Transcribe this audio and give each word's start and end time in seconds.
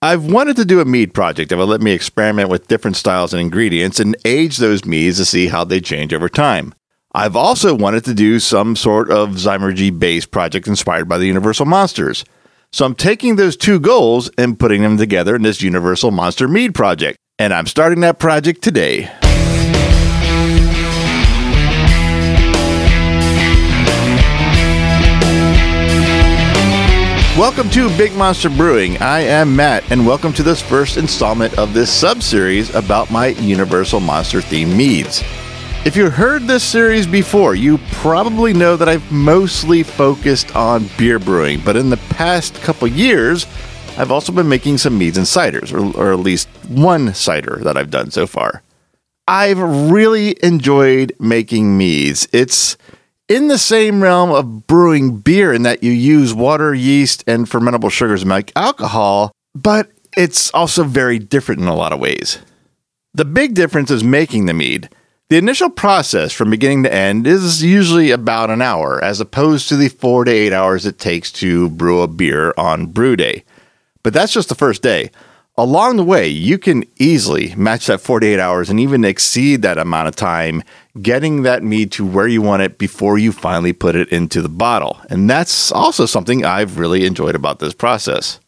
I've 0.00 0.26
wanted 0.26 0.54
to 0.56 0.64
do 0.64 0.78
a 0.80 0.84
mead 0.84 1.12
project 1.12 1.50
that 1.50 1.56
would 1.56 1.68
let 1.68 1.80
me 1.80 1.90
experiment 1.90 2.50
with 2.50 2.68
different 2.68 2.96
styles 2.96 3.32
and 3.32 3.40
ingredients 3.40 3.98
and 3.98 4.16
age 4.24 4.58
those 4.58 4.84
meads 4.84 5.16
to 5.16 5.24
see 5.24 5.48
how 5.48 5.64
they 5.64 5.80
change 5.80 6.14
over 6.14 6.28
time. 6.28 6.72
I've 7.12 7.34
also 7.34 7.74
wanted 7.74 8.04
to 8.04 8.14
do 8.14 8.38
some 8.38 8.76
sort 8.76 9.10
of 9.10 9.30
Zymurgy 9.30 9.98
based 9.98 10.30
project 10.30 10.68
inspired 10.68 11.08
by 11.08 11.18
the 11.18 11.26
Universal 11.26 11.66
Monsters. 11.66 12.24
So 12.70 12.86
I'm 12.86 12.94
taking 12.94 13.34
those 13.34 13.56
two 13.56 13.80
goals 13.80 14.30
and 14.38 14.56
putting 14.56 14.82
them 14.82 14.98
together 14.98 15.34
in 15.34 15.42
this 15.42 15.62
Universal 15.62 16.12
Monster 16.12 16.46
Mead 16.46 16.76
project. 16.76 17.18
And 17.40 17.52
I'm 17.52 17.66
starting 17.66 17.98
that 18.00 18.20
project 18.20 18.62
today. 18.62 19.10
Welcome 27.38 27.70
to 27.70 27.88
Big 27.96 28.16
Monster 28.16 28.50
Brewing. 28.50 28.96
I 28.96 29.20
am 29.20 29.54
Matt, 29.54 29.92
and 29.92 30.04
welcome 30.04 30.32
to 30.32 30.42
this 30.42 30.60
first 30.60 30.96
installment 30.96 31.56
of 31.56 31.72
this 31.72 31.88
sub 31.88 32.20
series 32.20 32.74
about 32.74 33.12
my 33.12 33.28
Universal 33.28 34.00
Monster 34.00 34.40
themed 34.40 34.76
meads. 34.76 35.22
If 35.84 35.94
you 35.94 36.10
heard 36.10 36.48
this 36.48 36.64
series 36.64 37.06
before, 37.06 37.54
you 37.54 37.78
probably 37.92 38.52
know 38.52 38.76
that 38.76 38.88
I've 38.88 39.12
mostly 39.12 39.84
focused 39.84 40.56
on 40.56 40.90
beer 40.98 41.20
brewing, 41.20 41.60
but 41.64 41.76
in 41.76 41.90
the 41.90 41.96
past 42.10 42.56
couple 42.56 42.88
years, 42.88 43.46
I've 43.96 44.10
also 44.10 44.32
been 44.32 44.48
making 44.48 44.78
some 44.78 44.98
meads 44.98 45.16
and 45.16 45.24
ciders, 45.24 45.72
or, 45.72 45.96
or 45.96 46.12
at 46.12 46.18
least 46.18 46.48
one 46.66 47.14
cider 47.14 47.60
that 47.62 47.76
I've 47.76 47.90
done 47.90 48.10
so 48.10 48.26
far. 48.26 48.64
I've 49.28 49.60
really 49.60 50.36
enjoyed 50.42 51.14
making 51.20 51.78
meads. 51.78 52.26
It's 52.32 52.76
in 53.28 53.48
the 53.48 53.58
same 53.58 54.02
realm 54.02 54.30
of 54.30 54.66
brewing 54.66 55.18
beer 55.18 55.52
in 55.52 55.62
that 55.62 55.82
you 55.82 55.92
use 55.92 56.32
water, 56.32 56.74
yeast, 56.74 57.22
and 57.26 57.46
fermentable 57.46 57.90
sugars 57.90 58.22
to 58.22 58.26
make 58.26 58.52
alcohol, 58.56 59.32
but 59.54 59.90
it's 60.16 60.50
also 60.54 60.84
very 60.84 61.18
different 61.18 61.60
in 61.60 61.68
a 61.68 61.76
lot 61.76 61.92
of 61.92 62.00
ways. 62.00 62.38
The 63.14 63.24
big 63.24 63.54
difference 63.54 63.90
is 63.90 64.02
making 64.02 64.46
the 64.46 64.54
mead. 64.54 64.88
The 65.28 65.36
initial 65.36 65.68
process 65.68 66.32
from 66.32 66.48
beginning 66.48 66.84
to 66.84 66.92
end 66.92 67.26
is 67.26 67.62
usually 67.62 68.10
about 68.10 68.48
an 68.48 68.62
hour, 68.62 69.02
as 69.04 69.20
opposed 69.20 69.68
to 69.68 69.76
the 69.76 69.88
four 69.88 70.24
to 70.24 70.30
eight 70.30 70.54
hours 70.54 70.86
it 70.86 70.98
takes 70.98 71.30
to 71.32 71.68
brew 71.68 72.00
a 72.00 72.08
beer 72.08 72.54
on 72.56 72.86
brew 72.86 73.14
day. 73.14 73.44
But 74.02 74.14
that's 74.14 74.32
just 74.32 74.48
the 74.48 74.54
first 74.54 74.80
day. 74.80 75.10
Along 75.58 75.96
the 75.96 76.04
way, 76.04 76.28
you 76.28 76.56
can 76.56 76.84
easily 76.98 77.54
match 77.56 77.88
that 77.88 78.00
48 78.00 78.38
hours 78.38 78.70
and 78.70 78.78
even 78.78 79.04
exceed 79.04 79.60
that 79.62 79.76
amount 79.76 80.08
of 80.08 80.16
time 80.16 80.62
getting 81.02 81.42
that 81.42 81.62
mead 81.62 81.92
to 81.92 82.06
where 82.06 82.28
you 82.28 82.42
want 82.42 82.62
it 82.62 82.78
before 82.78 83.18
you 83.18 83.32
finally 83.32 83.72
put 83.72 83.96
it 83.96 84.08
into 84.10 84.42
the 84.42 84.48
bottle. 84.48 85.00
And 85.10 85.28
that's 85.28 85.72
also 85.72 86.06
something 86.06 86.44
I've 86.44 86.78
really 86.78 87.06
enjoyed 87.06 87.34
about 87.34 87.58
this 87.58 87.74
process. 87.74 88.40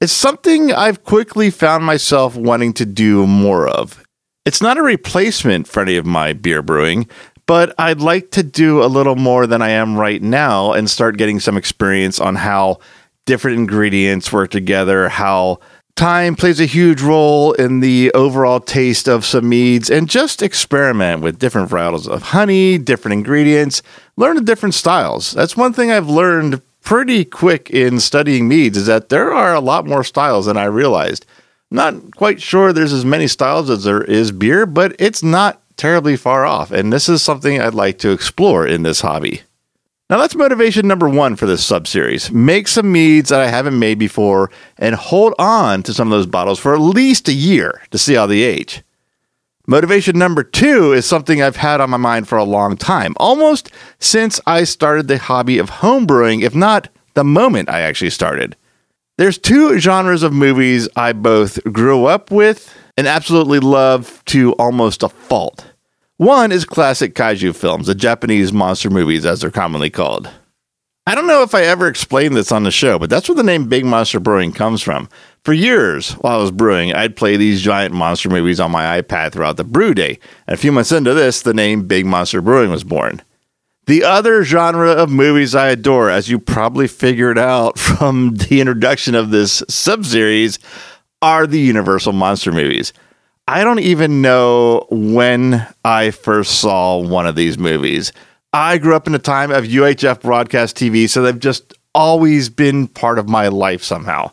It's 0.00 0.12
something 0.12 0.72
I've 0.72 1.04
quickly 1.04 1.50
found 1.50 1.84
myself 1.84 2.34
wanting 2.34 2.72
to 2.74 2.86
do 2.86 3.26
more 3.26 3.68
of. 3.68 4.02
It's 4.46 4.62
not 4.62 4.78
a 4.78 4.82
replacement 4.82 5.68
for 5.68 5.82
any 5.82 5.96
of 5.96 6.06
my 6.06 6.32
beer 6.32 6.62
brewing, 6.62 7.06
but 7.46 7.74
I'd 7.78 8.00
like 8.00 8.30
to 8.30 8.42
do 8.42 8.82
a 8.82 8.86
little 8.86 9.16
more 9.16 9.46
than 9.46 9.60
I 9.60 9.70
am 9.70 9.96
right 9.96 10.22
now 10.22 10.72
and 10.72 10.88
start 10.88 11.18
getting 11.18 11.40
some 11.40 11.56
experience 11.56 12.20
on 12.20 12.36
how 12.36 12.78
different 13.26 13.58
ingredients 13.58 14.32
work 14.32 14.50
together, 14.50 15.08
how 15.08 15.60
Time 16.00 16.34
plays 16.34 16.60
a 16.60 16.64
huge 16.64 17.02
role 17.02 17.52
in 17.52 17.80
the 17.80 18.10
overall 18.12 18.58
taste 18.58 19.06
of 19.06 19.26
some 19.26 19.50
meads 19.50 19.90
and 19.90 20.08
just 20.08 20.40
experiment 20.40 21.20
with 21.20 21.38
different 21.38 21.68
varietals 21.68 22.08
of 22.08 22.22
honey, 22.22 22.78
different 22.78 23.12
ingredients, 23.12 23.82
learn 24.16 24.36
the 24.36 24.40
different 24.40 24.74
styles. 24.74 25.32
That's 25.32 25.58
one 25.58 25.74
thing 25.74 25.90
I've 25.90 26.08
learned 26.08 26.62
pretty 26.80 27.26
quick 27.26 27.68
in 27.68 28.00
studying 28.00 28.48
meads 28.48 28.78
is 28.78 28.86
that 28.86 29.10
there 29.10 29.30
are 29.30 29.54
a 29.54 29.60
lot 29.60 29.86
more 29.86 30.02
styles 30.02 30.46
than 30.46 30.56
I 30.56 30.64
realized. 30.64 31.26
Not 31.70 32.16
quite 32.16 32.40
sure 32.40 32.72
there's 32.72 32.94
as 32.94 33.04
many 33.04 33.26
styles 33.26 33.68
as 33.68 33.84
there 33.84 34.02
is 34.02 34.32
beer, 34.32 34.64
but 34.64 34.96
it's 34.98 35.22
not 35.22 35.60
terribly 35.76 36.16
far 36.16 36.46
off. 36.46 36.70
And 36.70 36.90
this 36.90 37.10
is 37.10 37.20
something 37.20 37.60
I'd 37.60 37.74
like 37.74 37.98
to 37.98 38.12
explore 38.12 38.66
in 38.66 38.84
this 38.84 39.02
hobby. 39.02 39.42
Now 40.10 40.18
that's 40.18 40.34
motivation 40.34 40.88
number 40.88 41.08
one 41.08 41.36
for 41.36 41.46
this 41.46 41.64
sub 41.64 41.86
series. 41.86 42.32
Make 42.32 42.66
some 42.66 42.90
meads 42.90 43.28
that 43.28 43.40
I 43.40 43.46
haven't 43.46 43.78
made 43.78 43.96
before 43.96 44.50
and 44.76 44.96
hold 44.96 45.34
on 45.38 45.84
to 45.84 45.94
some 45.94 46.08
of 46.08 46.10
those 46.10 46.26
bottles 46.26 46.58
for 46.58 46.74
at 46.74 46.80
least 46.80 47.28
a 47.28 47.32
year 47.32 47.80
to 47.92 47.98
see 47.98 48.14
how 48.14 48.26
they 48.26 48.42
age. 48.42 48.82
Motivation 49.68 50.18
number 50.18 50.42
two 50.42 50.92
is 50.92 51.06
something 51.06 51.40
I've 51.40 51.54
had 51.54 51.80
on 51.80 51.90
my 51.90 51.96
mind 51.96 52.26
for 52.26 52.38
a 52.38 52.42
long 52.42 52.76
time, 52.76 53.14
almost 53.18 53.70
since 54.00 54.40
I 54.48 54.64
started 54.64 55.06
the 55.06 55.18
hobby 55.18 55.58
of 55.58 55.70
homebrewing, 55.70 56.42
if 56.42 56.56
not 56.56 56.88
the 57.14 57.22
moment 57.22 57.68
I 57.70 57.82
actually 57.82 58.10
started. 58.10 58.56
There's 59.16 59.38
two 59.38 59.78
genres 59.78 60.24
of 60.24 60.32
movies 60.32 60.88
I 60.96 61.12
both 61.12 61.62
grew 61.72 62.06
up 62.06 62.32
with 62.32 62.74
and 62.96 63.06
absolutely 63.06 63.60
love 63.60 64.24
to 64.24 64.54
almost 64.54 65.04
a 65.04 65.08
fault. 65.08 65.69
One 66.20 66.52
is 66.52 66.66
classic 66.66 67.14
kaiju 67.14 67.56
films, 67.56 67.86
the 67.86 67.94
Japanese 67.94 68.52
monster 68.52 68.90
movies, 68.90 69.24
as 69.24 69.40
they're 69.40 69.50
commonly 69.50 69.88
called. 69.88 70.28
I 71.06 71.14
don't 71.14 71.26
know 71.26 71.42
if 71.42 71.54
I 71.54 71.62
ever 71.62 71.86
explained 71.88 72.36
this 72.36 72.52
on 72.52 72.62
the 72.62 72.70
show, 72.70 72.98
but 72.98 73.08
that's 73.08 73.26
where 73.26 73.36
the 73.36 73.42
name 73.42 73.70
Big 73.70 73.86
Monster 73.86 74.20
Brewing 74.20 74.52
comes 74.52 74.82
from. 74.82 75.08
For 75.44 75.54
years, 75.54 76.12
while 76.16 76.38
I 76.38 76.42
was 76.42 76.50
brewing, 76.50 76.92
I'd 76.92 77.16
play 77.16 77.38
these 77.38 77.62
giant 77.62 77.94
monster 77.94 78.28
movies 78.28 78.60
on 78.60 78.70
my 78.70 79.00
iPad 79.00 79.32
throughout 79.32 79.56
the 79.56 79.64
brew 79.64 79.94
day. 79.94 80.18
And 80.46 80.52
a 80.52 80.58
few 80.58 80.72
months 80.72 80.92
into 80.92 81.14
this, 81.14 81.40
the 81.40 81.54
name 81.54 81.88
Big 81.88 82.04
Monster 82.04 82.42
Brewing 82.42 82.70
was 82.70 82.84
born. 82.84 83.22
The 83.86 84.04
other 84.04 84.44
genre 84.44 84.90
of 84.90 85.08
movies 85.08 85.54
I 85.54 85.70
adore, 85.70 86.10
as 86.10 86.28
you 86.28 86.38
probably 86.38 86.86
figured 86.86 87.38
out 87.38 87.78
from 87.78 88.34
the 88.34 88.60
introduction 88.60 89.14
of 89.14 89.30
this 89.30 89.62
subseries, 89.62 90.58
are 91.22 91.46
the 91.46 91.60
Universal 91.60 92.12
Monster 92.12 92.52
movies. 92.52 92.92
I 93.50 93.64
don't 93.64 93.80
even 93.80 94.22
know 94.22 94.86
when 94.90 95.66
I 95.84 96.12
first 96.12 96.60
saw 96.60 96.98
one 96.98 97.26
of 97.26 97.34
these 97.34 97.58
movies. 97.58 98.12
I 98.52 98.78
grew 98.78 98.94
up 98.94 99.08
in 99.08 99.14
a 99.16 99.18
time 99.18 99.50
of 99.50 99.64
UHF 99.64 100.20
broadcast 100.22 100.76
TV, 100.76 101.10
so 101.10 101.20
they've 101.20 101.36
just 101.36 101.74
always 101.92 102.48
been 102.48 102.86
part 102.86 103.18
of 103.18 103.28
my 103.28 103.48
life 103.48 103.82
somehow. 103.82 104.30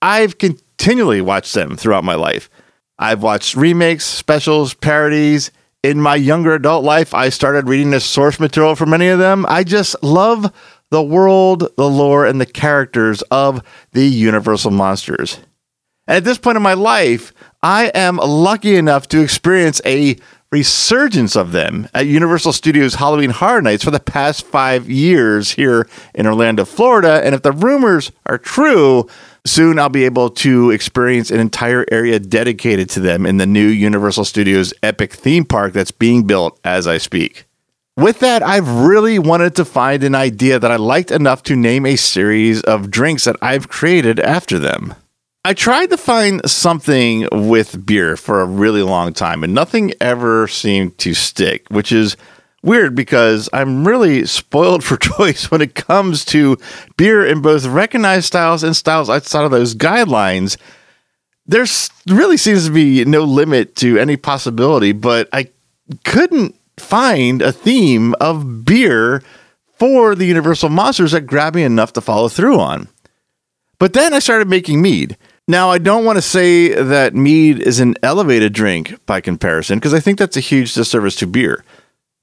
I've 0.00 0.38
continually 0.38 1.20
watched 1.20 1.52
them 1.52 1.76
throughout 1.76 2.04
my 2.04 2.14
life. 2.14 2.48
I've 2.96 3.24
watched 3.24 3.56
remakes, 3.56 4.04
specials, 4.04 4.72
parodies. 4.72 5.50
In 5.82 6.00
my 6.00 6.14
younger 6.14 6.54
adult 6.54 6.84
life, 6.84 7.12
I 7.12 7.30
started 7.30 7.66
reading 7.66 7.90
the 7.90 7.98
source 7.98 8.38
material 8.38 8.76
for 8.76 8.86
many 8.86 9.08
of 9.08 9.18
them. 9.18 9.44
I 9.48 9.64
just 9.64 10.00
love 10.00 10.54
the 10.90 11.02
world, 11.02 11.66
the 11.76 11.90
lore, 11.90 12.24
and 12.24 12.40
the 12.40 12.46
characters 12.46 13.20
of 13.32 13.64
the 13.90 14.06
Universal 14.06 14.70
Monsters. 14.70 15.40
And 16.06 16.18
at 16.18 16.24
this 16.24 16.38
point 16.38 16.56
in 16.56 16.62
my 16.62 16.74
life, 16.74 17.32
I 17.64 17.86
am 17.94 18.18
lucky 18.18 18.76
enough 18.76 19.08
to 19.08 19.22
experience 19.22 19.80
a 19.86 20.18
resurgence 20.52 21.34
of 21.34 21.52
them 21.52 21.88
at 21.94 22.06
Universal 22.06 22.52
Studios 22.52 22.96
Halloween 22.96 23.30
Horror 23.30 23.62
Nights 23.62 23.82
for 23.82 23.90
the 23.90 23.98
past 23.98 24.44
five 24.44 24.90
years 24.90 25.52
here 25.52 25.88
in 26.14 26.26
Orlando, 26.26 26.66
Florida. 26.66 27.24
And 27.24 27.34
if 27.34 27.40
the 27.40 27.52
rumors 27.52 28.12
are 28.26 28.36
true, 28.36 29.08
soon 29.46 29.78
I'll 29.78 29.88
be 29.88 30.04
able 30.04 30.28
to 30.28 30.72
experience 30.72 31.30
an 31.30 31.40
entire 31.40 31.86
area 31.90 32.18
dedicated 32.18 32.90
to 32.90 33.00
them 33.00 33.24
in 33.24 33.38
the 33.38 33.46
new 33.46 33.66
Universal 33.66 34.26
Studios 34.26 34.74
Epic 34.82 35.14
theme 35.14 35.46
park 35.46 35.72
that's 35.72 35.90
being 35.90 36.26
built 36.26 36.60
as 36.64 36.86
I 36.86 36.98
speak. 36.98 37.46
With 37.96 38.18
that, 38.18 38.42
I've 38.42 38.68
really 38.68 39.18
wanted 39.18 39.56
to 39.56 39.64
find 39.64 40.04
an 40.04 40.14
idea 40.14 40.58
that 40.58 40.70
I 40.70 40.76
liked 40.76 41.10
enough 41.10 41.42
to 41.44 41.56
name 41.56 41.86
a 41.86 41.96
series 41.96 42.60
of 42.64 42.90
drinks 42.90 43.24
that 43.24 43.36
I've 43.40 43.70
created 43.70 44.20
after 44.20 44.58
them. 44.58 44.96
I 45.46 45.52
tried 45.52 45.90
to 45.90 45.98
find 45.98 46.40
something 46.48 47.28
with 47.30 47.84
beer 47.84 48.16
for 48.16 48.40
a 48.40 48.46
really 48.46 48.82
long 48.82 49.12
time 49.12 49.44
and 49.44 49.52
nothing 49.52 49.92
ever 50.00 50.48
seemed 50.48 50.96
to 50.98 51.12
stick, 51.12 51.66
which 51.68 51.92
is 51.92 52.16
weird 52.62 52.94
because 52.94 53.50
I'm 53.52 53.86
really 53.86 54.24
spoiled 54.24 54.82
for 54.82 54.96
choice 55.18 55.50
when 55.50 55.60
it 55.60 55.74
comes 55.74 56.24
to 56.26 56.56
beer 56.96 57.26
in 57.26 57.42
both 57.42 57.66
recognized 57.66 58.24
styles 58.24 58.62
and 58.64 58.74
styles 58.74 59.10
outside 59.10 59.44
of 59.44 59.50
those 59.50 59.74
guidelines. 59.74 60.56
There 61.46 61.66
really 62.08 62.38
seems 62.38 62.64
to 62.64 62.72
be 62.72 63.04
no 63.04 63.24
limit 63.24 63.76
to 63.76 63.98
any 63.98 64.16
possibility, 64.16 64.92
but 64.92 65.28
I 65.30 65.50
couldn't 66.06 66.54
find 66.78 67.42
a 67.42 67.52
theme 67.52 68.14
of 68.18 68.64
beer 68.64 69.22
for 69.74 70.14
the 70.14 70.24
Universal 70.24 70.70
Monsters 70.70 71.12
that 71.12 71.26
grabbed 71.26 71.54
me 71.54 71.64
enough 71.64 71.92
to 71.92 72.00
follow 72.00 72.28
through 72.28 72.58
on. 72.58 72.88
But 73.78 73.92
then 73.92 74.14
I 74.14 74.20
started 74.20 74.48
making 74.48 74.80
mead. 74.80 75.18
Now, 75.46 75.70
I 75.70 75.76
don't 75.76 76.06
want 76.06 76.16
to 76.16 76.22
say 76.22 76.72
that 76.72 77.14
mead 77.14 77.60
is 77.60 77.78
an 77.78 77.96
elevated 78.02 78.54
drink 78.54 79.04
by 79.04 79.20
comparison, 79.20 79.78
because 79.78 79.92
I 79.92 80.00
think 80.00 80.18
that's 80.18 80.38
a 80.38 80.40
huge 80.40 80.72
disservice 80.72 81.16
to 81.16 81.26
beer. 81.26 81.62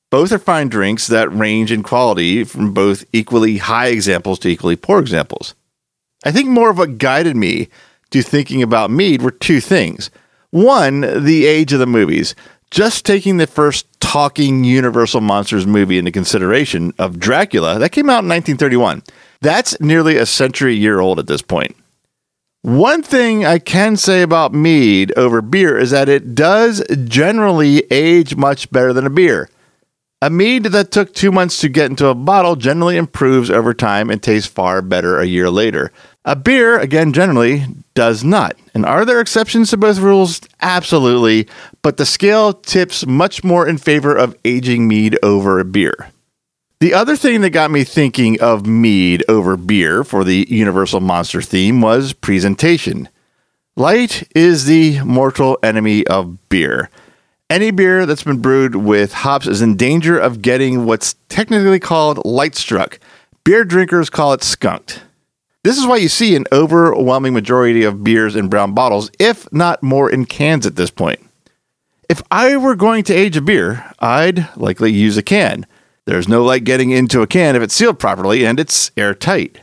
Both 0.10 0.32
are 0.32 0.40
fine 0.40 0.70
drinks 0.70 1.06
that 1.08 1.32
range 1.32 1.72
in 1.72 1.84
quality 1.84 2.44
from 2.44 2.74
both 2.74 3.06
equally 3.14 3.58
high 3.60 3.88
examples 3.88 4.40
to 4.40 4.50
equally 4.50 4.76
poor 4.76 5.00
examples. 5.00 5.54
I 6.26 6.32
think 6.32 6.50
more 6.50 6.72
of 6.72 6.80
what 6.80 6.98
guided 6.98 7.36
me 7.36 7.70
to 8.10 8.24
thinking 8.24 8.64
about 8.64 8.90
mead 8.90 9.22
were 9.22 9.32
two 9.32 9.62
things. 9.62 10.10
One, 10.50 11.02
the 11.24 11.46
age 11.46 11.74
of 11.74 11.80
the 11.80 11.86
movies. 11.86 12.34
Just 12.72 13.06
taking 13.06 13.38
the 13.38 13.48
first 13.48 13.86
talking 14.00 14.64
Universal 14.64 15.22
Monsters 15.22 15.68
movie 15.68 16.00
into 16.00 16.12
consideration 16.12 16.94
of 16.98 17.20
Dracula, 17.20 17.78
that 17.78 17.92
came 17.92 18.10
out 18.10 18.24
in 18.24 18.30
1931. 18.30 19.04
That's 19.42 19.80
nearly 19.80 20.18
a 20.18 20.26
century 20.26 20.76
year 20.76 21.00
old 21.00 21.20
at 21.20 21.28
this 21.28 21.42
point. 21.42 21.76
One 22.64 23.02
thing 23.02 23.44
I 23.44 23.58
can 23.58 23.98
say 23.98 24.22
about 24.22 24.54
mead 24.54 25.12
over 25.18 25.42
beer 25.42 25.80
is 25.80 25.90
that 25.90 26.08
it 26.08 26.36
does 26.36 26.84
generally 27.06 27.80
age 27.90 28.36
much 28.36 28.70
better 28.70 28.94
than 28.94 29.08
a 29.08 29.10
beer. 29.10 29.50
A 30.22 30.30
mead 30.30 30.66
that 30.66 30.92
took 30.92 31.12
two 31.12 31.32
months 31.32 31.60
to 31.62 31.70
get 31.70 31.90
into 31.90 32.06
a 32.06 32.14
bottle 32.14 32.56
generally 32.56 32.98
improves 32.98 33.50
over 33.50 33.74
time 33.74 34.12
and 34.12 34.22
tastes 34.22 34.48
far 34.48 34.84
better 34.84 35.20
a 35.20 35.26
year 35.26 35.50
later. 35.50 35.92
A 36.24 36.36
beer, 36.36 36.78
again, 36.78 37.14
generally 37.14 37.66
does 37.96 38.24
not. 38.24 38.56
And 38.76 38.86
are 38.86 39.06
there 39.06 39.22
exceptions 39.22 39.72
to 39.72 39.78
both 39.78 39.98
rules? 39.98 40.40
Absolutely. 40.62 41.48
But 41.82 41.98
the 41.98 42.06
scale 42.06 42.54
tips 42.54 43.08
much 43.08 43.44
more 43.44 43.68
in 43.68 43.80
favor 43.80 44.16
of 44.16 44.36
aging 44.46 44.88
mead 44.88 45.18
over 45.24 45.60
a 45.60 45.66
beer. 45.66 46.12
The 46.82 46.96
other 46.96 47.16
thing 47.16 47.42
that 47.42 47.52
got 47.52 47.70
me 47.70 47.84
thinking 47.84 48.42
of 48.42 48.66
mead 48.66 49.24
over 49.30 49.56
beer 49.56 50.04
for 50.04 50.24
the 50.24 50.48
Universal 50.50 51.02
Monster 51.02 51.40
theme 51.40 51.80
was 51.80 52.12
presentation. 52.12 53.08
Light 53.76 54.28
is 54.36 54.66
the 54.66 55.00
mortal 55.02 55.60
enemy 55.62 56.08
of 56.08 56.50
beer. 56.50 56.90
Any 57.52 57.70
beer 57.70 58.08
that's 58.08 58.24
been 58.24 58.42
brewed 58.42 58.74
with 58.74 59.14
hops 59.14 59.46
is 59.46 59.62
in 59.62 59.78
danger 59.78 60.18
of 60.18 60.42
getting 60.42 60.86
what's 60.86 61.14
technically 61.30 61.80
called 61.80 62.26
light 62.26 62.56
struck. 62.56 62.98
Beer 63.44 63.64
drinkers 63.64 64.10
call 64.10 64.34
it 64.34 64.42
skunked. 64.42 65.04
This 65.64 65.78
is 65.78 65.86
why 65.86 65.98
you 65.98 66.10
see 66.10 66.36
an 66.36 66.46
overwhelming 66.52 67.36
majority 67.36 67.84
of 67.84 68.04
beers 68.04 68.36
in 68.36 68.50
brown 68.50 68.74
bottles, 68.74 69.12
if 69.20 69.48
not 69.54 69.84
more 69.84 70.10
in 70.10 70.26
cans 70.26 70.66
at 70.66 70.78
this 70.78 70.90
point. 70.90 71.20
If 72.10 72.24
I 72.32 72.58
were 72.58 72.76
going 72.76 73.04
to 73.04 73.14
age 73.14 73.38
a 73.38 73.42
beer, 73.42 73.94
I'd 74.00 74.58
likely 74.58 74.92
use 74.92 75.16
a 75.16 75.22
can. 75.22 75.68
There's 76.06 76.28
no 76.28 76.44
light 76.44 76.64
getting 76.64 76.92
into 76.92 77.22
a 77.22 77.28
can 77.28 77.56
if 77.56 77.62
it's 77.62 77.76
sealed 77.76 78.00
properly 78.00 78.46
and 78.46 78.60
it's 78.60 78.92
airtight. 78.98 79.62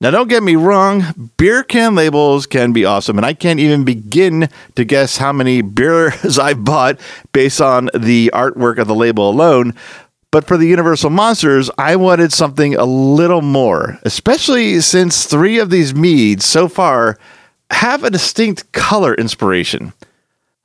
Now, 0.00 0.10
don't 0.10 0.28
get 0.28 0.42
me 0.42 0.56
wrong, 0.56 1.30
beer 1.36 1.62
can 1.62 1.94
labels 1.94 2.46
can 2.46 2.72
be 2.72 2.84
awesome, 2.84 3.18
and 3.18 3.24
I 3.24 3.34
can't 3.34 3.60
even 3.60 3.84
begin 3.84 4.48
to 4.74 4.84
guess 4.84 5.18
how 5.18 5.32
many 5.32 5.62
beers 5.62 6.38
I've 6.40 6.64
bought 6.64 6.98
based 7.32 7.60
on 7.60 7.88
the 7.94 8.32
artwork 8.34 8.78
of 8.78 8.88
the 8.88 8.96
label 8.96 9.30
alone. 9.30 9.74
But 10.32 10.44
for 10.44 10.56
the 10.56 10.66
Universal 10.66 11.10
Monsters, 11.10 11.70
I 11.78 11.94
wanted 11.94 12.32
something 12.32 12.74
a 12.74 12.84
little 12.84 13.42
more, 13.42 14.00
especially 14.02 14.80
since 14.80 15.24
three 15.24 15.60
of 15.60 15.70
these 15.70 15.94
meads 15.94 16.44
so 16.44 16.66
far 16.68 17.16
have 17.70 18.02
a 18.02 18.10
distinct 18.10 18.72
color 18.72 19.14
inspiration. 19.14 19.92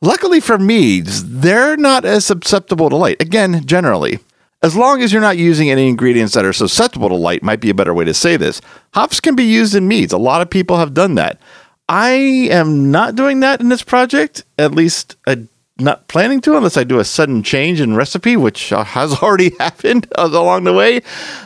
Luckily 0.02 0.40
for 0.40 0.58
meads, 0.58 1.42
they're 1.42 1.78
not 1.78 2.06
as 2.06 2.26
susceptible 2.26 2.90
to 2.90 2.96
light, 2.96 3.22
again, 3.22 3.66
generally. 3.66 4.20
As 4.64 4.76
long 4.76 5.02
as 5.02 5.14
you're 5.14 5.22
not 5.22 5.38
using 5.38 5.70
any 5.70 5.88
ingredients 5.88 6.34
that 6.34 6.46
are 6.46 6.54
susceptible 6.54 7.10
to 7.10 7.16
light, 7.16 7.44
might 7.44 7.60
be 7.60 7.70
a 7.70 7.76
better 7.76 7.94
way 7.94 8.06
to 8.06 8.14
say 8.14 8.38
this. 8.38 8.60
Hops 8.94 9.20
can 9.20 9.36
be 9.36 9.44
used 9.44 9.76
in 9.76 9.88
meads. 9.88 10.14
A 10.14 10.18
lot 10.18 10.42
of 10.42 10.50
people 10.50 10.78
have 10.78 10.96
done 10.96 11.16
that. 11.16 11.40
I 11.88 12.10
am 12.52 12.92
not 12.92 13.16
doing 13.16 13.40
that 13.42 13.62
in 13.62 13.70
this 13.70 13.84
project, 13.84 14.44
at 14.58 14.74
least 14.74 15.16
a 15.28 15.40
not 15.80 16.08
planning 16.08 16.42
to 16.42 16.58
unless 16.58 16.76
I 16.76 16.84
do 16.84 17.00
a 17.00 17.06
sudden 17.06 17.44
change 17.44 17.80
in 17.80 17.96
recipe, 17.96 18.36
which 18.36 18.74
uh, 18.74 18.84
has 18.84 19.14
already 19.22 19.52
happened 19.60 20.08
along 20.16 20.64
the 20.64 20.74
way. 20.74 21.02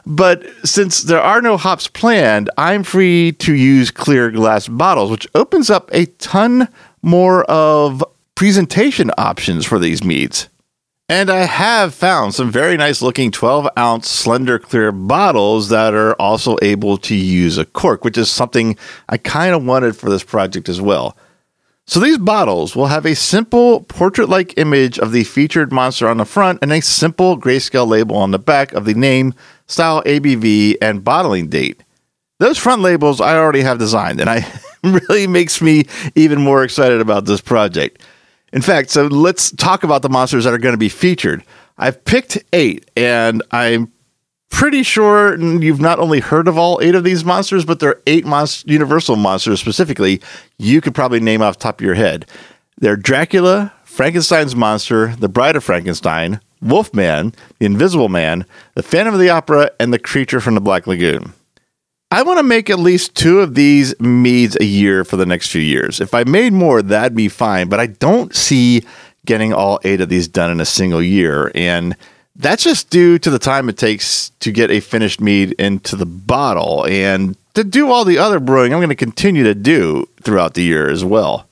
But 0.06 0.46
since 0.64 1.02
there 1.02 1.22
are 1.22 1.42
no 1.42 1.58
hops 1.58 1.88
planned, 1.88 2.50
I'm 2.58 2.84
free 2.84 3.34
to 3.34 3.54
use 3.54 3.92
clear 3.92 4.32
glass 4.32 4.68
bottles, 4.68 5.12
which 5.12 5.28
opens 5.36 5.70
up 5.70 5.90
a 5.94 6.06
ton 6.06 6.68
more 7.02 7.44
of 7.46 8.04
presentation 8.36 9.12
options 9.18 9.66
for 9.66 9.80
these 9.80 10.04
meads. 10.04 10.48
And 11.12 11.30
I 11.30 11.44
have 11.44 11.94
found 11.94 12.34
some 12.34 12.54
very 12.54 12.78
nice 12.78 13.02
looking 13.02 13.32
12 13.32 13.68
ounce 13.78 14.10
slender 14.10 14.58
clear 14.58 14.94
bottles 14.94 15.68
that 15.68 15.94
are 15.94 16.14
also 16.14 16.56
able 16.62 16.98
to 17.00 17.14
use 17.14 17.58
a 17.58 17.66
cork, 17.66 18.06
which 18.06 18.18
is 18.18 18.32
something 18.32 18.78
I 19.10 19.18
kind 19.18 19.54
of 19.54 19.66
wanted 19.66 19.98
for 19.98 20.10
this 20.10 20.24
project 20.24 20.70
as 20.70 20.80
well. 20.80 21.18
So 21.86 22.00
these 22.00 22.18
bottles 22.18 22.78
will 22.78 22.88
have 22.88 23.06
a 23.06 23.14
simple 23.14 23.82
portrait-like 23.82 24.58
image 24.58 25.00
of 25.00 25.12
the 25.12 25.26
featured 25.26 25.74
monster 25.74 26.08
on 26.08 26.16
the 26.16 26.24
front 26.24 26.60
and 26.62 26.72
a 26.72 26.82
simple 26.82 27.38
grayscale 27.38 27.90
label 27.90 28.16
on 28.16 28.32
the 28.32 28.40
back 28.40 28.72
of 28.72 28.86
the 28.86 28.94
name, 28.94 29.34
style, 29.68 30.02
ABV, 30.04 30.78
and 30.82 31.04
bottling 31.04 31.50
date. 31.50 31.84
Those 32.40 32.58
front 32.58 32.84
labels 32.84 33.20
I 33.20 33.36
already 33.36 33.64
have 33.64 33.80
designed, 33.80 34.22
and 34.22 34.30
I 34.30 34.50
really 34.86 35.28
makes 35.28 35.62
me 35.62 35.88
even 36.16 36.40
more 36.40 36.64
excited 36.64 37.02
about 37.02 37.26
this 37.26 37.42
project. 37.42 38.02
In 38.54 38.62
fact, 38.62 38.90
so 38.90 39.08
let's 39.08 39.52
talk 39.52 39.84
about 39.84 40.02
the 40.02 40.10
monsters 40.10 40.44
that 40.44 40.54
are 40.54 40.58
going 40.58 40.74
to 40.74 40.78
be 40.78 40.90
featured. 40.90 41.44
I've 41.78 42.04
picked 42.04 42.38
eight, 42.54 42.90
and 42.96 43.42
I'm 43.52 43.92
pretty 44.50 44.84
sure 44.84 45.40
you've 45.40 45.80
not 45.80 46.00
only 46.00 46.20
heard 46.20 46.48
of 46.48 46.58
all 46.58 46.80
eight 46.82 46.94
of 46.94 47.04
these 47.04 47.24
monsters, 47.24 47.66
but 47.66 47.80
there 47.80 47.90
are 47.90 48.02
eight 48.06 48.26
monst- 48.26 48.68
Universal 48.68 49.16
monsters 49.16 49.60
specifically 49.60 50.22
you 50.58 50.82
could 50.82 50.94
probably 50.94 51.20
name 51.20 51.42
off 51.42 51.58
the 51.58 51.64
top 51.64 51.80
of 51.80 51.86
your 51.86 51.96
head. 51.96 52.26
They're 52.78 52.98
Dracula, 52.98 53.74
Frankenstein's 53.86 54.56
monster, 54.56 55.16
the 55.16 55.30
Bride 55.30 55.56
of 55.56 55.64
Frankenstein, 55.64 56.42
Wolfman, 56.62 57.34
the 57.60 57.66
Invisible 57.66 58.10
Man, 58.10 58.46
the 58.76 58.84
Phantom 58.84 59.14
of 59.14 59.20
the 59.20 59.30
Opera, 59.30 59.72
and 59.80 59.94
the 59.94 60.00
creature 60.00 60.40
from 60.40 60.56
the 60.56 60.62
Black 60.62 60.86
Lagoon. 60.86 61.34
I 62.14 62.24
want 62.24 62.40
to 62.40 62.44
make 62.44 62.70
at 62.70 62.78
least 62.78 63.16
two 63.16 63.40
of 63.40 63.56
these 63.56 63.98
meads 64.02 64.58
a 64.60 64.66
year 64.66 65.06
for 65.06 65.16
the 65.16 65.26
next 65.26 65.50
few 65.50 65.62
years. 65.62 66.02
If 66.02 66.14
I 66.14 66.26
made 66.26 66.52
more, 66.52 66.82
that'd 66.82 67.16
be 67.16 67.30
fine, 67.30 67.70
but 67.70 67.80
I 67.80 67.88
don't 67.88 68.36
see 68.36 68.84
getting 69.26 69.54
all 69.54 69.80
eight 69.86 70.02
of 70.02 70.10
these 70.10 70.28
done 70.28 70.52
in 70.52 70.60
a 70.60 70.66
single 70.66 71.02
year. 71.02 71.52
And 71.56 71.96
that's 72.36 72.64
just 72.64 72.90
due 72.90 73.18
to 73.20 73.30
the 73.30 73.40
time 73.40 73.70
it 73.70 73.78
takes 73.78 74.32
to 74.42 74.52
get 74.52 74.72
a 74.72 74.82
finished 74.82 75.22
mead 75.22 75.54
into 75.54 75.96
the 75.96 76.06
bottle 76.06 76.86
and 76.86 77.38
to 77.54 77.64
do 77.64 77.90
all 77.90 78.04
the 78.04 78.18
other 78.18 78.42
brewing 78.42 78.74
I'm 78.74 78.80
going 78.80 78.90
to 78.90 78.96
continue 78.96 79.44
to 79.46 79.56
do 79.56 80.08
throughout 80.22 80.54
the 80.54 80.64
year 80.64 80.90
as 80.90 81.06
well. 81.06 81.48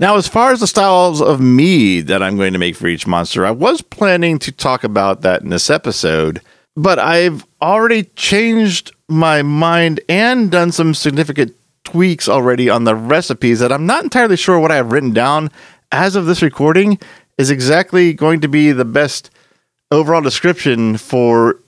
Now, 0.00 0.16
as 0.16 0.28
far 0.28 0.52
as 0.52 0.60
the 0.60 0.66
styles 0.66 1.20
of 1.20 1.40
mead 1.40 2.06
that 2.06 2.22
I'm 2.22 2.36
going 2.36 2.52
to 2.52 2.58
make 2.58 2.76
for 2.76 2.88
each 2.88 3.06
monster, 3.06 3.44
I 3.44 3.50
was 3.50 3.80
planning 3.80 4.38
to 4.40 4.52
talk 4.52 4.84
about 4.84 5.22
that 5.22 5.42
in 5.42 5.48
this 5.48 5.70
episode, 5.70 6.40
but 6.76 6.98
I've 6.98 7.44
already 7.60 8.04
changed 8.16 8.92
my 9.08 9.42
mind 9.42 10.00
and 10.08 10.50
done 10.50 10.72
some 10.72 10.94
significant 10.94 11.54
tweaks 11.84 12.28
already 12.28 12.68
on 12.68 12.84
the 12.84 12.94
recipes 12.94 13.60
that 13.60 13.72
I'm 13.72 13.86
not 13.86 14.04
entirely 14.04 14.36
sure 14.36 14.60
what 14.60 14.70
I 14.70 14.76
have 14.76 14.92
written 14.92 15.12
down 15.12 15.50
as 15.90 16.16
of 16.16 16.26
this 16.26 16.42
recording 16.42 16.98
is 17.38 17.50
exactly 17.50 18.12
going 18.12 18.40
to 18.40 18.48
be 18.48 18.72
the 18.72 18.84
best 18.84 19.30
overall 19.90 20.20
description 20.20 20.96
for 20.96 21.60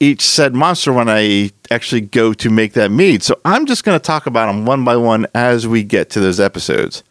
each 0.00 0.22
said 0.22 0.54
monster 0.54 0.92
when 0.92 1.08
I 1.08 1.50
actually 1.70 2.02
go 2.02 2.32
to 2.34 2.50
make 2.50 2.74
that 2.74 2.90
mead. 2.90 3.22
So 3.22 3.38
I'm 3.44 3.66
just 3.66 3.84
going 3.84 3.98
to 3.98 4.02
talk 4.02 4.26
about 4.26 4.46
them 4.46 4.66
one 4.66 4.84
by 4.84 4.96
one 4.96 5.26
as 5.34 5.66
we 5.66 5.82
get 5.82 6.10
to 6.10 6.20
those 6.20 6.40
episodes. 6.40 7.02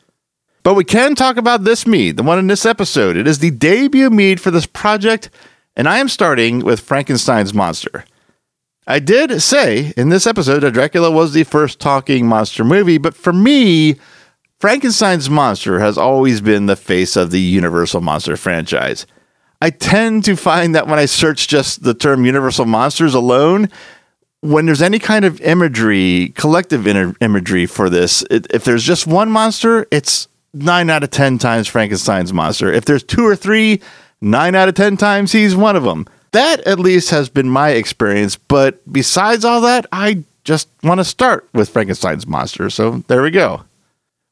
But 0.63 0.73
we 0.73 0.83
can 0.83 1.13
talk 1.13 1.37
about 1.37 1.63
this 1.63 1.85
mead, 1.85 2.17
the 2.17 2.23
one 2.23 2.39
in 2.39 2.47
this 2.47 2.65
episode. 2.65 3.17
It 3.17 3.27
is 3.27 3.39
the 3.39 3.51
debut 3.51 4.09
mead 4.09 4.41
for 4.41 4.49
this 4.49 4.65
project, 4.65 5.29
and 5.75 5.87
I 5.87 5.99
am 5.99 6.07
starting 6.07 6.59
with 6.59 6.79
Frankenstein's 6.79 7.53
monster. 7.53 8.05
I 8.87 8.99
did 8.99 9.41
say 9.41 9.93
in 9.97 10.09
this 10.09 10.27
episode 10.27 10.59
that 10.59 10.73
Dracula 10.73 11.09
was 11.09 11.33
the 11.33 11.43
first 11.43 11.79
talking 11.79 12.27
monster 12.27 12.63
movie, 12.63 12.97
but 12.97 13.15
for 13.15 13.33
me, 13.33 13.95
Frankenstein's 14.59 15.29
monster 15.29 15.79
has 15.79 15.97
always 15.97 16.39
been 16.39 16.67
the 16.67 16.75
face 16.75 17.15
of 17.15 17.31
the 17.31 17.41
Universal 17.41 18.01
Monster 18.01 18.37
franchise. 18.37 19.05
I 19.61 19.69
tend 19.69 20.23
to 20.25 20.35
find 20.35 20.75
that 20.75 20.87
when 20.87 20.99
I 20.99 21.05
search 21.05 21.47
just 21.47 21.83
the 21.83 21.93
term 21.93 22.25
Universal 22.25 22.65
Monsters 22.65 23.13
alone, 23.13 23.69
when 24.41 24.65
there's 24.65 24.81
any 24.81 24.99
kind 24.99 25.25
of 25.25 25.41
imagery, 25.41 26.31
collective 26.35 26.87
imagery 26.87 27.65
for 27.65 27.89
this, 27.89 28.23
it, 28.29 28.47
if 28.51 28.63
there's 28.63 28.83
just 28.83 29.07
one 29.07 29.31
monster, 29.31 29.87
it's 29.91 30.27
nine 30.53 30.89
out 30.89 31.03
of 31.03 31.09
10 31.09 31.39
times 31.39 31.67
Frankenstein's 31.67 32.31
monster. 32.31 32.71
If 32.71 32.85
there's 32.85 33.03
two 33.03 33.25
or 33.25 33.35
three, 33.35 33.81
nine 34.25 34.55
out 34.55 34.67
of 34.67 34.75
10 34.75 34.97
times 34.97 35.31
he's 35.31 35.55
one 35.55 35.75
of 35.75 35.83
them. 35.83 36.05
That 36.31 36.59
at 36.67 36.79
least 36.79 37.11
has 37.11 37.29
been 37.29 37.49
my 37.49 37.69
experience. 37.69 38.35
But 38.35 38.81
besides 38.91 39.45
all 39.45 39.61
that, 39.61 39.85
I 39.91 40.23
just 40.43 40.67
want 40.83 40.99
to 40.99 41.05
start 41.05 41.47
with 41.53 41.69
Frankenstein's 41.69 42.27
monster. 42.27 42.69
So 42.69 43.03
there 43.07 43.21
we 43.21 43.31
go. 43.31 43.63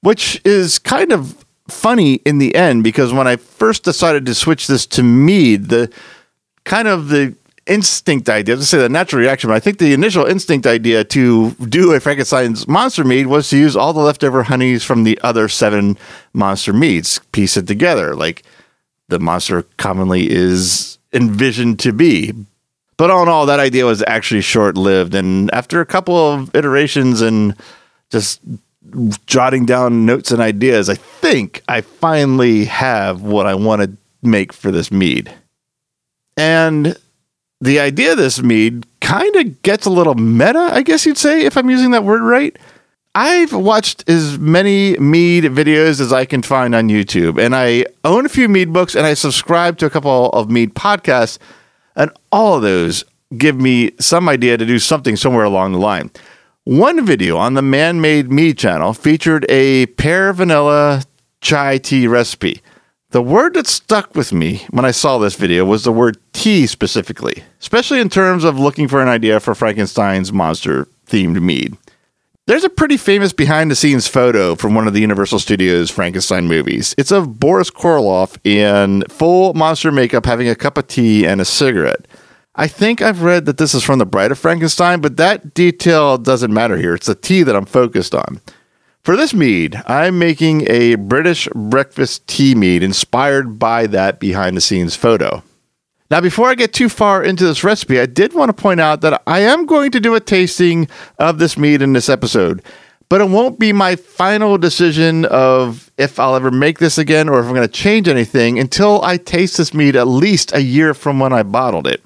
Which 0.01 0.41
is 0.43 0.79
kind 0.79 1.13
of 1.13 1.45
funny 1.69 2.15
in 2.25 2.39
the 2.39 2.55
end 2.55 2.83
because 2.83 3.13
when 3.13 3.27
I 3.27 3.37
first 3.37 3.83
decided 3.83 4.25
to 4.25 4.35
switch 4.35 4.67
this 4.67 4.85
to 4.87 5.03
mead, 5.03 5.69
the 5.69 5.93
kind 6.65 6.87
of 6.89 7.07
the 7.07 7.35
instinct 7.65 8.27
idea, 8.27 8.57
to 8.57 8.65
say 8.65 8.77
the 8.77 8.89
natural 8.89 9.21
reaction, 9.21 9.49
but 9.49 9.55
I 9.55 9.61
think 9.61 9.77
the 9.77 9.93
initial 9.93 10.25
instinct 10.25 10.67
idea 10.67 11.05
to 11.05 11.51
do 11.51 11.93
a 11.93 12.01
Frankenstein's 12.01 12.67
monster 12.67 13.05
mead 13.05 13.27
was 13.27 13.49
to 13.49 13.57
use 13.57 13.77
all 13.77 13.93
the 13.93 14.01
leftover 14.01 14.43
honeys 14.43 14.83
from 14.83 15.05
the 15.05 15.17
other 15.23 15.47
seven 15.47 15.97
monster 16.33 16.73
meads, 16.73 17.19
piece 17.31 17.55
it 17.55 17.65
together 17.65 18.15
like 18.15 18.43
the 19.09 19.19
monster 19.19 19.63
commonly 19.77 20.29
is 20.29 20.97
envisioned 21.11 21.79
to 21.79 21.93
be. 21.93 22.33
But 22.97 23.09
all 23.09 23.23
in 23.23 23.29
all, 23.29 23.45
that 23.47 23.59
idea 23.59 23.85
was 23.85 24.03
actually 24.07 24.41
short 24.41 24.77
lived. 24.77 25.15
And 25.15 25.53
after 25.53 25.81
a 25.81 25.85
couple 25.85 26.15
of 26.15 26.53
iterations 26.55 27.21
and 27.21 27.55
just 28.09 28.39
jotting 29.25 29.65
down 29.65 30.05
notes 30.05 30.31
and 30.31 30.41
ideas, 30.41 30.89
I 30.89 30.95
think 30.95 31.63
I 31.67 31.81
finally 31.81 32.65
have 32.65 33.21
what 33.21 33.45
I 33.45 33.55
want 33.55 33.81
to 33.81 33.97
make 34.21 34.53
for 34.53 34.71
this 34.71 34.91
mead. 34.91 35.33
And 36.37 36.97
the 37.61 37.79
idea 37.79 38.11
of 38.11 38.17
this 38.17 38.41
mead 38.41 38.85
kind 39.01 39.35
of 39.35 39.61
gets 39.61 39.85
a 39.85 39.89
little 39.89 40.15
meta, 40.15 40.69
I 40.71 40.81
guess 40.81 41.05
you'd 41.05 41.17
say, 41.17 41.45
if 41.45 41.57
I'm 41.57 41.69
using 41.69 41.91
that 41.91 42.03
word 42.03 42.21
right. 42.21 42.57
I've 43.15 43.53
watched 43.53 44.09
as 44.09 44.39
many 44.39 44.97
mead 44.97 45.43
videos 45.43 46.01
as 46.01 46.11
I 46.11 46.25
can 46.25 46.41
find 46.41 46.73
on 46.73 46.89
YouTube, 46.89 47.39
and 47.39 47.55
I 47.55 47.85
own 48.03 48.25
a 48.25 48.29
few 48.29 48.49
mead 48.49 48.73
books 48.73 48.95
and 48.95 49.05
I 49.05 49.13
subscribe 49.13 49.77
to 49.77 49.85
a 49.85 49.89
couple 49.91 50.29
of 50.31 50.49
mead 50.49 50.73
podcasts, 50.73 51.37
and 51.95 52.09
all 52.31 52.55
of 52.55 52.63
those 52.63 53.03
give 53.37 53.55
me 53.55 53.91
some 53.99 54.27
idea 54.27 54.57
to 54.57 54.65
do 54.65 54.79
something 54.79 55.15
somewhere 55.15 55.45
along 55.45 55.73
the 55.73 55.77
line. 55.77 56.09
One 56.63 57.05
video 57.05 57.37
on 57.37 57.53
the 57.53 57.61
Man 57.61 58.01
Made 58.01 58.31
Mead 58.31 58.57
channel 58.57 58.93
featured 58.93 59.45
a 59.47 59.85
pear 59.85 60.33
vanilla 60.33 61.03
chai 61.39 61.77
tea 61.77 62.07
recipe. 62.07 62.61
The 63.11 63.21
word 63.21 63.53
that 63.53 63.67
stuck 63.67 64.15
with 64.15 64.33
me 64.33 64.65
when 64.71 64.85
I 64.85 64.91
saw 64.91 65.19
this 65.19 65.35
video 65.35 65.65
was 65.65 65.83
the 65.83 65.91
word 65.91 66.17
tea 66.31 66.65
specifically, 66.65 67.43
especially 67.59 67.99
in 67.99 68.09
terms 68.09 68.43
of 68.43 68.57
looking 68.57 68.87
for 68.87 69.03
an 69.03 69.07
idea 69.07 69.39
for 69.39 69.53
Frankenstein's 69.53 70.33
monster 70.33 70.87
themed 71.05 71.39
mead. 71.39 71.77
There's 72.45 72.65
a 72.65 72.69
pretty 72.69 72.97
famous 72.97 73.31
behind 73.31 73.71
the 73.71 73.75
scenes 73.75 74.05
photo 74.05 74.55
from 74.55 74.75
one 74.75 74.85
of 74.85 74.93
the 74.93 74.99
Universal 74.99 75.39
Studios 75.39 75.89
Frankenstein 75.89 76.45
movies. 76.45 76.93
It's 76.97 77.09
of 77.09 77.39
Boris 77.39 77.71
Karloff 77.71 78.37
in 78.43 79.05
full 79.07 79.53
monster 79.53 79.93
makeup 79.93 80.25
having 80.25 80.49
a 80.49 80.55
cup 80.55 80.77
of 80.77 80.87
tea 80.87 81.25
and 81.25 81.39
a 81.39 81.45
cigarette. 81.45 82.05
I 82.55 82.67
think 82.67 83.01
I've 83.01 83.21
read 83.21 83.45
that 83.45 83.59
this 83.59 83.73
is 83.73 83.81
from 83.81 83.99
The 83.99 84.05
Bride 84.05 84.31
of 84.31 84.39
Frankenstein, 84.39 84.99
but 84.99 85.15
that 85.15 85.53
detail 85.53 86.17
doesn't 86.17 86.53
matter 86.53 86.75
here. 86.75 86.93
It's 86.95 87.07
the 87.07 87.15
tea 87.15 87.43
that 87.43 87.55
I'm 87.55 87.63
focused 87.63 88.13
on. 88.13 88.41
For 89.03 89.15
this 89.15 89.33
mead, 89.33 89.81
I'm 89.87 90.19
making 90.19 90.69
a 90.69 90.95
British 90.95 91.47
breakfast 91.55 92.27
tea 92.27 92.55
mead 92.55 92.83
inspired 92.83 93.57
by 93.57 93.87
that 93.87 94.19
behind 94.19 94.57
the 94.57 94.61
scenes 94.61 94.97
photo. 94.97 95.43
Now, 96.13 96.21
before 96.21 96.47
I 96.47 96.53
get 96.53 96.73
too 96.73 96.89
far 96.89 97.23
into 97.23 97.43
this 97.43 97.63
recipe, 97.63 97.99
I 97.99 98.05
did 98.05 98.33
want 98.33 98.49
to 98.49 98.53
point 98.53 98.79
out 98.79 99.01
that 99.01 99.23
I 99.25 99.39
am 99.39 99.65
going 99.65 99.89
to 99.89 99.99
do 99.99 100.13
a 100.13 100.19
tasting 100.19 100.87
of 101.17 101.39
this 101.39 101.57
mead 101.57 101.81
in 101.81 101.93
this 101.93 102.07
episode, 102.07 102.61
but 103.09 103.19
it 103.19 103.31
won't 103.31 103.57
be 103.57 103.73
my 103.73 103.95
final 103.95 104.59
decision 104.59 105.25
of 105.25 105.91
if 105.97 106.19
I'll 106.19 106.35
ever 106.35 106.51
make 106.51 106.77
this 106.77 106.99
again 106.99 107.29
or 107.29 107.39
if 107.39 107.47
I'm 107.47 107.55
going 107.55 107.67
to 107.67 107.73
change 107.73 108.07
anything 108.07 108.59
until 108.59 109.01
I 109.01 109.17
taste 109.17 109.57
this 109.57 109.73
mead 109.73 109.95
at 109.95 110.05
least 110.05 110.53
a 110.53 110.61
year 110.61 110.93
from 110.93 111.17
when 111.17 111.33
I 111.33 111.41
bottled 111.41 111.87
it. 111.87 112.03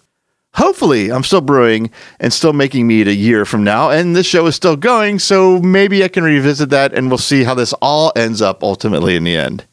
Hopefully, 0.53 1.11
I'm 1.11 1.25
still 1.25 1.41
brewing 1.41 1.91
and 2.21 2.31
still 2.31 2.53
making 2.53 2.87
mead 2.87 3.09
a 3.09 3.13
year 3.13 3.43
from 3.43 3.65
now, 3.65 3.89
and 3.89 4.15
this 4.15 4.25
show 4.25 4.45
is 4.45 4.55
still 4.55 4.77
going, 4.77 5.19
so 5.19 5.59
maybe 5.59 6.01
I 6.01 6.07
can 6.07 6.23
revisit 6.23 6.69
that 6.69 6.93
and 6.93 7.09
we'll 7.09 7.17
see 7.17 7.43
how 7.43 7.55
this 7.55 7.73
all 7.81 8.13
ends 8.15 8.41
up 8.41 8.63
ultimately 8.63 9.17
in 9.17 9.25
the 9.25 9.35
end. 9.35 9.65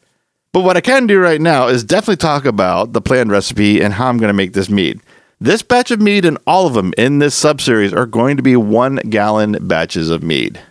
But 0.55 0.61
what 0.61 0.77
I 0.77 0.81
can 0.81 1.05
do 1.05 1.19
right 1.19 1.41
now 1.41 1.67
is 1.67 1.83
definitely 1.83 2.15
talk 2.15 2.45
about 2.45 2.93
the 2.93 3.01
planned 3.01 3.29
recipe 3.29 3.81
and 3.81 3.93
how 3.93 4.07
I'm 4.07 4.17
going 4.17 4.29
to 4.29 4.33
make 4.33 4.53
this 4.53 4.69
mead. 4.69 5.01
This 5.37 5.61
batch 5.61 5.91
of 5.91 5.99
mead 5.99 6.23
and 6.23 6.37
all 6.47 6.65
of 6.65 6.75
them 6.75 6.93
in 6.97 7.19
this 7.19 7.37
subseries 7.37 7.91
are 7.91 8.05
going 8.05 8.37
to 8.37 8.41
be 8.41 8.55
one 8.55 8.95
gallon 9.09 9.57
batches 9.59 10.09
of 10.09 10.23
mead. 10.23 10.61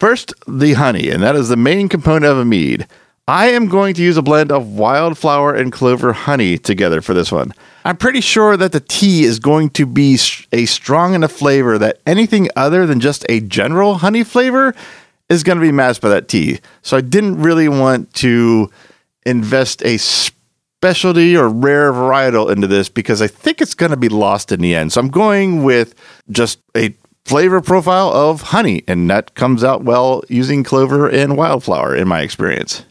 First, 0.00 0.34
the 0.48 0.72
honey, 0.72 1.10
and 1.10 1.22
that 1.22 1.36
is 1.36 1.48
the 1.48 1.56
main 1.56 1.88
component 1.88 2.24
of 2.24 2.38
a 2.38 2.44
mead. 2.44 2.88
I 3.28 3.50
am 3.50 3.68
going 3.68 3.94
to 3.94 4.02
use 4.02 4.16
a 4.16 4.22
blend 4.22 4.50
of 4.50 4.66
wildflower 4.66 5.54
and 5.54 5.70
clover 5.70 6.12
honey 6.12 6.58
together 6.58 7.00
for 7.00 7.14
this 7.14 7.30
one. 7.30 7.54
I'm 7.84 7.98
pretty 7.98 8.22
sure 8.22 8.56
that 8.56 8.72
the 8.72 8.80
tea 8.80 9.22
is 9.22 9.38
going 9.38 9.70
to 9.70 9.86
be 9.86 10.18
a 10.50 10.66
strong 10.66 11.14
enough 11.14 11.30
flavor 11.30 11.78
that 11.78 12.00
anything 12.04 12.48
other 12.56 12.84
than 12.84 12.98
just 12.98 13.24
a 13.28 13.38
general 13.38 13.98
honey 13.98 14.24
flavor 14.24 14.74
is 15.28 15.44
going 15.44 15.56
to 15.56 15.62
be 15.62 15.70
masked 15.70 16.02
by 16.02 16.08
that 16.08 16.26
tea. 16.26 16.58
So 16.82 16.96
I 16.96 17.00
didn't 17.00 17.40
really 17.40 17.68
want 17.68 18.12
to 18.14 18.72
invest 19.26 19.82
a 19.84 19.98
specialty 19.98 21.36
or 21.36 21.48
rare 21.48 21.92
varietal 21.92 22.50
into 22.50 22.66
this 22.66 22.88
because 22.88 23.20
I 23.20 23.26
think 23.26 23.60
it's 23.60 23.74
going 23.74 23.90
to 23.90 23.96
be 23.96 24.08
lost 24.08 24.52
in 24.52 24.60
the 24.60 24.74
end. 24.74 24.92
So 24.92 25.00
I'm 25.00 25.10
going 25.10 25.62
with 25.62 25.94
just 26.30 26.58
a 26.76 26.94
flavor 27.24 27.60
profile 27.60 28.08
of 28.08 28.40
honey, 28.40 28.82
and 28.88 29.08
that 29.10 29.34
comes 29.34 29.62
out 29.62 29.84
well 29.84 30.22
using 30.28 30.64
clover 30.64 31.08
and 31.08 31.36
wildflower 31.36 31.94
in 31.94 32.08
my 32.08 32.22
experience. 32.22 32.84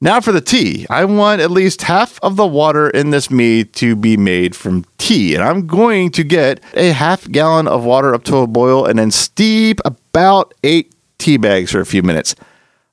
Now 0.00 0.20
for 0.20 0.32
the 0.32 0.42
tea. 0.42 0.86
I 0.90 1.06
want 1.06 1.40
at 1.40 1.50
least 1.50 1.82
half 1.82 2.18
of 2.22 2.36
the 2.36 2.46
water 2.46 2.90
in 2.90 3.10
this 3.10 3.30
mead 3.30 3.72
to 3.74 3.96
be 3.96 4.18
made 4.18 4.54
from 4.54 4.84
tea. 4.98 5.34
And 5.34 5.42
I'm 5.42 5.66
going 5.66 6.10
to 6.12 6.22
get 6.22 6.60
a 6.74 6.92
half 6.92 7.30
gallon 7.30 7.66
of 7.66 7.84
water 7.84 8.14
up 8.14 8.24
to 8.24 8.36
a 8.36 8.46
boil 8.46 8.84
and 8.84 8.98
then 8.98 9.10
steep 9.10 9.80
about 9.86 10.52
eight 10.64 10.92
tea 11.18 11.38
bags 11.38 11.70
for 11.70 11.80
a 11.80 11.86
few 11.86 12.02
minutes. 12.02 12.34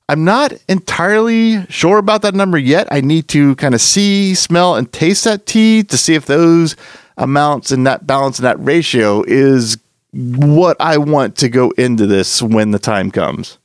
I'm 0.08 0.24
not 0.24 0.52
entirely 0.68 1.64
sure 1.66 1.98
about 1.98 2.22
that 2.22 2.34
number 2.34 2.58
yet. 2.58 2.88
I 2.90 3.00
need 3.00 3.28
to 3.28 3.54
kind 3.56 3.74
of 3.74 3.80
see, 3.80 4.34
smell, 4.34 4.74
and 4.76 4.92
taste 4.92 5.24
that 5.24 5.46
tea 5.46 5.82
to 5.84 5.96
see 5.96 6.14
if 6.14 6.26
those 6.26 6.76
amounts 7.16 7.70
and 7.70 7.86
that 7.86 8.06
balance 8.06 8.38
and 8.38 8.44
that 8.44 8.62
ratio 8.62 9.22
is 9.26 9.78
what 10.12 10.76
I 10.78 10.98
want 10.98 11.36
to 11.38 11.48
go 11.48 11.70
into 11.70 12.06
this 12.06 12.42
when 12.42 12.70
the 12.70 12.78
time 12.78 13.10
comes. 13.10 13.58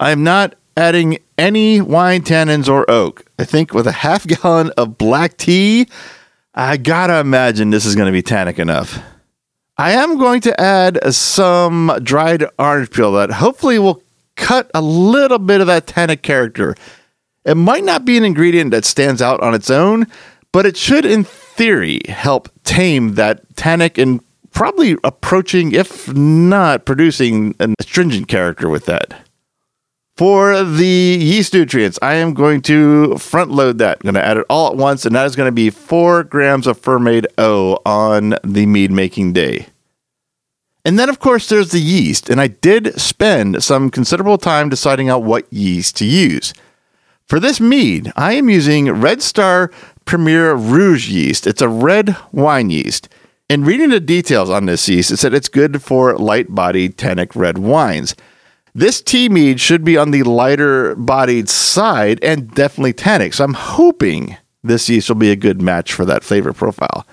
I'm 0.00 0.24
not 0.24 0.54
adding 0.76 1.18
any 1.38 1.80
wine 1.80 2.22
tannins 2.22 2.68
or 2.68 2.90
oak. 2.90 3.24
I 3.38 3.44
think 3.44 3.72
with 3.72 3.86
a 3.86 3.92
half 3.92 4.26
gallon 4.42 4.70
of 4.76 4.98
black 4.98 5.36
tea, 5.36 5.86
I 6.54 6.76
gotta 6.76 7.18
imagine 7.20 7.70
this 7.70 7.86
is 7.86 7.94
to 7.94 8.12
be 8.12 8.22
tannic 8.22 8.58
enough. 8.58 8.98
I 9.76 9.92
am 9.92 10.18
going 10.18 10.40
to 10.42 10.60
add 10.60 11.12
some 11.12 11.98
dried 12.02 12.44
orange 12.58 12.90
peel 12.90 13.12
that 13.12 13.32
hopefully 13.32 13.78
will 13.80 14.03
cut 14.36 14.70
a 14.74 14.82
little 14.82 15.38
bit 15.38 15.60
of 15.60 15.66
that 15.66 15.86
tannic 15.86 16.22
character. 16.22 16.74
It 17.44 17.56
might 17.56 17.84
not 17.84 18.04
be 18.04 18.16
an 18.16 18.24
ingredient 18.24 18.70
that 18.70 18.84
stands 18.84 19.20
out 19.20 19.40
on 19.40 19.54
its 19.54 19.70
own, 19.70 20.06
but 20.52 20.66
it 20.66 20.76
should, 20.76 21.04
in 21.04 21.24
theory, 21.24 22.00
help 22.08 22.48
tame 22.64 23.14
that 23.14 23.56
tannic 23.56 23.98
and 23.98 24.20
probably 24.52 24.96
approaching, 25.04 25.72
if 25.72 26.12
not 26.14 26.86
producing, 26.86 27.54
an 27.60 27.74
astringent 27.78 28.28
character 28.28 28.68
with 28.68 28.86
that. 28.86 29.26
For 30.16 30.62
the 30.62 30.86
yeast 30.86 31.54
nutrients, 31.54 31.98
I 32.00 32.14
am 32.14 32.34
going 32.34 32.62
to 32.62 33.18
front 33.18 33.50
load 33.50 33.78
that. 33.78 33.98
I'm 33.98 34.12
going 34.12 34.14
to 34.14 34.24
add 34.24 34.36
it 34.36 34.46
all 34.48 34.70
at 34.70 34.76
once, 34.76 35.04
and 35.04 35.14
that 35.16 35.26
is 35.26 35.34
going 35.34 35.48
to 35.48 35.52
be 35.52 35.70
four 35.70 36.22
grams 36.22 36.68
of 36.68 36.80
Fermaid 36.80 37.26
O 37.36 37.78
on 37.84 38.36
the 38.44 38.64
mead 38.66 38.92
making 38.92 39.32
day. 39.32 39.66
And 40.84 40.98
then, 40.98 41.08
of 41.08 41.18
course, 41.18 41.48
there's 41.48 41.70
the 41.72 41.80
yeast, 41.80 42.28
and 42.28 42.40
I 42.40 42.48
did 42.48 43.00
spend 43.00 43.64
some 43.64 43.90
considerable 43.90 44.36
time 44.36 44.68
deciding 44.68 45.08
out 45.08 45.22
what 45.22 45.50
yeast 45.50 45.96
to 45.96 46.04
use. 46.04 46.52
For 47.26 47.40
this 47.40 47.58
mead, 47.58 48.12
I 48.16 48.34
am 48.34 48.50
using 48.50 48.90
Red 48.92 49.22
Star 49.22 49.70
Premier 50.04 50.54
Rouge 50.54 51.08
yeast. 51.08 51.46
It's 51.46 51.62
a 51.62 51.68
red 51.68 52.14
wine 52.32 52.68
yeast. 52.68 53.08
And 53.48 53.66
reading 53.66 53.88
the 53.90 54.00
details 54.00 54.50
on 54.50 54.66
this 54.66 54.86
yeast, 54.88 55.10
it 55.10 55.16
said 55.16 55.32
it's 55.32 55.48
good 55.48 55.82
for 55.82 56.18
light 56.18 56.54
bodied 56.54 56.98
tannic 56.98 57.34
red 57.34 57.56
wines. 57.56 58.14
This 58.74 59.00
tea 59.00 59.28
mead 59.28 59.60
should 59.60 59.84
be 59.84 59.96
on 59.96 60.10
the 60.10 60.22
lighter 60.24 60.94
bodied 60.96 61.48
side 61.48 62.18
and 62.22 62.50
definitely 62.54 62.92
tannic. 62.92 63.32
So 63.32 63.44
I'm 63.44 63.54
hoping 63.54 64.36
this 64.62 64.88
yeast 64.88 65.08
will 65.08 65.16
be 65.16 65.30
a 65.30 65.36
good 65.36 65.62
match 65.62 65.92
for 65.92 66.04
that 66.04 66.24
flavor 66.24 66.52
profile. 66.52 67.06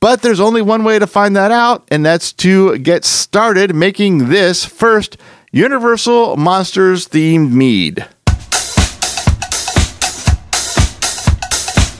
But 0.00 0.22
there's 0.22 0.40
only 0.40 0.62
one 0.62 0.82
way 0.82 0.98
to 0.98 1.06
find 1.06 1.36
that 1.36 1.50
out, 1.50 1.86
and 1.90 2.04
that's 2.04 2.32
to 2.34 2.78
get 2.78 3.04
started 3.04 3.74
making 3.74 4.30
this 4.30 4.64
first 4.64 5.18
Universal 5.52 6.36
Monsters 6.36 7.06
themed 7.06 7.52
mead. 7.52 8.06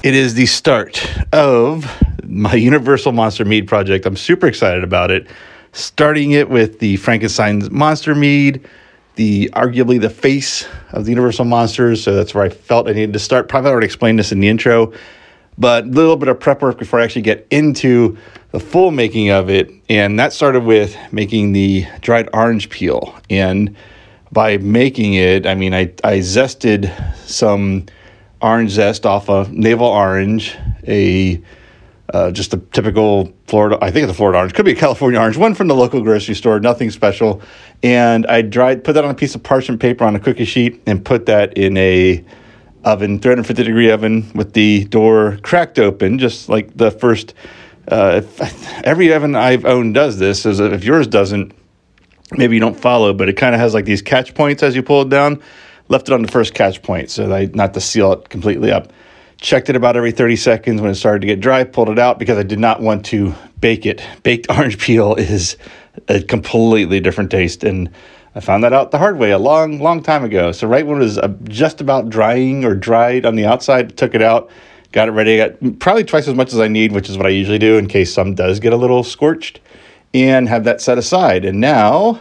It 0.02 0.14
is 0.14 0.32
the 0.32 0.46
start 0.46 1.06
of 1.34 1.86
my 2.24 2.54
Universal 2.54 3.12
Monster 3.12 3.44
Mead 3.44 3.68
project. 3.68 4.06
I'm 4.06 4.16
super 4.16 4.46
excited 4.46 4.82
about 4.82 5.10
it 5.10 5.26
starting 5.72 6.32
it 6.32 6.48
with 6.48 6.78
the 6.78 6.96
Frankenstein's 6.96 7.70
monster 7.70 8.14
mead, 8.14 8.66
the 9.16 9.50
arguably 9.52 10.00
the 10.00 10.10
face 10.10 10.66
of 10.92 11.04
the 11.04 11.10
Universal 11.10 11.44
Monsters. 11.44 12.02
So 12.02 12.14
that's 12.14 12.34
where 12.34 12.44
I 12.44 12.48
felt 12.48 12.88
I 12.88 12.92
needed 12.92 13.12
to 13.12 13.18
start. 13.18 13.48
Probably 13.48 13.70
already 13.70 13.86
explained 13.86 14.18
this 14.18 14.32
in 14.32 14.40
the 14.40 14.48
intro, 14.48 14.92
but 15.60 15.84
a 15.84 15.88
little 15.88 16.16
bit 16.16 16.28
of 16.28 16.40
prep 16.40 16.62
work 16.62 16.78
before 16.78 17.00
I 17.00 17.04
actually 17.04 17.22
get 17.22 17.46
into 17.50 18.16
the 18.50 18.58
full 18.58 18.90
making 18.90 19.30
of 19.30 19.50
it. 19.50 19.70
And 19.88 20.18
that 20.18 20.32
started 20.32 20.64
with 20.64 20.96
making 21.12 21.52
the 21.52 21.86
dried 22.00 22.30
orange 22.32 22.70
peel. 22.70 23.14
And 23.28 23.76
by 24.32 24.56
making 24.56 25.14
it, 25.14 25.46
I 25.46 25.54
mean, 25.54 25.74
I, 25.74 25.92
I 26.02 26.18
zested 26.18 26.90
some 27.26 27.86
orange 28.40 28.70
zest 28.70 29.04
off 29.04 29.28
a 29.28 29.46
navel 29.50 29.86
orange, 29.86 30.56
a 30.88 31.40
uh, 32.12 32.30
just 32.32 32.52
a 32.52 32.56
typical 32.56 33.32
Florida, 33.46 33.78
I 33.80 33.92
think 33.92 34.04
it's 34.04 34.12
a 34.12 34.16
Florida 34.16 34.38
orange, 34.38 34.54
could 34.54 34.64
be 34.64 34.72
a 34.72 34.76
California 34.76 35.20
orange, 35.20 35.36
one 35.36 35.54
from 35.54 35.68
the 35.68 35.76
local 35.76 36.02
grocery 36.02 36.34
store, 36.34 36.58
nothing 36.58 36.90
special. 36.90 37.40
And 37.84 38.26
I 38.26 38.42
dried, 38.42 38.82
put 38.82 38.94
that 38.94 39.04
on 39.04 39.10
a 39.10 39.14
piece 39.14 39.36
of 39.36 39.42
parchment 39.44 39.80
paper 39.80 40.04
on 40.04 40.16
a 40.16 40.18
cookie 40.18 40.44
sheet 40.44 40.82
and 40.86 41.04
put 41.04 41.26
that 41.26 41.56
in 41.56 41.76
a 41.76 42.24
oven, 42.84 43.18
350 43.18 43.62
degree 43.62 43.90
oven 43.90 44.30
with 44.34 44.52
the 44.52 44.84
door 44.84 45.38
cracked 45.42 45.78
open, 45.78 46.18
just 46.18 46.48
like 46.48 46.76
the 46.76 46.90
first. 46.90 47.34
Uh, 47.88 48.22
every 48.84 49.12
oven 49.12 49.34
I've 49.34 49.64
owned 49.64 49.94
does 49.94 50.18
this. 50.18 50.42
So 50.42 50.50
if 50.50 50.84
yours 50.84 51.06
doesn't, 51.06 51.52
maybe 52.32 52.54
you 52.54 52.60
don't 52.60 52.78
follow, 52.78 53.12
but 53.12 53.28
it 53.28 53.36
kind 53.36 53.54
of 53.54 53.60
has 53.60 53.74
like 53.74 53.84
these 53.84 54.02
catch 54.02 54.34
points 54.34 54.62
as 54.62 54.76
you 54.76 54.82
pull 54.82 55.02
it 55.02 55.08
down. 55.08 55.42
Left 55.88 56.08
it 56.08 56.12
on 56.12 56.22
the 56.22 56.30
first 56.30 56.54
catch 56.54 56.82
point, 56.82 57.10
so 57.10 57.32
I 57.32 57.50
not 57.52 57.74
to 57.74 57.80
seal 57.80 58.12
it 58.12 58.28
completely 58.28 58.70
up 58.70 58.92
checked 59.40 59.70
it 59.70 59.76
about 59.76 59.96
every 59.96 60.12
30 60.12 60.36
seconds 60.36 60.80
when 60.80 60.90
it 60.90 60.94
started 60.94 61.20
to 61.20 61.26
get 61.26 61.40
dry, 61.40 61.64
pulled 61.64 61.88
it 61.88 61.98
out 61.98 62.18
because 62.18 62.38
I 62.38 62.42
did 62.42 62.58
not 62.58 62.80
want 62.80 63.06
to 63.06 63.34
bake 63.60 63.86
it. 63.86 64.02
Baked 64.22 64.50
orange 64.50 64.78
peel 64.78 65.14
is 65.14 65.56
a 66.08 66.22
completely 66.22 67.00
different 67.00 67.30
taste. 67.30 67.64
And 67.64 67.90
I 68.34 68.40
found 68.40 68.62
that 68.62 68.72
out 68.72 68.92
the 68.92 68.98
hard 68.98 69.18
way 69.18 69.32
a 69.32 69.38
long, 69.38 69.80
long 69.80 70.02
time 70.02 70.22
ago. 70.22 70.52
So 70.52 70.68
right 70.68 70.86
when 70.86 70.98
it 70.98 71.00
was 71.00 71.18
uh, 71.18 71.34
just 71.44 71.80
about 71.80 72.08
drying 72.08 72.64
or 72.64 72.76
dried 72.76 73.26
on 73.26 73.34
the 73.34 73.44
outside, 73.44 73.96
took 73.96 74.14
it 74.14 74.22
out, 74.22 74.50
got 74.92 75.08
it 75.08 75.12
ready. 75.12 75.36
Got 75.36 75.80
probably 75.80 76.04
twice 76.04 76.28
as 76.28 76.34
much 76.34 76.52
as 76.52 76.60
I 76.60 76.68
need, 76.68 76.92
which 76.92 77.10
is 77.10 77.16
what 77.16 77.26
I 77.26 77.30
usually 77.30 77.58
do 77.58 77.76
in 77.76 77.88
case 77.88 78.14
some 78.14 78.36
does 78.36 78.60
get 78.60 78.72
a 78.72 78.76
little 78.76 79.02
scorched, 79.02 79.60
and 80.14 80.48
have 80.48 80.62
that 80.62 80.80
set 80.80 80.96
aside. 80.96 81.44
And 81.44 81.60
now 81.60 82.20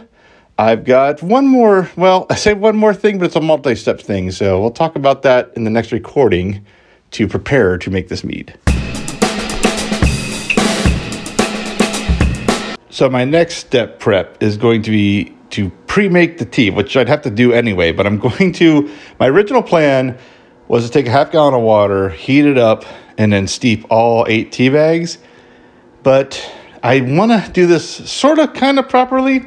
I've 0.58 0.82
got 0.82 1.22
one 1.22 1.46
more, 1.46 1.88
well, 1.94 2.26
I 2.30 2.34
say 2.34 2.54
one 2.54 2.76
more 2.76 2.92
thing, 2.92 3.18
but 3.18 3.26
it's 3.26 3.36
a 3.36 3.40
multi 3.40 3.76
step 3.76 4.00
thing. 4.00 4.32
So 4.32 4.60
we'll 4.60 4.72
talk 4.72 4.96
about 4.96 5.22
that 5.22 5.52
in 5.54 5.62
the 5.62 5.70
next 5.70 5.92
recording 5.92 6.66
to 7.12 7.28
prepare 7.28 7.78
to 7.78 7.88
make 7.88 8.08
this 8.08 8.24
mead. 8.24 8.58
So 12.90 13.08
my 13.08 13.24
next 13.24 13.58
step 13.58 14.00
prep 14.00 14.42
is 14.42 14.56
going 14.56 14.82
to 14.82 14.90
be 14.90 15.36
to 15.50 15.70
pre-make 15.90 16.38
the 16.38 16.44
tea, 16.44 16.70
which 16.70 16.96
I'd 16.96 17.08
have 17.08 17.22
to 17.22 17.30
do 17.30 17.52
anyway, 17.52 17.90
but 17.90 18.06
I'm 18.06 18.18
going 18.28 18.52
to 18.52 18.88
my 19.18 19.26
original 19.26 19.60
plan 19.60 20.16
was 20.68 20.86
to 20.86 20.92
take 20.92 21.08
a 21.08 21.10
half 21.10 21.32
gallon 21.32 21.52
of 21.52 21.62
water, 21.62 22.10
heat 22.10 22.46
it 22.46 22.56
up, 22.56 22.84
and 23.18 23.32
then 23.32 23.48
steep 23.48 23.84
all 23.90 24.24
eight 24.28 24.52
tea 24.52 24.68
bags. 24.68 25.18
But 26.04 26.48
I 26.80 27.00
want 27.00 27.32
to 27.32 27.50
do 27.52 27.66
this 27.66 28.08
sort 28.08 28.38
of 28.38 28.54
kind 28.54 28.78
of 28.78 28.88
properly, 28.88 29.44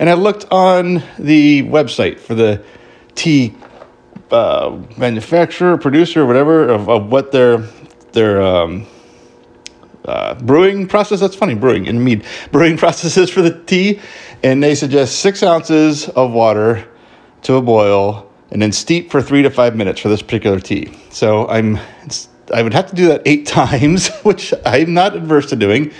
and 0.00 0.10
I 0.10 0.14
looked 0.14 0.46
on 0.50 1.00
the 1.16 1.62
website 1.62 2.18
for 2.18 2.34
the 2.34 2.64
tea 3.14 3.54
uh, 4.32 4.76
manufacturer, 4.98 5.78
producer, 5.78 6.26
whatever, 6.26 6.70
of, 6.70 6.88
of 6.88 7.12
what 7.12 7.30
their 7.30 7.58
their 8.10 8.42
um, 8.42 8.84
uh, 10.04 10.34
brewing 10.34 10.86
process. 10.86 11.20
That's 11.20 11.36
funny, 11.36 11.54
brewing 11.54 11.88
and 11.88 12.04
mead 12.04 12.24
brewing 12.52 12.76
processes 12.76 13.30
for 13.30 13.42
the 13.42 13.58
tea, 13.64 14.00
and 14.42 14.62
they 14.62 14.74
suggest 14.74 15.20
six 15.20 15.42
ounces 15.42 16.08
of 16.10 16.32
water 16.32 16.86
to 17.42 17.54
a 17.54 17.62
boil, 17.62 18.30
and 18.50 18.60
then 18.62 18.72
steep 18.72 19.10
for 19.10 19.20
three 19.20 19.42
to 19.42 19.50
five 19.50 19.76
minutes 19.76 20.00
for 20.00 20.08
this 20.08 20.22
particular 20.22 20.60
tea. 20.60 20.92
So 21.10 21.48
I'm 21.48 21.78
I 22.52 22.62
would 22.62 22.74
have 22.74 22.88
to 22.90 22.94
do 22.94 23.08
that 23.08 23.22
eight 23.24 23.46
times, 23.60 24.10
which 24.22 24.52
I'm 24.64 24.94
not 24.94 25.16
adverse 25.16 25.46
to 25.50 25.56
doing, 25.56 25.92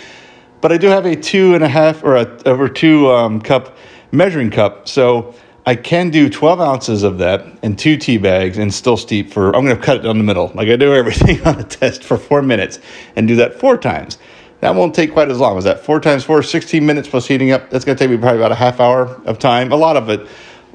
but 0.60 0.72
I 0.72 0.78
do 0.78 0.88
have 0.88 1.06
a 1.06 1.16
two 1.16 1.54
and 1.54 1.64
a 1.64 1.68
half 1.68 2.02
or 2.04 2.16
a 2.16 2.42
over 2.46 2.68
two 2.68 3.10
um, 3.10 3.40
cup 3.40 3.76
measuring 4.12 4.50
cup, 4.50 4.88
so 4.88 5.34
I 5.66 5.76
can 5.76 6.10
do 6.10 6.28
12 6.28 6.60
ounces 6.60 7.02
of 7.02 7.18
that 7.18 7.46
in 7.62 7.76
two 7.76 7.96
tea 7.96 8.18
bags 8.18 8.58
and 8.58 8.72
still 8.72 8.98
steep 8.98 9.32
for, 9.32 9.56
I'm 9.56 9.64
going 9.64 9.76
to 9.76 9.82
cut 9.82 9.98
it 9.98 10.02
down 10.02 10.18
the 10.18 10.24
middle. 10.24 10.52
Like 10.54 10.68
I 10.68 10.76
do 10.76 10.92
everything 10.92 11.42
on 11.46 11.58
a 11.58 11.64
test 11.64 12.04
for 12.04 12.18
four 12.18 12.42
minutes 12.42 12.78
and 13.16 13.26
do 13.26 13.36
that 13.36 13.58
four 13.58 13.78
times. 13.78 14.18
That 14.60 14.74
won't 14.74 14.94
take 14.94 15.12
quite 15.12 15.30
as 15.30 15.38
long. 15.38 15.54
Was 15.54 15.64
that 15.64 15.80
four 15.80 16.00
times 16.00 16.24
four, 16.24 16.42
16 16.42 16.84
minutes 16.84 17.08
plus 17.08 17.26
heating 17.26 17.50
up? 17.50 17.70
That's 17.70 17.84
going 17.84 17.96
to 17.96 18.02
take 18.02 18.10
me 18.10 18.18
probably 18.18 18.38
about 18.38 18.52
a 18.52 18.56
half 18.56 18.78
hour 18.78 19.06
of 19.24 19.38
time. 19.38 19.72
A 19.72 19.76
lot 19.76 19.96
of 19.96 20.10
it 20.10 20.26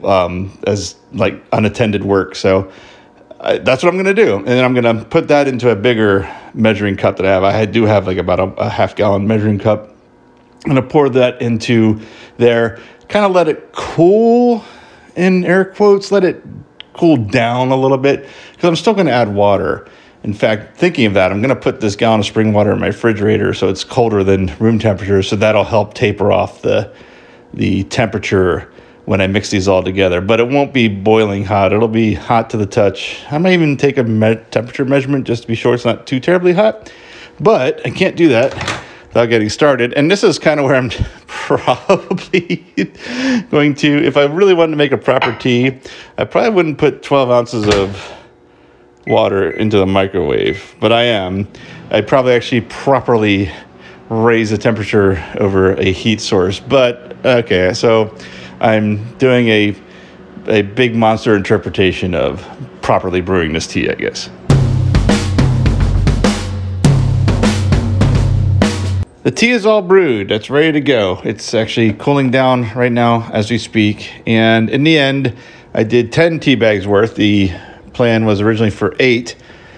um, 0.04 0.58
as 0.66 0.96
like 1.12 1.44
unattended 1.52 2.04
work. 2.04 2.36
So 2.36 2.72
I, 3.40 3.60
that's 3.60 3.84
what 3.84 3.90
I'm 3.90 3.96
going 3.96 4.16
to 4.16 4.26
do. 4.26 4.38
And 4.38 4.48
then 4.48 4.64
I'm 4.64 4.74
going 4.74 4.98
to 4.98 5.06
put 5.06 5.28
that 5.28 5.48
into 5.48 5.70
a 5.70 5.76
bigger 5.76 6.30
measuring 6.54 6.98
cup 6.98 7.18
that 7.18 7.26
I 7.26 7.32
have. 7.32 7.44
I 7.44 7.66
do 7.66 7.86
have 7.86 8.08
like 8.08 8.18
about 8.18 8.40
a, 8.40 8.44
a 8.56 8.70
half 8.70 8.96
gallon 8.96 9.28
measuring 9.28 9.60
cup. 9.60 9.96
I'm 10.66 10.72
going 10.72 10.82
to 10.82 10.88
pour 10.88 11.10
that 11.10 11.42
into 11.42 12.02
there, 12.38 12.80
kind 13.08 13.26
of 13.26 13.32
let 13.32 13.48
it 13.48 13.72
cool 13.72 14.64
in 15.16 15.46
air 15.46 15.66
quotes, 15.66 16.12
let 16.12 16.24
it 16.24 16.44
cool 16.94 17.18
down 17.18 17.70
a 17.70 17.76
little 17.76 17.98
bit 17.98 18.28
because 18.52 18.68
I'm 18.68 18.76
still 18.76 18.94
going 18.94 19.06
to 19.06 19.12
add 19.12 19.34
water. 19.34 19.88
In 20.24 20.34
fact, 20.34 20.78
thinking 20.78 21.06
of 21.06 21.14
that, 21.14 21.32
I'm 21.32 21.42
going 21.42 21.56
to 21.56 21.56
put 21.56 21.80
this 21.80 21.96
gallon 21.96 22.20
of 22.20 22.26
spring 22.26 22.52
water 22.52 22.74
in 22.74 22.80
my 22.80 22.88
refrigerator 22.88 23.54
so 23.54 23.70
it's 23.70 23.86
colder 23.86 24.24
than 24.24 24.54
room 24.60 24.80
temperature, 24.80 25.24
so 25.24 25.38
that'll 25.38 25.64
help 25.64 25.94
taper 25.94 26.32
off 26.32 26.62
the 26.62 26.94
the 27.54 27.84
temperature 27.86 28.72
when 29.06 29.22
I 29.22 29.28
mix 29.28 29.50
these 29.50 29.68
all 29.68 29.82
together. 29.82 30.22
But 30.22 30.40
it 30.40 30.50
won't 30.50 30.74
be 30.74 30.90
boiling 30.90 31.46
hot; 31.46 31.72
it'll 31.72 31.88
be 31.88 32.16
hot 32.16 32.50
to 32.50 32.58
the 32.58 32.66
touch. 32.66 33.22
I 33.32 33.38
might 33.38 33.54
even 33.54 33.78
take 33.78 33.98
a 33.98 34.04
me- 34.04 34.40
temperature 34.52 34.84
measurement 34.84 35.26
just 35.26 35.44
to 35.44 35.48
be 35.48 35.56
sure 35.56 35.74
it's 35.74 35.86
not 35.86 36.06
too 36.06 36.20
terribly 36.20 36.54
hot. 36.54 36.92
But 37.40 37.86
I 37.86 37.92
can't 37.92 38.18
do 38.18 38.28
that 38.30 38.54
without 39.10 39.26
getting 39.26 39.50
started. 39.50 39.94
And 39.94 40.10
this 40.10 40.24
is 40.24 40.40
kind 40.40 40.60
of 40.60 40.66
where 40.66 40.76
I'm 40.76 40.90
probably 41.28 42.66
going 43.52 43.76
to, 43.76 44.04
if 44.04 44.18
I 44.18 44.24
really 44.26 44.54
wanted 44.54 44.72
to 44.72 44.78
make 44.78 44.92
a 44.92 44.98
proper 44.98 45.36
tea, 45.36 45.80
I 46.18 46.24
probably 46.24 46.52
wouldn't 46.52 46.78
put 46.78 47.04
12 47.04 47.30
ounces 47.30 47.76
of 47.76 48.16
water 49.08 49.52
into 49.52 49.78
the 49.78 49.88
microwave, 49.88 50.76
but 50.80 50.94
I 50.94 51.04
am. 51.04 51.48
I'd 51.92 52.08
probably 52.08 52.34
actually 52.34 52.62
properly 52.62 53.52
raise 54.10 54.50
the 54.50 54.58
temperature 54.58 55.24
over 55.40 55.74
a 55.74 55.92
heat 55.92 56.22
source. 56.22 56.60
But 56.60 57.18
okay, 57.26 57.74
so 57.74 58.16
I'm 58.60 59.14
doing 59.18 59.48
a 59.50 59.76
a 60.48 60.62
big 60.64 60.96
monster 60.96 61.36
interpretation 61.36 62.16
of 62.16 62.46
properly 62.82 63.22
brewing 63.22 63.54
this 63.54 63.68
tea, 63.68 63.90
I 63.90 63.94
guess. 63.94 64.30
The 69.30 69.36
tea 69.36 69.52
is 69.52 69.64
all 69.64 69.84
brewed. 69.84 70.32
It's 70.32 70.50
ready 70.50 70.72
to 70.72 70.82
go. 70.82 71.22
It's 71.24 71.54
actually 71.54 71.94
cooling 71.94 72.32
down 72.32 72.74
right 72.74 72.92
now 72.92 73.30
as 73.32 73.52
we 73.52 73.60
speak. 73.60 74.24
And 74.26 74.72
in 74.72 74.84
the 74.84 74.98
end, 74.98 75.36
I 75.72 75.84
did 75.84 76.12
10 76.12 76.40
tea 76.40 76.56
bags 76.56 76.88
worth. 76.88 77.14
The 77.14 77.52
plan 77.94 78.26
was 78.26 78.42
originally 78.42 78.72
for 78.72 78.96
eight, 79.00 79.36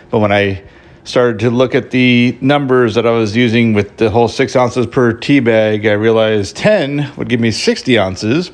but 0.09 0.19
when 0.19 0.31
I 0.31 0.63
started 1.03 1.39
to 1.39 1.49
look 1.49 1.75
at 1.75 1.91
the 1.91 2.37
numbers 2.39 2.95
that 2.95 3.05
I 3.05 3.11
was 3.11 3.35
using 3.35 3.73
with 3.73 3.97
the 3.97 4.09
whole 4.09 4.29
six 4.29 4.55
ounces 4.55 4.87
per 4.87 5.11
tea 5.11 5.41
bag, 5.41 5.85
I 5.85 5.95
realized 5.95 6.55
10 6.55 7.11
would 7.17 7.27
give 7.27 7.41
me 7.41 7.51
60 7.51 7.99
ounces 7.99 8.51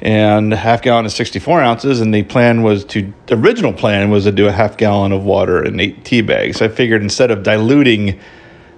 and 0.00 0.52
a 0.52 0.56
half 0.56 0.82
gallon 0.82 1.06
is 1.06 1.14
64 1.14 1.60
ounces. 1.60 2.00
And 2.00 2.12
the 2.12 2.24
plan 2.24 2.64
was 2.64 2.84
to, 2.86 3.12
the 3.26 3.36
original 3.36 3.72
plan 3.72 4.10
was 4.10 4.24
to 4.24 4.32
do 4.32 4.48
a 4.48 4.52
half 4.52 4.76
gallon 4.76 5.12
of 5.12 5.22
water 5.22 5.64
in 5.64 5.78
eight 5.78 6.04
tea 6.04 6.20
bags. 6.20 6.60
I 6.60 6.66
figured 6.66 7.00
instead 7.00 7.30
of 7.30 7.44
diluting 7.44 8.18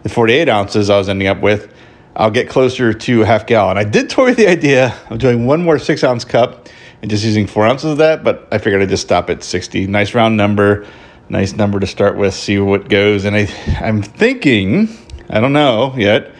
the 0.02 0.08
48 0.08 0.48
ounces 0.48 0.90
I 0.90 0.98
was 0.98 1.08
ending 1.08 1.28
up 1.28 1.40
with, 1.40 1.72
I'll 2.16 2.30
get 2.30 2.48
closer 2.48 2.92
to 2.92 3.22
a 3.22 3.26
half 3.26 3.46
gallon. 3.46 3.78
I 3.78 3.84
did 3.84 4.10
toy 4.10 4.26
with 4.26 4.36
the 4.36 4.48
idea 4.48 4.96
of 5.08 5.18
doing 5.18 5.46
one 5.46 5.62
more 5.62 5.78
six 5.78 6.02
ounce 6.02 6.24
cup 6.24 6.68
and 7.00 7.10
just 7.10 7.24
using 7.24 7.46
four 7.46 7.64
ounces 7.64 7.92
of 7.92 7.98
that, 7.98 8.24
but 8.24 8.48
I 8.50 8.58
figured 8.58 8.82
I'd 8.82 8.88
just 8.88 9.04
stop 9.04 9.30
at 9.30 9.44
60. 9.44 9.86
Nice 9.86 10.14
round 10.14 10.36
number, 10.36 10.86
nice 11.28 11.52
number 11.52 11.78
to 11.78 11.86
start 11.86 12.16
with, 12.16 12.34
see 12.34 12.58
what 12.58 12.88
goes. 12.88 13.24
And 13.24 13.36
I, 13.36 13.48
I'm 13.80 14.02
thinking, 14.02 14.88
I 15.30 15.40
don't 15.40 15.52
know 15.52 15.94
yet. 15.96 16.32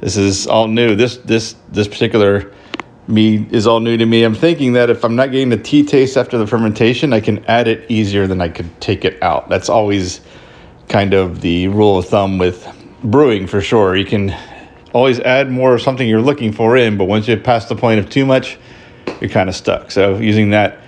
This 0.00 0.16
is 0.16 0.46
all 0.46 0.68
new. 0.68 0.94
This 0.94 1.16
this 1.18 1.56
this 1.70 1.88
particular 1.88 2.52
mead 3.08 3.52
is 3.52 3.66
all 3.66 3.80
new 3.80 3.96
to 3.96 4.06
me. 4.06 4.22
I'm 4.22 4.34
thinking 4.34 4.74
that 4.74 4.90
if 4.90 5.04
I'm 5.04 5.16
not 5.16 5.32
getting 5.32 5.48
the 5.48 5.56
tea 5.56 5.84
taste 5.84 6.16
after 6.16 6.38
the 6.38 6.46
fermentation, 6.46 7.12
I 7.12 7.20
can 7.20 7.44
add 7.46 7.66
it 7.66 7.90
easier 7.90 8.26
than 8.26 8.40
I 8.40 8.48
could 8.48 8.80
take 8.80 9.04
it 9.04 9.20
out. 9.22 9.48
That's 9.48 9.68
always 9.68 10.20
kind 10.88 11.14
of 11.14 11.40
the 11.40 11.68
rule 11.68 11.98
of 11.98 12.06
thumb 12.06 12.38
with 12.38 12.66
brewing 13.02 13.46
for 13.46 13.60
sure. 13.60 13.96
You 13.96 14.04
can 14.04 14.36
always 14.92 15.20
add 15.20 15.50
more 15.50 15.74
of 15.74 15.82
something 15.82 16.08
you're 16.08 16.20
looking 16.20 16.52
for 16.52 16.76
in, 16.76 16.96
but 16.96 17.04
once 17.04 17.28
you 17.28 17.36
pass 17.36 17.66
the 17.66 17.76
point 17.76 18.00
of 18.00 18.08
too 18.08 18.26
much, 18.26 18.58
you're 19.20 19.30
kind 19.30 19.48
of 19.48 19.54
stuck. 19.54 19.90
So 19.90 20.16
using 20.16 20.50
that 20.50 20.78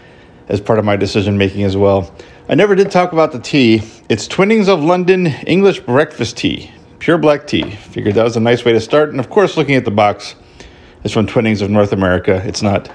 as 0.48 0.60
part 0.60 0.78
of 0.78 0.84
my 0.84 0.96
decision 0.96 1.38
making 1.38 1.62
as 1.62 1.76
well. 1.76 2.12
I 2.48 2.54
never 2.56 2.74
did 2.74 2.90
talk 2.90 3.12
about 3.12 3.30
the 3.32 3.38
tea. 3.38 3.82
It's 4.08 4.26
Twinings 4.26 4.68
of 4.68 4.82
London 4.82 5.28
English 5.46 5.80
breakfast 5.80 6.36
tea, 6.36 6.72
pure 6.98 7.18
black 7.18 7.46
tea. 7.46 7.70
Figured 7.70 8.16
that 8.16 8.24
was 8.24 8.36
a 8.36 8.40
nice 8.40 8.64
way 8.64 8.72
to 8.72 8.80
start. 8.80 9.10
And 9.10 9.20
of 9.20 9.30
course, 9.30 9.56
looking 9.56 9.76
at 9.76 9.84
the 9.84 9.92
box, 9.92 10.34
it's 11.04 11.14
from 11.14 11.26
Twinings 11.26 11.62
of 11.62 11.70
North 11.70 11.92
America. 11.92 12.42
It's 12.44 12.62
not. 12.62 12.90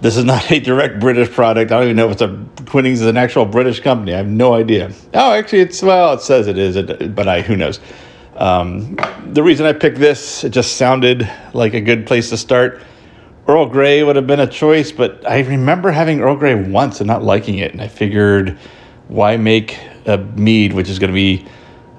This 0.00 0.16
is 0.16 0.24
not 0.24 0.50
a 0.52 0.60
direct 0.60 1.00
British 1.00 1.30
product. 1.30 1.72
I 1.72 1.78
don't 1.78 1.84
even 1.84 1.96
know 1.96 2.06
if 2.06 2.12
it's 2.12 2.22
a 2.22 2.62
Twinings 2.64 3.00
is 3.00 3.06
an 3.06 3.16
actual 3.16 3.44
British 3.44 3.80
company. 3.80 4.14
I 4.14 4.18
have 4.18 4.28
no 4.28 4.54
idea. 4.54 4.92
Oh, 5.14 5.32
actually, 5.32 5.60
it's 5.60 5.82
well, 5.82 6.12
it 6.12 6.20
says 6.20 6.46
it 6.46 6.56
is, 6.56 6.76
but 7.08 7.26
I 7.26 7.42
who 7.42 7.56
knows. 7.56 7.80
Um, 8.36 8.96
the 9.32 9.42
reason 9.42 9.66
I 9.66 9.72
picked 9.72 9.98
this, 9.98 10.44
it 10.44 10.50
just 10.50 10.76
sounded 10.76 11.30
like 11.54 11.74
a 11.74 11.80
good 11.80 12.06
place 12.06 12.30
to 12.30 12.36
start. 12.36 12.82
Earl 13.48 13.66
Grey 13.66 14.02
would 14.02 14.16
have 14.16 14.26
been 14.26 14.40
a 14.40 14.46
choice, 14.46 14.92
but 14.92 15.28
I 15.28 15.40
remember 15.40 15.90
having 15.90 16.20
Earl 16.20 16.36
Grey 16.36 16.54
once 16.54 17.00
and 17.00 17.06
not 17.06 17.22
liking 17.22 17.58
it. 17.58 17.72
And 17.72 17.80
I 17.80 17.88
figured, 17.88 18.58
why 19.08 19.36
make 19.36 19.78
a 20.06 20.18
mead, 20.18 20.72
which 20.72 20.88
is 20.88 20.98
going 20.98 21.10
to 21.10 21.14
be 21.14 21.46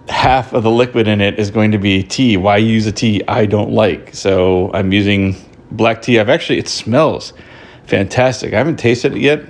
half 0.10 0.54
of 0.54 0.63
the 0.63 0.71
liquid 0.71 1.08
in 1.08 1.21
it 1.21 1.39
is 1.39 1.50
going 1.50 1.71
to 1.71 1.78
be 1.78 2.04
tea? 2.04 2.38
Why 2.38 2.58
use 2.58 2.86
a 2.86 2.91
tea 2.91 3.23
I 3.28 3.45
don't 3.45 3.71
like? 3.71 4.13
So 4.13 4.71
I'm 4.73 4.91
using 4.91 5.36
black 5.71 6.02
tea. 6.02 6.19
I've 6.19 6.30
actually, 6.30 6.60
it 6.60 6.67
smells 6.67 7.34
fantastic. 7.86 8.54
I 8.54 8.58
haven't 8.58 8.78
tasted 8.78 9.13
it 9.15 9.21
yet. 9.21 9.43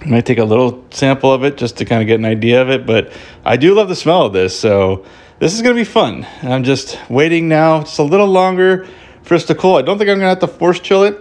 I 0.00 0.06
might 0.06 0.26
take 0.26 0.38
a 0.38 0.44
little 0.44 0.84
sample 0.90 1.32
of 1.32 1.44
it 1.44 1.56
just 1.56 1.76
to 1.78 1.84
kind 1.84 2.02
of 2.02 2.08
get 2.08 2.18
an 2.18 2.24
idea 2.24 2.60
of 2.60 2.70
it, 2.70 2.84
but 2.84 3.12
I 3.44 3.56
do 3.56 3.74
love 3.74 3.88
the 3.88 3.96
smell 3.96 4.26
of 4.26 4.32
this. 4.32 4.58
So 4.58 5.04
this 5.42 5.54
is 5.54 5.62
going 5.62 5.74
to 5.74 5.80
be 5.80 5.84
fun. 5.84 6.24
I'm 6.42 6.62
just 6.62 6.96
waiting 7.10 7.48
now, 7.48 7.80
just 7.80 7.98
a 7.98 8.04
little 8.04 8.28
longer 8.28 8.86
for 9.24 9.34
us 9.34 9.44
to 9.46 9.56
cool. 9.56 9.74
I 9.74 9.82
don't 9.82 9.98
think 9.98 10.08
I'm 10.08 10.20
going 10.20 10.20
to 10.20 10.28
have 10.28 10.38
to 10.38 10.46
force 10.46 10.78
chill 10.78 11.02
it. 11.02 11.18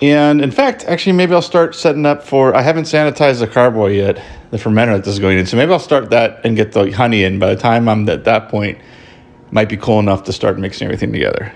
And 0.00 0.42
in 0.42 0.50
fact, 0.50 0.84
actually, 0.86 1.12
maybe 1.12 1.32
I'll 1.32 1.42
start 1.42 1.76
setting 1.76 2.04
up 2.04 2.24
for. 2.24 2.56
I 2.56 2.62
haven't 2.62 2.86
sanitized 2.86 3.38
the 3.38 3.46
carboy 3.46 3.94
yet, 3.94 4.20
the 4.50 4.56
fermenter 4.56 4.96
that 4.96 5.04
this 5.04 5.14
is 5.14 5.20
going 5.20 5.38
in. 5.38 5.46
So 5.46 5.56
maybe 5.56 5.70
I'll 5.70 5.78
start 5.78 6.10
that 6.10 6.44
and 6.44 6.56
get 6.56 6.72
the 6.72 6.90
honey 6.90 7.22
in. 7.22 7.38
By 7.38 7.54
the 7.54 7.60
time 7.60 7.88
I'm 7.88 8.08
at 8.08 8.24
that 8.24 8.48
point, 8.48 8.80
might 9.52 9.68
be 9.68 9.76
cool 9.76 10.00
enough 10.00 10.24
to 10.24 10.32
start 10.32 10.58
mixing 10.58 10.86
everything 10.86 11.12
together. 11.12 11.54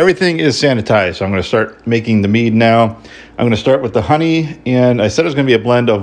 everything 0.00 0.38
is 0.38 0.56
sanitized. 0.56 1.16
So 1.16 1.26
I'm 1.26 1.30
going 1.30 1.42
to 1.42 1.48
start 1.48 1.86
making 1.86 2.22
the 2.22 2.28
mead 2.28 2.54
now. 2.54 2.96
I'm 3.36 3.44
going 3.44 3.50
to 3.50 3.56
start 3.56 3.82
with 3.82 3.92
the 3.92 4.00
honey, 4.00 4.58
and 4.64 5.02
I 5.02 5.08
said 5.08 5.24
it 5.24 5.28
was 5.28 5.34
going 5.34 5.46
to 5.46 5.50
be 5.50 5.60
a 5.60 5.62
blend 5.62 5.90
of 5.90 6.02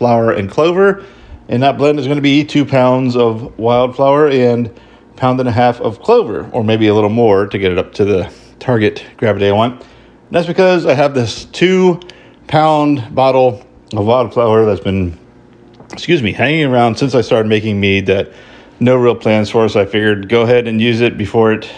wildflower 0.00 0.32
and 0.32 0.50
clover. 0.50 1.04
And 1.48 1.62
that 1.62 1.78
blend 1.78 1.98
is 1.98 2.06
going 2.06 2.16
to 2.16 2.22
be 2.22 2.44
two 2.44 2.64
pounds 2.64 3.16
of 3.16 3.58
wildflower 3.58 4.28
and 4.28 4.70
pound 5.16 5.40
and 5.40 5.48
a 5.48 5.52
half 5.52 5.80
of 5.80 6.00
clover, 6.00 6.48
or 6.52 6.62
maybe 6.62 6.86
a 6.88 6.94
little 6.94 7.10
more 7.10 7.46
to 7.46 7.58
get 7.58 7.72
it 7.72 7.78
up 7.78 7.92
to 7.94 8.04
the 8.04 8.32
target 8.60 9.04
gravity 9.16 9.48
I 9.48 9.52
want. 9.52 9.80
And 9.80 10.30
that's 10.30 10.46
because 10.46 10.86
I 10.86 10.94
have 10.94 11.14
this 11.14 11.46
two 11.46 12.00
pound 12.46 13.14
bottle 13.14 13.64
of 13.92 14.06
wildflower 14.06 14.66
that's 14.66 14.80
been, 14.80 15.18
excuse 15.92 16.22
me, 16.22 16.32
hanging 16.32 16.64
around 16.66 16.96
since 16.96 17.14
I 17.14 17.22
started 17.22 17.48
making 17.48 17.80
mead 17.80 18.06
that 18.06 18.32
no 18.78 18.96
real 18.96 19.16
plans 19.16 19.50
for. 19.50 19.68
So 19.68 19.80
I 19.80 19.86
figured 19.86 20.28
go 20.28 20.42
ahead 20.42 20.68
and 20.68 20.80
use 20.80 21.00
it 21.00 21.16
before 21.16 21.52
it, 21.52 21.68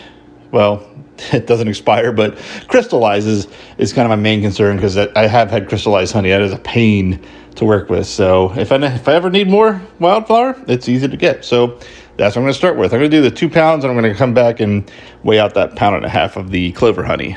well, 0.50 0.86
it 1.32 1.46
doesn't 1.46 1.68
expire, 1.68 2.12
but 2.12 2.36
crystallizes 2.66 3.46
is 3.78 3.92
kind 3.92 4.04
of 4.04 4.10
my 4.10 4.20
main 4.20 4.42
concern 4.42 4.76
because 4.76 4.96
I 4.96 5.26
have 5.28 5.50
had 5.50 5.68
crystallized 5.68 6.12
honey. 6.12 6.30
That 6.30 6.42
is 6.42 6.52
a 6.52 6.58
pain 6.58 7.24
to 7.60 7.66
work 7.66 7.88
with. 7.88 8.06
So 8.06 8.52
if 8.58 8.72
I 8.72 8.76
if 8.76 9.06
I 9.06 9.14
ever 9.14 9.30
need 9.30 9.48
more 9.48 9.80
wildflower, 10.00 10.56
it's 10.66 10.88
easy 10.88 11.06
to 11.06 11.16
get. 11.16 11.44
So 11.44 11.78
that's 12.16 12.34
what 12.34 12.40
I'm 12.40 12.42
going 12.42 12.52
to 12.52 12.54
start 12.54 12.76
with. 12.76 12.92
I'm 12.92 13.00
going 13.00 13.10
to 13.10 13.16
do 13.16 13.22
the 13.22 13.30
two 13.30 13.48
pounds, 13.48 13.84
and 13.84 13.92
I'm 13.92 13.98
going 13.98 14.12
to 14.12 14.18
come 14.18 14.34
back 14.34 14.60
and 14.60 14.90
weigh 15.22 15.38
out 15.38 15.54
that 15.54 15.76
pound 15.76 15.96
and 15.96 16.04
a 16.04 16.08
half 16.08 16.36
of 16.36 16.50
the 16.50 16.72
clover 16.72 17.04
honey. 17.04 17.36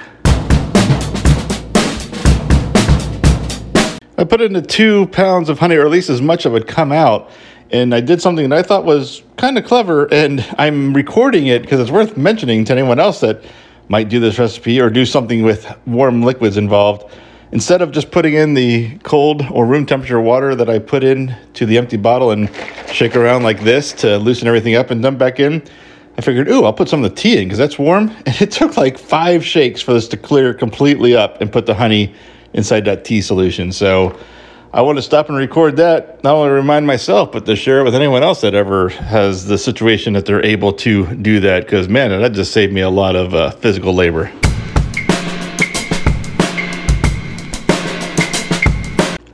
I 4.18 4.24
put 4.24 4.42
in 4.42 4.54
the 4.54 4.66
two 4.66 5.08
pounds 5.08 5.50
of 5.50 5.60
honey, 5.60 5.76
or 5.76 5.86
at 5.86 5.92
least 5.92 6.10
as 6.10 6.22
much 6.22 6.46
of 6.46 6.56
it 6.56 6.68
come 6.68 6.94
out, 6.94 7.30
and 7.72 7.94
I 7.94 8.00
did 8.00 8.22
something 8.22 8.48
that 8.50 8.58
I 8.58 8.64
thought 8.64 8.86
was 8.86 9.24
kind 9.36 9.58
of 9.58 9.66
clever, 9.66 10.06
and 10.14 10.46
I'm 10.58 10.94
recording 10.94 11.48
it 11.48 11.64
because 11.64 11.82
it's 11.82 11.92
worth 11.92 12.16
mentioning 12.16 12.64
to 12.66 12.74
anyone 12.74 13.00
else 13.00 13.20
that 13.20 13.44
might 13.90 14.08
do 14.08 14.22
this 14.22 14.40
recipe 14.40 14.80
or 14.80 14.90
do 14.90 15.06
something 15.06 15.44
with 15.44 15.70
warm 15.86 16.24
liquids 16.24 16.56
involved. 16.56 17.12
Instead 17.54 17.84
of 17.84 17.92
just 17.92 18.10
putting 18.10 18.34
in 18.34 18.56
the 18.56 18.98
cold 19.04 19.46
or 19.52 19.68
room 19.68 19.86
temperature 19.86 20.20
water 20.20 20.56
that 20.56 20.72
I 20.72 20.80
put 20.80 21.04
in 21.04 21.36
to 21.54 21.68
the 21.68 21.78
empty 21.78 21.98
bottle 21.98 22.32
and 22.32 22.50
shake 22.92 23.16
around 23.16 23.44
like 23.44 23.62
this 23.62 23.94
to 23.94 24.18
loosen 24.18 24.48
everything 24.48 24.74
up 24.74 24.90
and 24.90 25.04
dump 25.04 25.20
back 25.20 25.40
in, 25.40 25.62
I 26.18 26.22
figured, 26.22 26.50
ooh, 26.50 26.64
I'll 26.64 26.74
put 26.74 26.90
some 26.90 27.04
of 27.04 27.12
the 27.12 27.16
tea 27.16 27.38
in 27.38 27.44
because 27.44 27.60
that's 27.60 27.78
warm. 27.78 28.10
And 28.26 28.42
it 28.42 28.50
took 28.50 28.76
like 28.76 28.98
five 28.98 29.46
shakes 29.46 29.84
for 29.84 29.94
this 29.94 30.08
to 30.08 30.18
clear 30.18 30.56
completely 30.56 31.16
up 31.16 31.42
and 31.42 31.52
put 31.52 31.68
the 31.68 31.76
honey 31.76 32.16
inside 32.54 32.86
that 32.86 33.06
tea 33.06 33.22
solution. 33.22 33.72
So 33.72 34.18
I 34.74 34.82
want 34.82 34.98
to 34.98 35.04
stop 35.04 35.30
and 35.30 35.38
record 35.38 35.76
that, 35.76 36.24
not 36.24 36.34
only 36.34 36.50
to 36.50 36.54
remind 36.54 36.88
myself, 36.88 37.32
but 37.32 37.46
to 37.46 37.56
share 37.56 37.82
it 37.82 37.84
with 37.84 37.94
anyone 37.94 38.24
else 38.24 38.42
that 38.42 38.56
ever 38.56 38.90
has 38.90 39.46
the 39.46 39.60
situation 39.60 40.14
that 40.14 40.26
they're 40.26 40.44
able 40.44 40.74
to 40.74 41.16
do 41.18 41.40
that. 41.42 41.66
Because, 41.66 41.88
man, 41.88 42.10
that 42.20 42.32
just 42.32 42.52
saved 42.52 42.74
me 42.74 42.82
a 42.82 42.90
lot 42.90 43.16
of 43.16 43.36
uh, 43.36 43.52
physical 43.52 43.94
labor. 43.94 44.32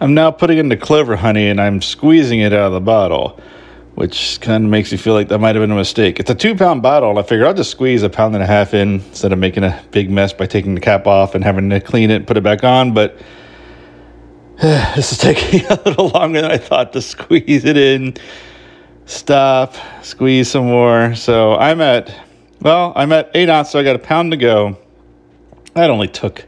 I'm 0.01 0.13
now 0.13 0.31
putting 0.31 0.57
in 0.57 0.69
the 0.69 0.77
clover 0.77 1.17
honey 1.17 1.49
and 1.49 1.59
I'm 1.59 1.81
squeezing 1.81 2.39
it 2.39 2.53
out 2.53 2.67
of 2.67 2.73
the 2.73 2.79
bottle, 2.79 3.38
which 3.95 4.39
kind 4.39 4.63
of 4.63 4.71
makes 4.71 4.93
me 4.93 4.97
feel 4.97 5.13
like 5.13 5.27
that 5.27 5.39
might 5.39 5.55
have 5.55 5.62
been 5.62 5.71
a 5.71 5.75
mistake. 5.75 6.21
It's 6.21 6.29
a 6.29 6.35
two 6.35 6.55
pound 6.55 6.81
bottle, 6.81 7.09
and 7.09 7.19
I 7.19 7.23
figure 7.23 7.45
I'll 7.45 7.53
just 7.53 7.71
squeeze 7.71 8.01
a 8.01 8.09
pound 8.09 8.33
and 8.33 8.43
a 8.43 8.47
half 8.47 8.73
in 8.73 8.95
instead 8.95 9.33
of 9.33 9.39
making 9.39 9.65
a 9.65 9.83
big 9.91 10.09
mess 10.09 10.31
by 10.31 10.45
taking 10.45 10.73
the 10.73 10.79
cap 10.79 11.05
off 11.05 11.35
and 11.35 11.43
having 11.43 11.69
to 11.71 11.81
clean 11.81 12.12
it 12.12 12.15
and 12.15 12.27
put 12.27 12.38
it 12.38 12.43
back 12.43 12.63
on. 12.63 12.93
But 12.93 13.19
this 14.62 15.12
is 15.12 15.17
taking 15.19 15.65
a 15.65 15.81
little 15.85 16.07
longer 16.09 16.41
than 16.41 16.51
I 16.51 16.57
thought 16.57 16.93
to 16.93 17.01
squeeze 17.01 17.65
it 17.65 17.75
in. 17.75 18.15
Stop, 19.05 19.75
squeeze 20.01 20.49
some 20.49 20.67
more. 20.67 21.13
So 21.15 21.55
I'm 21.55 21.81
at, 21.81 22.15
well, 22.62 22.93
I'm 22.95 23.12
at 23.12 23.31
eight 23.33 23.49
ounces, 23.49 23.73
so 23.73 23.79
I 23.79 23.83
got 23.83 23.97
a 23.97 23.99
pound 23.99 24.31
to 24.31 24.38
go. 24.38 24.77
That 25.73 25.89
only 25.89 26.07
took 26.07 26.45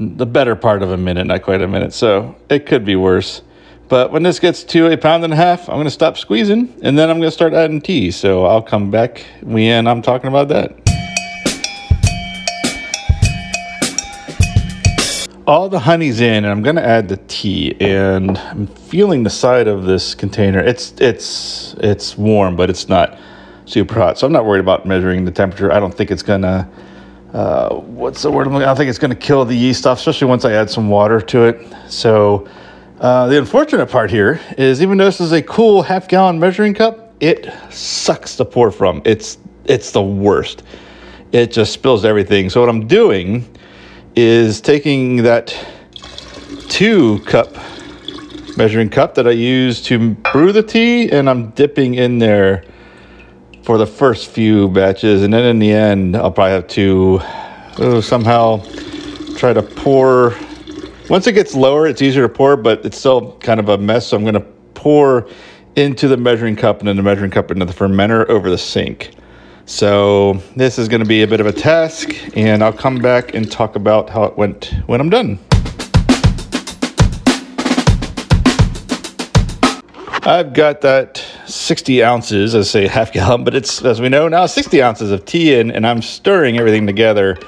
the 0.00 0.24
better 0.24 0.56
part 0.56 0.82
of 0.82 0.90
a 0.90 0.96
minute, 0.96 1.26
not 1.26 1.42
quite 1.42 1.60
a 1.60 1.68
minute. 1.68 1.92
So 1.92 2.34
it 2.48 2.64
could 2.64 2.84
be 2.84 2.96
worse. 2.96 3.42
But 3.88 4.12
when 4.12 4.22
this 4.22 4.38
gets 4.38 4.64
to 4.64 4.90
a 4.90 4.96
pound 4.96 5.24
and 5.24 5.32
a 5.32 5.36
half, 5.36 5.68
I'm 5.68 5.74
going 5.74 5.84
to 5.84 5.90
stop 5.90 6.16
squeezing 6.16 6.74
and 6.82 6.98
then 6.98 7.10
I'm 7.10 7.18
going 7.18 7.28
to 7.28 7.34
start 7.34 7.52
adding 7.52 7.80
tea. 7.80 8.10
So 8.10 8.46
I'll 8.46 8.62
come 8.62 8.90
back 8.90 9.26
when 9.42 9.86
I'm 9.86 10.00
talking 10.00 10.28
about 10.28 10.48
that. 10.48 10.76
all 15.46 15.68
the 15.68 15.80
honey's 15.80 16.20
in 16.20 16.44
and 16.44 16.46
I'm 16.46 16.62
going 16.62 16.76
to 16.76 16.86
add 16.86 17.08
the 17.08 17.16
tea 17.26 17.74
and 17.80 18.38
I'm 18.38 18.68
feeling 18.68 19.24
the 19.24 19.30
side 19.30 19.66
of 19.66 19.82
this 19.84 20.14
container. 20.14 20.60
It's 20.60 20.94
it's 21.00 21.74
it's 21.78 22.16
warm, 22.16 22.54
but 22.54 22.70
it's 22.70 22.88
not 22.88 23.18
super 23.64 23.94
hot. 23.94 24.16
So 24.16 24.28
I'm 24.28 24.32
not 24.32 24.46
worried 24.46 24.60
about 24.60 24.86
measuring 24.86 25.24
the 25.24 25.32
temperature. 25.32 25.72
I 25.72 25.80
don't 25.80 25.92
think 25.92 26.12
it's 26.12 26.22
going 26.22 26.42
to 26.42 26.68
uh, 27.32 27.74
what's 27.76 28.22
the 28.22 28.30
word? 28.30 28.48
I 28.48 28.74
think 28.74 28.88
it's 28.88 28.98
going 28.98 29.10
to 29.10 29.16
kill 29.16 29.44
the 29.44 29.54
yeast 29.54 29.86
off, 29.86 29.98
especially 29.98 30.26
once 30.26 30.44
I 30.44 30.52
add 30.52 30.68
some 30.68 30.88
water 30.88 31.20
to 31.20 31.44
it. 31.44 31.66
So 31.88 32.48
uh, 33.00 33.28
the 33.28 33.38
unfortunate 33.38 33.88
part 33.88 34.10
here 34.10 34.40
is 34.58 34.82
even 34.82 34.98
though 34.98 35.04
this 35.04 35.20
is 35.20 35.32
a 35.32 35.42
cool 35.42 35.82
half 35.82 36.08
gallon 36.08 36.38
measuring 36.40 36.74
cup, 36.74 37.14
it 37.20 37.52
sucks 37.70 38.36
to 38.36 38.44
pour 38.44 38.70
from. 38.70 39.00
It's 39.04 39.38
it's 39.64 39.92
the 39.92 40.02
worst. 40.02 40.64
It 41.32 41.52
just 41.52 41.72
spills 41.72 42.04
everything. 42.04 42.50
So 42.50 42.60
what 42.60 42.68
I'm 42.68 42.88
doing 42.88 43.48
is 44.16 44.60
taking 44.60 45.22
that 45.22 45.56
two 46.68 47.20
cup 47.20 47.56
measuring 48.56 48.90
cup 48.90 49.14
that 49.14 49.28
I 49.28 49.30
use 49.30 49.80
to 49.82 50.14
brew 50.32 50.50
the 50.50 50.62
tea, 50.62 51.10
and 51.10 51.30
I'm 51.30 51.50
dipping 51.50 51.94
in 51.94 52.18
there 52.18 52.64
for 53.62 53.78
the 53.78 53.86
first 53.86 54.30
few 54.30 54.68
batches, 54.68 55.22
and 55.22 55.32
then 55.32 55.44
in 55.44 55.58
the 55.58 55.72
end, 55.72 56.16
I'll 56.16 56.30
probably 56.30 56.52
have 56.52 56.68
to 56.68 57.20
oh, 57.78 58.00
somehow 58.00 58.62
try 59.36 59.52
to 59.52 59.62
pour. 59.62 60.34
Once 61.08 61.26
it 61.26 61.32
gets 61.32 61.54
lower, 61.54 61.86
it's 61.86 62.02
easier 62.02 62.26
to 62.26 62.28
pour, 62.28 62.56
but 62.56 62.84
it's 62.84 62.98
still 62.98 63.36
kind 63.38 63.60
of 63.60 63.68
a 63.68 63.78
mess. 63.78 64.08
So 64.08 64.16
I'm 64.16 64.22
going 64.22 64.34
to 64.34 64.46
pour 64.74 65.28
into 65.76 66.08
the 66.08 66.16
measuring 66.16 66.56
cup 66.56 66.80
and 66.80 66.88
then 66.88 66.96
the 66.96 67.02
measuring 67.02 67.30
cup 67.30 67.50
into 67.50 67.64
the 67.64 67.72
fermenter 67.72 68.28
over 68.28 68.50
the 68.50 68.58
sink. 68.58 69.12
So 69.66 70.34
this 70.56 70.78
is 70.78 70.88
going 70.88 71.00
to 71.00 71.06
be 71.06 71.22
a 71.22 71.26
bit 71.26 71.40
of 71.40 71.46
a 71.46 71.52
task, 71.52 72.10
and 72.36 72.62
I'll 72.62 72.72
come 72.72 72.98
back 72.98 73.34
and 73.34 73.50
talk 73.50 73.76
about 73.76 74.10
how 74.10 74.24
it 74.24 74.36
went 74.36 74.74
when 74.86 75.00
I'm 75.00 75.10
done. 75.10 75.38
I've 80.22 80.52
got 80.52 80.80
that 80.82 81.24
60 81.50 82.02
ounces, 82.04 82.54
I 82.54 82.62
say 82.62 82.86
half 82.86 83.12
gallon, 83.12 83.44
but 83.44 83.54
it's, 83.54 83.84
as 83.84 84.00
we 84.00 84.08
know 84.08 84.28
now, 84.28 84.46
60 84.46 84.82
ounces 84.82 85.10
of 85.10 85.24
tea 85.24 85.54
in, 85.54 85.70
and 85.70 85.86
I'm 85.86 86.02
stirring 86.02 86.58
everything 86.58 86.86
together. 86.86 87.38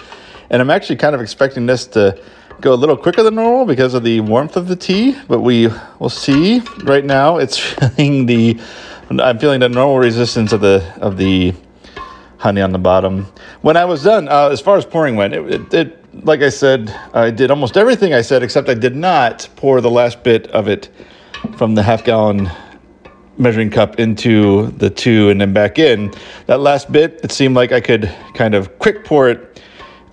And 0.51 0.61
I'm 0.61 0.71
actually 0.71 0.97
kind 0.97 1.15
of 1.15 1.21
expecting 1.21 1.67
this 1.67 1.87
to 1.89 2.21
go 2.61 2.75
a 2.75 2.77
little 2.77 2.97
quicker 2.97 3.23
than 3.23 3.37
normal 3.37 3.65
because 3.65 3.95
of 3.95 4.05
the 4.05 4.21
warmth 4.21 4.57
of 4.57 4.69
the 4.69 4.77
tea, 4.77 5.17
but 5.29 5.41
we 5.41 5.69
will 5.99 6.11
see. 6.11 6.61
Right 6.85 7.05
now, 7.05 7.39
it's 7.39 7.59
feeling 7.97 8.27
the, 8.27 8.61
I'm 9.11 9.39
feeling 9.39 9.61
the 9.61 9.69
normal 9.69 9.99
resistance 9.99 10.53
of 10.53 10.61
the, 10.61 10.85
of 11.01 11.17
the, 11.17 11.55
honey 12.43 12.61
on 12.61 12.73
the 12.73 12.79
bottom. 12.79 13.25
When 13.61 13.77
I 13.77 13.85
was 13.85 14.03
done, 14.03 14.27
uh, 14.27 14.49
as 14.49 14.61
far 14.61 14.77
as 14.77 14.85
pouring 14.85 15.15
went, 15.15 15.33
it, 15.33 15.55
it, 15.55 15.75
it, 15.75 16.25
like 16.25 16.43
I 16.43 16.49
said, 16.49 16.91
I 17.15 17.31
did 17.31 17.53
almost 17.53 17.77
everything 17.77 18.15
I 18.15 18.23
said, 18.23 18.43
except 18.43 18.69
I 18.69 18.75
did 18.75 18.97
not 18.97 19.49
pour 19.55 19.81
the 19.81 19.91
last 19.91 20.25
bit 20.25 20.49
of 20.49 20.67
it 20.67 20.89
from 21.57 21.77
the 21.77 21.85
half 21.85 22.03
gallon 22.03 22.51
measuring 23.39 23.71
cup 23.71 23.99
into 23.99 24.69
the 24.73 24.91
two 24.91 25.31
and 25.31 25.41
then 25.41 25.53
back 25.53 25.79
in. 25.79 26.13
That 26.47 26.61
last 26.61 26.93
bit, 26.93 27.21
it 27.23 27.33
seemed 27.33 27.55
like 27.55 27.73
I 27.73 27.81
could 27.81 28.13
kind 28.35 28.55
of 28.55 28.79
quick 28.79 29.05
pour 29.05 29.29
it 29.29 29.61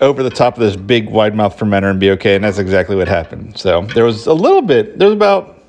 over 0.01 0.23
the 0.23 0.29
top 0.29 0.55
of 0.55 0.61
this 0.61 0.75
big 0.75 1.09
wide 1.09 1.35
mouth 1.35 1.57
fermenter 1.57 1.89
and 1.89 1.99
be 1.99 2.11
okay. 2.11 2.35
And 2.35 2.43
that's 2.43 2.57
exactly 2.57 2.95
what 2.95 3.07
happened. 3.07 3.57
So 3.57 3.81
there 3.93 4.05
was 4.05 4.27
a 4.27 4.33
little 4.33 4.61
bit, 4.61 4.97
there 4.97 5.07
was 5.07 5.15
about, 5.15 5.63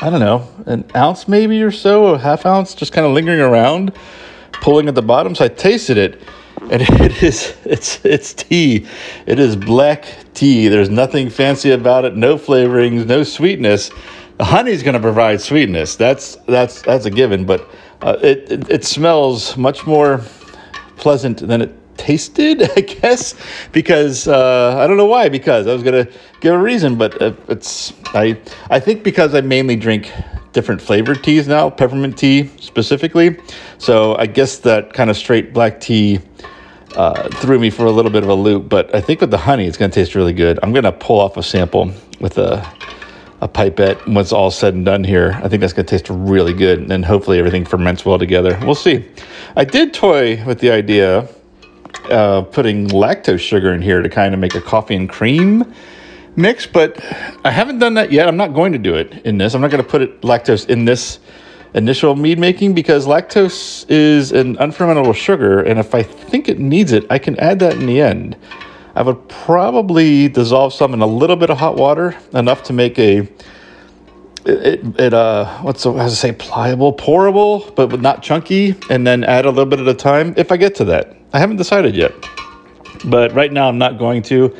I 0.00 0.10
don't 0.10 0.20
know, 0.20 0.48
an 0.66 0.84
ounce 0.96 1.28
maybe 1.28 1.62
or 1.62 1.70
so, 1.70 2.06
a 2.14 2.18
half 2.18 2.46
ounce, 2.46 2.74
just 2.74 2.92
kind 2.92 3.06
of 3.06 3.12
lingering 3.12 3.40
around 3.40 3.92
pulling 4.64 4.88
at 4.88 4.94
the 4.94 5.02
bottom. 5.02 5.34
So 5.34 5.44
I 5.44 5.48
tasted 5.48 5.98
it, 5.98 6.22
and 6.70 6.82
it 7.00 7.22
is 7.22 7.54
it's 7.64 8.04
it's 8.04 8.32
tea. 8.32 8.86
It 9.26 9.38
is 9.38 9.54
black 9.54 10.06
tea. 10.32 10.68
There's 10.68 10.88
nothing 10.88 11.30
fancy 11.30 11.70
about 11.70 12.04
it. 12.04 12.16
No 12.16 12.36
flavorings, 12.36 13.06
no 13.06 13.22
sweetness. 13.22 13.90
Honey's 14.40 14.82
going 14.82 14.94
to 14.94 15.00
provide 15.00 15.40
sweetness. 15.40 15.96
That's 15.96 16.36
that's 16.46 16.82
that's 16.82 17.04
a 17.04 17.10
given. 17.10 17.44
But 17.44 17.68
uh, 18.02 18.16
it, 18.22 18.50
it 18.50 18.70
it 18.70 18.84
smells 18.84 19.56
much 19.56 19.86
more 19.86 20.20
pleasant 20.96 21.46
than 21.46 21.62
it 21.62 21.96
tasted, 21.96 22.62
I 22.76 22.80
guess, 22.80 23.34
because 23.72 24.26
uh, 24.26 24.76
I 24.78 24.86
don't 24.86 24.96
know 24.96 25.06
why. 25.06 25.28
Because 25.28 25.66
I 25.66 25.72
was 25.72 25.82
gonna 25.82 26.08
give 26.40 26.54
a 26.54 26.58
reason, 26.58 26.96
but 26.96 27.20
uh, 27.22 27.32
it's 27.48 27.92
I 28.06 28.38
I 28.70 28.80
think 28.80 29.04
because 29.04 29.34
I 29.34 29.40
mainly 29.40 29.76
drink 29.76 30.10
different 30.52 30.80
flavored 30.80 31.22
teas 31.22 31.46
now, 31.46 31.68
peppermint 31.68 32.16
tea 32.16 32.50
specifically. 32.60 33.36
So 33.78 34.16
I 34.16 34.26
guess 34.26 34.58
that 34.58 34.92
kind 34.94 35.10
of 35.10 35.16
straight 35.16 35.52
black 35.52 35.80
tea 35.80 36.20
uh, 36.96 37.28
threw 37.40 37.58
me 37.58 37.70
for 37.70 37.84
a 37.86 37.90
little 37.90 38.10
bit 38.10 38.22
of 38.22 38.28
a 38.28 38.34
loop. 38.34 38.68
But 38.68 38.94
I 38.94 39.00
think 39.00 39.20
with 39.20 39.30
the 39.30 39.38
honey, 39.38 39.66
it's 39.66 39.76
going 39.76 39.90
to 39.90 39.94
taste 39.94 40.14
really 40.14 40.32
good. 40.32 40.58
I'm 40.62 40.72
going 40.72 40.84
to 40.84 40.92
pull 40.92 41.20
off 41.20 41.36
a 41.36 41.42
sample 41.42 41.92
with 42.20 42.38
a 42.38 42.64
a 43.44 43.48
pipette 43.48 44.08
once 44.08 44.32
all 44.32 44.50
said 44.50 44.72
and 44.72 44.86
done 44.86 45.04
here. 45.04 45.38
I 45.42 45.48
think 45.48 45.60
that's 45.60 45.74
going 45.74 45.84
to 45.84 45.90
taste 45.90 46.08
really 46.08 46.54
good, 46.54 46.78
and 46.78 46.90
then 46.90 47.02
hopefully 47.02 47.38
everything 47.38 47.66
ferments 47.66 48.02
well 48.04 48.18
together. 48.18 48.58
We'll 48.62 48.74
see. 48.74 49.04
I 49.54 49.66
did 49.66 49.92
toy 49.92 50.42
with 50.46 50.60
the 50.60 50.70
idea 50.70 51.28
of 52.08 52.50
putting 52.52 52.88
lactose 52.88 53.40
sugar 53.40 53.74
in 53.74 53.82
here 53.82 54.00
to 54.00 54.08
kind 54.08 54.32
of 54.32 54.40
make 54.40 54.54
a 54.54 54.62
coffee 54.62 54.96
and 54.96 55.10
cream 55.10 55.74
mix, 56.36 56.66
but 56.66 56.98
I 57.44 57.50
haven't 57.50 57.80
done 57.80 57.92
that 57.94 58.10
yet. 58.10 58.28
I'm 58.28 58.38
not 58.38 58.54
going 58.54 58.72
to 58.72 58.78
do 58.78 58.94
it 58.94 59.12
in 59.26 59.36
this. 59.36 59.54
I'm 59.54 59.60
not 59.60 59.70
going 59.70 59.84
to 59.84 59.88
put 59.88 60.00
it, 60.00 60.22
lactose 60.22 60.66
in 60.70 60.86
this 60.86 61.18
initial 61.74 62.16
mead 62.16 62.38
making 62.38 62.72
because 62.72 63.06
lactose 63.06 63.84
is 63.90 64.32
an 64.32 64.56
unfermentable 64.56 65.14
sugar, 65.14 65.60
and 65.60 65.78
if 65.78 65.94
I 65.94 66.02
think 66.02 66.48
it 66.48 66.58
needs 66.58 66.92
it, 66.92 67.04
I 67.10 67.18
can 67.18 67.38
add 67.38 67.58
that 67.58 67.74
in 67.74 67.84
the 67.84 68.00
end. 68.00 68.38
I 68.96 69.02
would 69.02 69.28
probably 69.28 70.28
dissolve 70.28 70.72
some 70.72 70.94
in 70.94 71.00
a 71.00 71.06
little 71.06 71.36
bit 71.36 71.50
of 71.50 71.58
hot 71.58 71.76
water, 71.76 72.16
enough 72.32 72.62
to 72.64 72.72
make 72.72 72.98
a 72.98 73.28
it, 74.46 75.00
it 75.00 75.14
uh 75.14 75.46
what's 75.62 75.82
the, 75.82 75.92
how 75.92 76.04
to 76.04 76.10
say 76.10 76.32
pliable, 76.32 76.92
pourable, 76.92 77.74
but 77.74 78.00
not 78.00 78.22
chunky, 78.22 78.74
and 78.90 79.06
then 79.06 79.24
add 79.24 79.46
a 79.46 79.48
little 79.48 79.66
bit 79.66 79.80
at 79.80 79.88
a 79.88 79.94
time 79.94 80.34
if 80.36 80.52
I 80.52 80.56
get 80.56 80.74
to 80.76 80.84
that. 80.86 81.16
I 81.32 81.38
haven't 81.38 81.56
decided 81.56 81.96
yet, 81.96 82.12
but 83.06 83.32
right 83.32 83.52
now 83.52 83.68
I'm 83.68 83.78
not 83.78 83.98
going 83.98 84.22
to. 84.24 84.54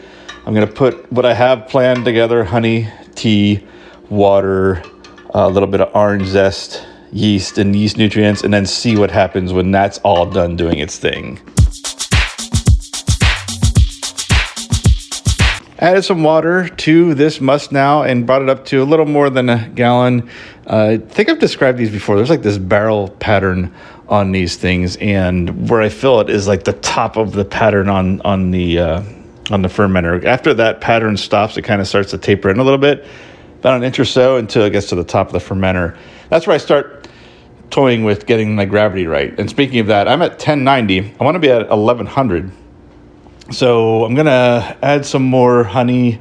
I'm 0.47 0.53
gonna 0.53 0.67
put 0.67 1.11
what 1.13 1.25
I 1.25 1.35
have 1.35 1.69
planned 1.69 2.05
together: 2.05 2.45
honey, 2.45 2.89
tea, 3.15 3.65
water, 4.09 4.83
a 5.31 5.49
little 5.49 5.69
bit 5.69 5.81
of 5.81 5.95
orange 5.95 6.27
zest, 6.27 6.85
yeast, 7.13 7.59
and 7.59 7.77
yeast 7.77 7.97
nutrients, 7.97 8.43
and 8.43 8.53
then 8.53 8.67
see 8.67 8.97
what 8.97 9.11
happens 9.11 9.53
when 9.53 9.71
that's 9.71 9.99
all 9.99 10.27
done 10.27 10.57
doing 10.57 10.79
its 10.79 10.99
thing. 10.99 11.41
Added 15.85 16.03
some 16.03 16.23
water 16.23 16.67
to 16.67 17.13
this 17.13 17.43
must 17.43 17.71
now 17.71 18.05
and 18.05 18.25
brought 18.27 18.41
it 18.41 18.49
up 18.49 18.65
to 18.69 18.83
a 18.83 18.85
little 18.85 19.05
more 19.05 19.29
than 19.29 19.51
a 19.51 19.69
gallon. 19.69 20.31
Uh, 20.67 20.93
I 20.93 20.97
think 20.97 21.29
I've 21.29 21.39
described 21.39 21.77
these 21.77 21.91
before. 21.91 22.17
There's 22.17 22.31
like 22.31 22.41
this 22.41 22.57
barrel 22.57 23.11
pattern 23.11 23.71
on 24.09 24.33
these 24.33 24.57
things, 24.57 24.97
and 24.97 25.69
where 25.69 25.83
I 25.83 25.91
fill 25.91 26.21
it 26.21 26.31
is 26.31 26.49
like 26.49 26.65
the 26.65 26.73
top 26.73 27.19
of 27.19 27.33
the 27.33 27.45
pattern 27.45 27.91
on 27.91 28.23
on 28.23 28.51
the 28.51 28.79
uh, 28.79 29.03
on 29.51 29.61
the 29.61 29.69
fermenter. 29.69 30.25
After 30.25 30.55
that 30.55 30.81
pattern 30.81 31.19
stops, 31.19 31.59
it 31.59 31.63
kind 31.67 31.83
of 31.83 31.87
starts 31.87 32.13
to 32.13 32.17
taper 32.17 32.49
in 32.49 32.59
a 32.59 32.65
little 32.65 32.79
bit, 32.79 33.07
about 33.59 33.77
an 33.77 33.83
inch 33.83 33.99
or 33.99 34.07
so 34.07 34.39
until 34.39 34.65
it 34.65 34.71
gets 34.71 34.89
to 34.89 34.95
the 34.95 35.05
top 35.05 35.27
of 35.27 35.33
the 35.35 35.39
fermenter. 35.39 35.99
That's 36.31 36.47
where 36.47 36.55
I 36.55 36.59
start 36.59 37.09
toying 37.69 38.05
with 38.05 38.25
getting 38.25 38.57
my 38.57 38.65
gravity 38.65 39.07
right. 39.07 39.39
And 39.39 39.51
speaking 39.51 39.81
of 39.81 39.89
that, 39.89 40.09
I'm 40.09 40.23
at 40.23 40.31
1090. 40.31 41.17
I 41.21 41.25
want 41.25 41.35
to 41.35 41.41
be 41.41 41.51
at 41.51 41.69
1100 41.69 42.51
so 43.51 44.05
I'm 44.05 44.15
gonna 44.15 44.77
add 44.83 45.05
some 45.05 45.23
more 45.23 45.65
honey 45.65 46.21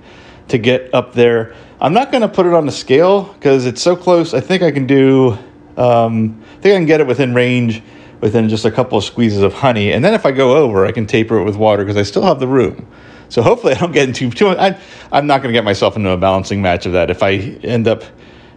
to 0.49 0.57
get 0.57 0.93
up 0.93 1.13
there. 1.13 1.55
I'm 1.79 1.93
not 1.93 2.11
gonna 2.11 2.27
put 2.27 2.45
it 2.45 2.53
on 2.53 2.65
the 2.65 2.71
scale 2.71 3.23
because 3.33 3.65
it's 3.65 3.81
so 3.81 3.95
close. 3.95 4.33
I 4.33 4.39
think 4.39 4.61
I 4.61 4.71
can 4.71 4.85
do. 4.85 5.37
Um, 5.77 6.41
I 6.57 6.61
think 6.61 6.73
I 6.73 6.77
can 6.77 6.85
get 6.85 7.01
it 7.01 7.07
within 7.07 7.33
range 7.33 7.81
within 8.21 8.47
just 8.47 8.63
a 8.63 8.71
couple 8.71 8.97
of 8.97 9.03
squeezes 9.03 9.41
of 9.41 9.53
honey, 9.53 9.91
and 9.91 10.03
then 10.03 10.13
if 10.13 10.25
I 10.25 10.31
go 10.31 10.55
over, 10.55 10.85
I 10.85 10.91
can 10.91 11.05
taper 11.05 11.37
it 11.39 11.43
with 11.43 11.55
water 11.55 11.83
because 11.83 11.97
I 11.97 12.03
still 12.03 12.23
have 12.23 12.39
the 12.39 12.47
room. 12.47 12.87
So 13.29 13.41
hopefully 13.41 13.73
I 13.73 13.79
don't 13.79 13.91
get 13.91 14.07
into 14.07 14.29
too. 14.29 14.49
I, 14.49 14.79
I'm 15.11 15.27
not 15.27 15.41
gonna 15.41 15.53
get 15.53 15.63
myself 15.63 15.95
into 15.95 16.09
a 16.09 16.17
balancing 16.17 16.61
match 16.61 16.85
of 16.85 16.93
that. 16.93 17.09
If 17.09 17.23
I 17.23 17.33
end 17.63 17.87
up 17.87 18.03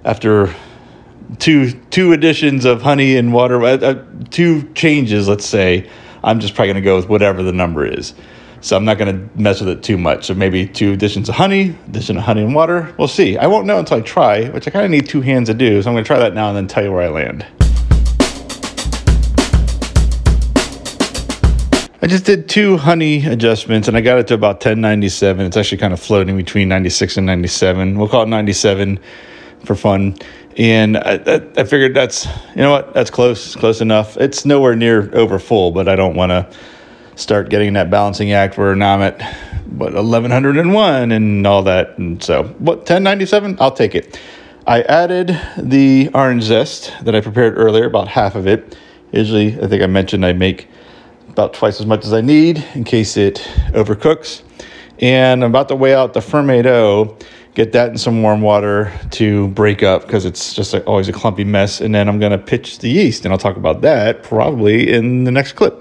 after 0.05 0.55
two 1.38 1.72
two 1.90 2.12
additions 2.12 2.64
of 2.64 2.83
honey 2.83 3.16
and 3.16 3.33
water, 3.33 3.62
uh, 3.62 3.76
uh 3.76 4.05
two 4.31 4.70
changes, 4.74 5.29
let's 5.29 5.46
say, 5.46 5.88
I'm 6.22 6.40
just 6.40 6.55
probably 6.55 6.74
gonna 6.74 6.85
go 6.85 6.96
with 6.96 7.09
whatever 7.09 7.42
the 7.42 7.52
number 7.52 7.87
is. 7.87 8.14
So 8.66 8.76
I'm 8.76 8.85
not 8.85 8.98
going 8.98 9.16
to 9.16 9.40
mess 9.40 9.61
with 9.61 9.68
it 9.68 9.85
too 9.85 9.96
much. 9.96 10.24
So 10.24 10.35
maybe 10.35 10.66
two 10.66 10.94
additions 10.94 11.29
of 11.29 11.37
honey, 11.37 11.76
addition 11.87 12.16
of 12.16 12.24
honey 12.24 12.42
and 12.42 12.52
water. 12.52 12.92
We'll 12.98 13.07
see. 13.07 13.38
I 13.38 13.46
won't 13.46 13.64
know 13.64 13.79
until 13.79 13.98
I 13.98 14.00
try, 14.00 14.48
which 14.48 14.66
I 14.66 14.72
kind 14.72 14.85
of 14.85 14.90
need 14.90 15.09
two 15.09 15.20
hands 15.20 15.48
to 15.50 15.55
do. 15.55 15.81
So 15.81 15.88
I'm 15.88 15.94
going 15.94 16.02
to 16.02 16.09
try 16.09 16.18
that 16.18 16.35
now 16.35 16.48
and 16.48 16.57
then 16.57 16.66
tell 16.66 16.83
you 16.83 16.90
where 16.90 17.02
I 17.02 17.09
land. 17.09 17.46
I 22.02 22.09
just 22.09 22.24
did 22.24 22.48
two 22.48 22.76
honey 22.76 23.24
adjustments 23.24 23.87
and 23.87 23.96
I 23.96 24.00
got 24.00 24.18
it 24.18 24.26
to 24.26 24.35
about 24.35 24.57
1097. 24.57 25.46
It's 25.46 25.57
actually 25.57 25.79
kind 25.79 25.92
of 25.92 26.00
floating 26.00 26.37
between 26.37 26.68
96 26.68 27.18
and 27.18 27.26
97. 27.26 27.96
We'll 27.96 28.09
call 28.09 28.24
it 28.24 28.29
97 28.29 28.98
for 29.64 29.76
fun. 29.76 30.18
And 30.57 30.96
I, 30.96 31.20
I, 31.24 31.40
I 31.57 31.62
figured 31.62 31.94
that's, 31.94 32.26
you 32.57 32.62
know 32.62 32.72
what, 32.72 32.94
that's 32.94 33.11
close, 33.11 33.55
close 33.55 33.81
enough. 33.81 34.16
It's 34.16 34.44
nowhere 34.44 34.74
near 34.74 35.14
over 35.14 35.38
full, 35.38 35.70
but 35.70 35.88
I 35.88 35.94
don't 35.94 36.16
want 36.16 36.31
to 36.31 36.48
start 37.16 37.48
getting 37.48 37.72
that 37.72 37.90
balancing 37.90 38.33
act 38.33 38.57
where 38.57 38.74
now 38.76 38.94
I'm 38.94 39.02
at 39.02 39.20
what 39.66 39.92
1101 39.92 41.12
and 41.12 41.46
all 41.46 41.62
that. 41.64 41.98
And 41.98 42.22
so, 42.22 42.44
what 42.59 42.79
1097? 42.79 43.57
I'll 43.61 43.72
take 43.72 43.94
it. 43.94 44.20
I 44.66 44.83
added 44.83 45.38
the 45.59 46.11
orange 46.14 46.44
zest 46.44 46.92
that 47.02 47.14
I 47.14 47.20
prepared 47.20 47.57
earlier, 47.57 47.87
about 47.87 48.09
half 48.09 48.35
of 48.35 48.46
it. 48.46 48.76
Usually, 49.12 49.61
I 49.61 49.66
think 49.66 49.83
I 49.83 49.87
mentioned 49.87 50.24
I 50.24 50.33
make 50.33 50.68
about 51.29 51.55
twice 51.55 51.81
as 51.81 51.87
much 51.87 52.05
as 52.05 52.12
I 52.12 52.20
need 52.20 52.64
in 52.74 52.85
case 52.85 53.16
it 53.16 53.37
overcooks. 53.72 54.42
And 54.98 55.44
I'm 55.44 55.50
about 55.50 55.68
to 55.68 55.76
weigh 55.76 55.94
out 55.94 56.14
the 56.14 56.20
Fermaid 56.20 56.66
O, 56.66 57.16
get 57.55 57.72
that 57.72 57.90
in 57.90 57.98
some 57.98 58.22
warm 58.22 58.40
water 58.40 58.90
to 59.12 59.48
break 59.48 59.83
up 59.83 60.02
because 60.02 60.24
it's 60.24 60.55
just 60.55 60.74
always 60.74 61.09
a 61.09 61.12
clumpy 61.12 61.44
mess. 61.44 61.81
And 61.81 61.94
then 61.94 62.09
I'm 62.09 62.18
going 62.18 62.33
to 62.33 62.38
pitch 62.38 62.79
the 62.79 62.88
yeast, 62.88 63.24
and 63.24 63.33
I'll 63.33 63.38
talk 63.38 63.57
about 63.57 63.83
that 63.83 64.22
probably 64.22 64.92
in 64.92 65.24
the 65.24 65.31
next 65.31 65.52
clip. 65.52 65.81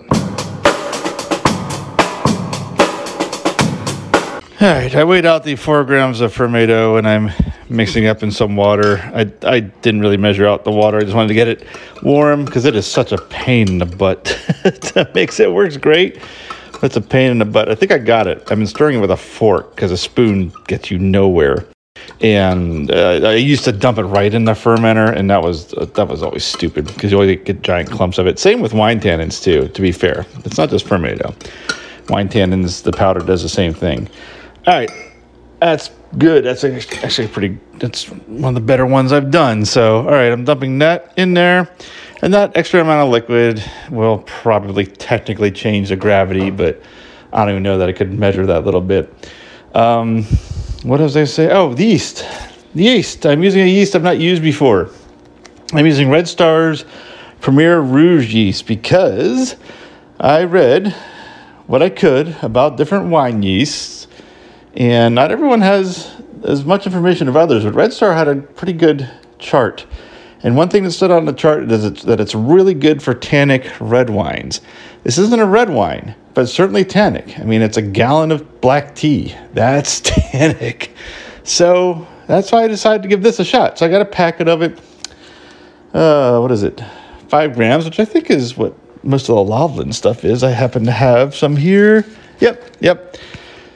All 4.61 4.69
right, 4.69 4.95
I 4.95 5.03
weighed 5.03 5.25
out 5.25 5.43
the 5.43 5.57
four 5.57 5.83
grams 5.83 6.21
of 6.21 6.33
Fermaid 6.33 6.69
O 6.69 6.95
and 6.95 7.05
I'm 7.05 7.29
mixing 7.67 8.05
up 8.05 8.23
in 8.23 8.31
some 8.31 8.55
water. 8.55 8.99
I, 9.13 9.29
I 9.43 9.59
didn't 9.59 9.99
really 9.99 10.15
measure 10.15 10.47
out 10.47 10.63
the 10.63 10.71
water. 10.71 10.97
I 10.97 11.01
just 11.01 11.13
wanted 11.13 11.27
to 11.27 11.33
get 11.33 11.49
it 11.49 11.67
warm 12.03 12.45
because 12.45 12.63
it 12.63 12.73
is 12.73 12.87
such 12.87 13.11
a 13.11 13.17
pain 13.17 13.67
in 13.67 13.77
the 13.79 13.85
butt 13.85 14.23
to 14.63 15.11
mix. 15.13 15.41
It 15.41 15.51
works 15.51 15.75
great, 15.75 16.21
but 16.71 16.85
it's 16.85 16.95
a 16.95 17.01
pain 17.01 17.31
in 17.31 17.39
the 17.39 17.45
butt. 17.45 17.67
I 17.67 17.75
think 17.75 17.91
I 17.91 17.97
got 17.97 18.27
it. 18.27 18.49
I've 18.49 18.57
been 18.57 18.65
stirring 18.65 18.99
it 18.99 19.01
with 19.01 19.11
a 19.11 19.17
fork 19.17 19.75
because 19.75 19.91
a 19.91 19.97
spoon 19.97 20.53
gets 20.67 20.89
you 20.89 20.99
nowhere. 20.99 21.65
And 22.21 22.89
uh, 22.91 23.19
I 23.25 23.33
used 23.33 23.65
to 23.65 23.73
dump 23.73 23.97
it 23.97 24.03
right 24.03 24.33
in 24.33 24.45
the 24.45 24.53
fermenter, 24.53 25.13
and 25.13 25.29
that 25.31 25.41
was 25.41 25.73
uh, 25.73 25.83
that 25.95 26.07
was 26.07 26.23
always 26.23 26.45
stupid 26.45 26.85
because 26.87 27.11
you 27.11 27.17
always 27.17 27.41
get 27.43 27.61
giant 27.61 27.91
clumps 27.91 28.17
of 28.17 28.25
it. 28.25 28.39
Same 28.39 28.61
with 28.61 28.73
wine 28.73 29.01
tannins 29.01 29.43
too. 29.43 29.67
To 29.67 29.81
be 29.81 29.91
fair, 29.91 30.25
it's 30.45 30.57
not 30.57 30.69
just 30.69 30.85
Fermaid 30.85 31.21
O. 31.25 31.35
Wine 32.07 32.29
tannins, 32.29 32.83
the 32.83 32.93
powder 32.93 33.19
does 33.19 33.41
the 33.41 33.49
same 33.49 33.73
thing. 33.73 34.07
All 34.67 34.73
right, 34.73 34.89
that's 35.59 35.91
good. 36.17 36.43
That's 36.43 36.63
actually 36.63 37.27
pretty. 37.27 37.59
That's 37.75 38.05
one 38.05 38.45
of 38.45 38.55
the 38.55 38.65
better 38.65 38.87
ones 38.87 39.13
I've 39.13 39.29
done. 39.29 39.63
So, 39.63 39.97
all 39.97 40.11
right, 40.11 40.31
I'm 40.31 40.43
dumping 40.43 40.79
that 40.79 41.13
in 41.17 41.35
there, 41.35 41.69
and 42.23 42.33
that 42.33 42.57
extra 42.57 42.81
amount 42.81 43.05
of 43.05 43.09
liquid 43.09 43.63
will 43.91 44.19
probably 44.19 44.87
technically 44.87 45.51
change 45.51 45.89
the 45.89 45.95
gravity, 45.95 46.49
but 46.49 46.81
I 47.31 47.41
don't 47.41 47.51
even 47.51 47.63
know 47.63 47.77
that 47.77 47.89
I 47.89 47.91
could 47.91 48.11
measure 48.11 48.47
that 48.47 48.65
little 48.65 48.81
bit. 48.81 49.13
Um, 49.75 50.23
what 50.81 50.99
was 50.99 51.15
I 51.15 51.25
say? 51.25 51.51
Oh, 51.51 51.75
the 51.75 51.85
yeast. 51.85 52.25
The 52.73 52.83
yeast. 52.85 53.23
I'm 53.27 53.43
using 53.43 53.61
a 53.61 53.67
yeast 53.67 53.95
I've 53.95 54.01
not 54.01 54.17
used 54.17 54.41
before. 54.41 54.89
I'm 55.73 55.85
using 55.85 56.09
Red 56.09 56.27
Star's 56.27 56.85
Premier 57.39 57.81
Rouge 57.81 58.33
yeast 58.33 58.65
because 58.65 59.57
I 60.19 60.45
read 60.45 60.91
what 61.67 61.83
I 61.83 61.89
could 61.89 62.35
about 62.41 62.77
different 62.77 63.09
wine 63.09 63.43
yeasts 63.43 64.04
and 64.75 65.15
not 65.15 65.31
everyone 65.31 65.61
has 65.61 66.11
as 66.43 66.65
much 66.65 66.85
information 66.85 67.27
of 67.27 67.35
others, 67.35 67.63
but 67.63 67.73
Red 67.73 67.93
Star 67.93 68.13
had 68.13 68.27
a 68.27 68.35
pretty 68.35 68.73
good 68.73 69.09
chart. 69.39 69.85
And 70.43 70.55
one 70.55 70.69
thing 70.69 70.83
that 70.83 70.91
stood 70.91 71.09
out 71.09 71.17
on 71.17 71.25
the 71.25 71.33
chart 71.33 71.71
is 71.71 72.03
that 72.03 72.19
it's 72.19 72.35
really 72.35 72.73
good 72.73 73.01
for 73.01 73.13
tannic 73.13 73.71
red 73.79 74.09
wines. 74.09 74.61
This 75.03 75.17
isn't 75.17 75.39
a 75.39 75.45
red 75.45 75.69
wine, 75.69 76.13
but 76.33 76.47
certainly 76.47 76.85
tannic. 76.85 77.39
I 77.39 77.43
mean, 77.43 77.61
it's 77.61 77.77
a 77.77 77.81
gallon 77.81 78.31
of 78.31 78.61
black 78.61 78.95
tea. 78.95 79.33
That's 79.53 80.01
tannic. 80.03 80.91
So 81.43 82.07
that's 82.27 82.51
why 82.51 82.63
I 82.63 82.67
decided 82.67 83.01
to 83.03 83.09
give 83.09 83.23
this 83.23 83.39
a 83.39 83.45
shot. 83.45 83.79
So 83.79 83.85
I 83.85 83.89
got 83.89 84.01
a 84.01 84.05
packet 84.05 84.47
of 84.47 84.61
it. 84.61 84.79
Uh, 85.93 86.39
what 86.39 86.51
is 86.51 86.63
it? 86.63 86.83
Five 87.27 87.55
grams, 87.55 87.85
which 87.85 87.99
I 87.99 88.05
think 88.05 88.29
is 88.29 88.57
what 88.57 88.75
most 89.03 89.29
of 89.29 89.35
the 89.35 89.41
Lalvin 89.41 89.93
stuff 89.93 90.25
is. 90.25 90.43
I 90.43 90.51
happen 90.51 90.83
to 90.85 90.91
have 90.91 91.35
some 91.35 91.55
here. 91.55 92.05
Yep, 92.39 92.77
yep. 92.81 93.17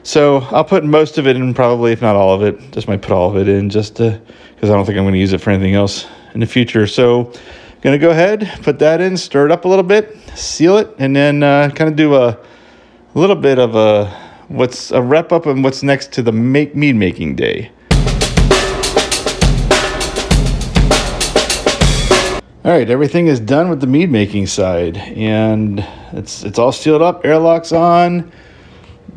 So 0.10 0.39
I'll 0.39 0.63
put 0.63 0.84
most 0.84 1.19
of 1.19 1.28
it 1.28 1.36
in, 1.36 1.54
probably, 1.54 1.91
if 1.91 2.02
not 2.02 2.15
all 2.15 2.34
of 2.34 2.41
it. 2.41 2.72
Just 2.72 2.88
might 2.88 3.00
put 3.00 3.12
all 3.12 3.30
of 3.30 3.38
it 3.38 3.48
in 3.48 3.69
just 3.69 3.98
because 3.98 4.19
I 4.63 4.69
don't 4.69 4.84
think 4.84 4.98
I'm 4.98 5.04
going 5.04 5.13
to 5.13 5.19
use 5.19 5.34
it 5.34 5.38
for 5.38 5.52
anything 5.52 5.76
else 5.76 6.08
in 6.34 6.39
the 6.39 6.48
future. 6.48 6.88
So 6.88 7.28
I'm 7.28 7.82
going 7.82 7.93
to 7.93 8.00
go 8.00 8.10
ahead, 8.10 8.52
put 8.63 8.80
that 8.80 9.02
in, 9.02 9.17
stir 9.17 9.45
it 9.45 9.52
up 9.52 9.65
a 9.65 9.67
little 9.67 9.84
bit, 9.84 10.17
seal 10.36 10.78
it, 10.80 10.95
and 10.98 11.15
then 11.15 11.43
uh, 11.43 11.69
kind 11.76 11.91
of 11.91 11.95
do 11.95 12.15
a, 12.15 12.30
a 12.30 12.39
little 13.13 13.36
bit 13.36 13.60
of 13.60 13.76
a 13.76 14.08
what's 14.48 14.89
a 14.89 15.00
wrap 15.00 15.32
up 15.32 15.45
and 15.45 15.63
what's 15.63 15.84
next 15.84 16.12
to 16.13 16.24
the 16.24 16.32
make 16.32 16.76
mead 16.76 16.95
making 16.95 17.36
day. 17.36 17.69
All 22.65 22.72
right, 22.72 22.89
everything 22.89 23.28
is 23.28 23.39
done 23.39 23.69
with 23.69 23.80
the 23.80 23.86
mead 23.86 24.10
making 24.10 24.48
side, 24.48 24.98
and 24.98 25.86
it's 26.13 26.43
it's 26.43 26.58
all 26.58 26.72
sealed 26.72 27.04
up, 27.04 27.24
airlocks 27.24 27.72
on 27.72 28.32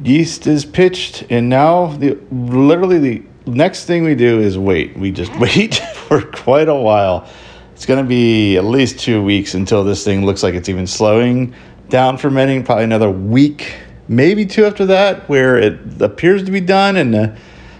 yeast 0.02 0.46
is 0.46 0.64
pitched, 0.64 1.24
and 1.30 1.48
now 1.48 1.86
the 1.86 2.18
literally 2.30 2.98
the 2.98 3.22
next 3.46 3.84
thing 3.84 4.04
we 4.04 4.14
do 4.14 4.40
is 4.40 4.58
wait. 4.58 4.96
We 4.96 5.10
just 5.10 5.34
wait 5.38 5.74
for 5.76 6.22
quite 6.22 6.68
a 6.68 6.74
while. 6.74 7.28
It's 7.74 7.86
going 7.86 8.02
to 8.02 8.08
be 8.08 8.56
at 8.56 8.64
least 8.64 9.00
two 9.00 9.22
weeks 9.22 9.54
until 9.54 9.82
this 9.82 10.04
thing 10.04 10.24
looks 10.24 10.42
like 10.42 10.54
it's 10.54 10.68
even 10.68 10.86
slowing. 10.86 11.54
down 11.88 12.16
fermenting, 12.16 12.62
probably 12.64 12.84
another 12.84 13.10
week, 13.10 13.74
maybe 14.08 14.46
two 14.46 14.64
after 14.64 14.86
that, 14.86 15.28
where 15.28 15.56
it 15.58 16.00
appears 16.00 16.44
to 16.44 16.52
be 16.52 16.60
done 16.60 16.96
and 16.96 17.12
the 17.12 17.36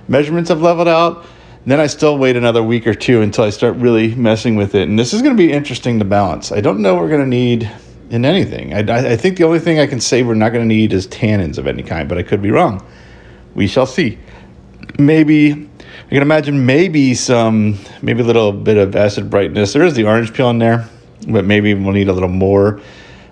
measurements 0.09 0.48
have 0.48 0.61
leveled 0.61 0.88
out. 0.88 1.25
then 1.64 1.79
I 1.79 1.87
still 1.87 2.18
wait 2.18 2.35
another 2.37 2.62
week 2.62 2.87
or 2.88 2.94
two 2.94 3.22
until 3.22 3.44
I 3.44 3.51
start 3.51 3.77
really 3.77 4.14
messing 4.16 4.57
with 4.57 4.75
it. 4.75 4.88
And 4.88 4.98
this 4.98 5.14
is 5.14 5.22
going 5.22 5.37
to 5.37 5.40
be 5.40 5.53
interesting 5.53 6.01
to 6.01 6.05
balance. 6.05 6.51
I 6.51 6.61
don't 6.61 6.83
know 6.83 6.96
we're 6.96 7.09
going 7.09 7.20
to 7.20 7.27
need 7.27 7.70
in 8.12 8.25
anything. 8.25 8.75
I, 8.75 9.12
I 9.12 9.16
think 9.16 9.38
the 9.38 9.44
only 9.44 9.59
thing 9.59 9.79
I 9.79 9.87
can 9.87 10.01
say 10.01 10.22
we're 10.22 10.35
not 10.35 10.51
going 10.51 10.68
to 10.68 10.75
need 10.75 10.92
is 10.92 11.07
tannins 11.09 11.59
of 11.59 11.66
any 11.66 11.83
kind, 11.83 12.09
but 12.09 12.18
I 12.18 12.22
could 12.22 12.42
be 12.42 12.51
wrong. 12.51 12.87
We 13.55 13.66
shall 13.66 13.87
see. 13.87 14.18
Maybe 14.98 15.53
I 15.53 16.09
can 16.09 16.22
imagine 16.22 16.66
maybe 16.66 17.14
some 17.14 17.79
maybe 18.03 18.20
a 18.20 18.25
little 18.25 18.53
bit 18.53 18.77
of 18.77 18.94
acid 18.94 19.31
brightness. 19.31 19.72
There 19.72 19.85
is 19.85 19.94
the 19.94 20.05
orange 20.05 20.35
peel 20.35 20.51
in 20.51 20.59
there, 20.59 20.87
but 21.27 21.46
maybe 21.46 21.72
we'll 21.72 21.92
need 21.92 22.09
a 22.09 22.12
little 22.12 22.29
more. 22.29 22.81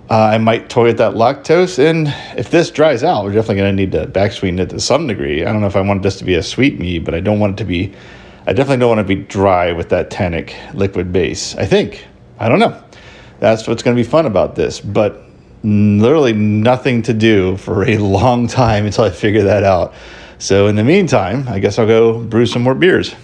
Uh, 0.08 0.30
I 0.32 0.38
might 0.38 0.68
toy 0.68 0.84
with 0.84 0.98
that 0.98 1.12
lactose, 1.12 1.78
and 1.78 2.08
if 2.36 2.50
this 2.50 2.70
dries 2.70 3.04
out, 3.04 3.24
we're 3.24 3.32
definitely 3.32 3.56
going 3.56 3.76
to 3.76 3.82
need 3.82 3.92
to 3.92 4.06
back 4.06 4.32
sweeten 4.32 4.58
it 4.58 4.70
to 4.70 4.80
some 4.80 5.06
degree. 5.06 5.44
I 5.44 5.52
don't 5.52 5.60
know 5.60 5.68
if 5.68 5.76
I 5.76 5.82
want 5.82 6.02
this 6.02 6.16
to 6.18 6.24
be 6.24 6.34
a 6.34 6.42
sweet 6.42 6.80
mead, 6.80 7.04
but 7.04 7.14
I 7.14 7.20
don't 7.20 7.38
want 7.38 7.52
it 7.52 7.56
to 7.58 7.64
be. 7.64 7.92
I 8.46 8.52
definitely 8.52 8.78
don't 8.78 8.96
want 8.96 9.06
to 9.06 9.14
be 9.14 9.22
dry 9.22 9.72
with 9.72 9.90
that 9.90 10.10
tannic 10.10 10.56
liquid 10.74 11.12
base. 11.12 11.54
I 11.56 11.66
think 11.66 12.06
I 12.38 12.48
don't 12.48 12.58
know. 12.58 12.82
That's 13.40 13.66
what's 13.66 13.82
going 13.82 13.96
to 13.96 14.02
be 14.02 14.08
fun 14.08 14.26
about 14.26 14.54
this, 14.54 14.80
but 14.80 15.24
literally 15.62 16.34
nothing 16.34 17.00
to 17.02 17.14
do 17.14 17.56
for 17.56 17.88
a 17.88 17.96
long 17.98 18.46
time 18.46 18.84
until 18.84 19.04
I 19.04 19.10
figure 19.10 19.42
that 19.44 19.64
out. 19.64 19.94
So 20.38 20.66
in 20.66 20.76
the 20.76 20.84
meantime, 20.84 21.48
I 21.48 21.58
guess 21.58 21.78
I'll 21.78 21.86
go 21.86 22.22
brew 22.22 22.44
some 22.44 22.62
more 22.62 22.74
beers. 22.74 23.14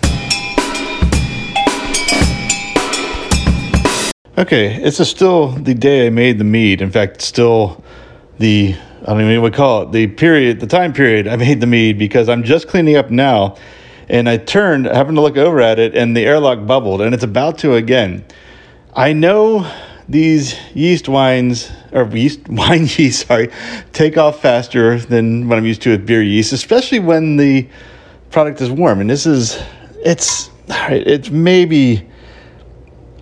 Okay, 4.39 4.75
it's 4.83 5.07
still 5.09 5.49
the 5.49 5.75
day 5.75 6.07
I 6.07 6.11
made 6.11 6.39
the 6.39 6.45
mead. 6.45 6.81
In 6.81 6.91
fact, 6.91 7.21
still 7.21 7.85
the 8.39 8.75
I 9.03 9.07
don't 9.07 9.21
even 9.21 9.35
know 9.35 9.41
what 9.41 9.53
we 9.53 9.57
call 9.57 9.83
it 9.83 9.93
the 9.93 10.07
period, 10.09 10.61
the 10.61 10.67
time 10.67 10.93
period 10.93 11.29
I 11.29 11.37
made 11.37 11.61
the 11.61 11.67
mead 11.67 11.99
because 11.99 12.29
I'm 12.29 12.43
just 12.43 12.69
cleaning 12.69 12.97
up 12.97 13.11
now, 13.11 13.57
and 14.09 14.29
I 14.29 14.37
turned, 14.39 14.87
happened 14.87 15.17
to 15.17 15.21
look 15.21 15.37
over 15.37 15.61
at 15.61 15.79
it, 15.79 15.95
and 15.95 16.17
the 16.17 16.25
airlock 16.25 16.67
bubbled, 16.67 17.03
and 17.03 17.15
it's 17.15 17.23
about 17.23 17.59
to 17.59 17.75
again. 17.75 18.25
I 18.95 19.13
know 19.13 19.71
these 20.09 20.57
yeast 20.75 21.09
wines 21.09 21.71
or 21.93 22.07
yeast 22.09 22.41
wine 22.49 22.87
yeast, 22.97 23.27
sorry, 23.27 23.51
take 23.93 24.17
off 24.17 24.41
faster 24.41 24.99
than 24.99 25.49
what 25.49 25.59
I'm 25.59 25.67
used 25.67 25.83
to 25.83 25.91
with 25.91 26.07
beer 26.07 26.23
yeast, 26.23 26.53
especially 26.53 26.99
when 26.99 27.37
the 27.37 27.69
product 28.31 28.61
is 28.61 28.71
warm. 28.71 29.01
And 29.01 29.11
this 29.11 29.27
is 29.27 29.61
it's 30.05 30.51
all 30.71 30.77
right, 30.89 31.07
it's 31.07 31.31
maybe 31.31 32.07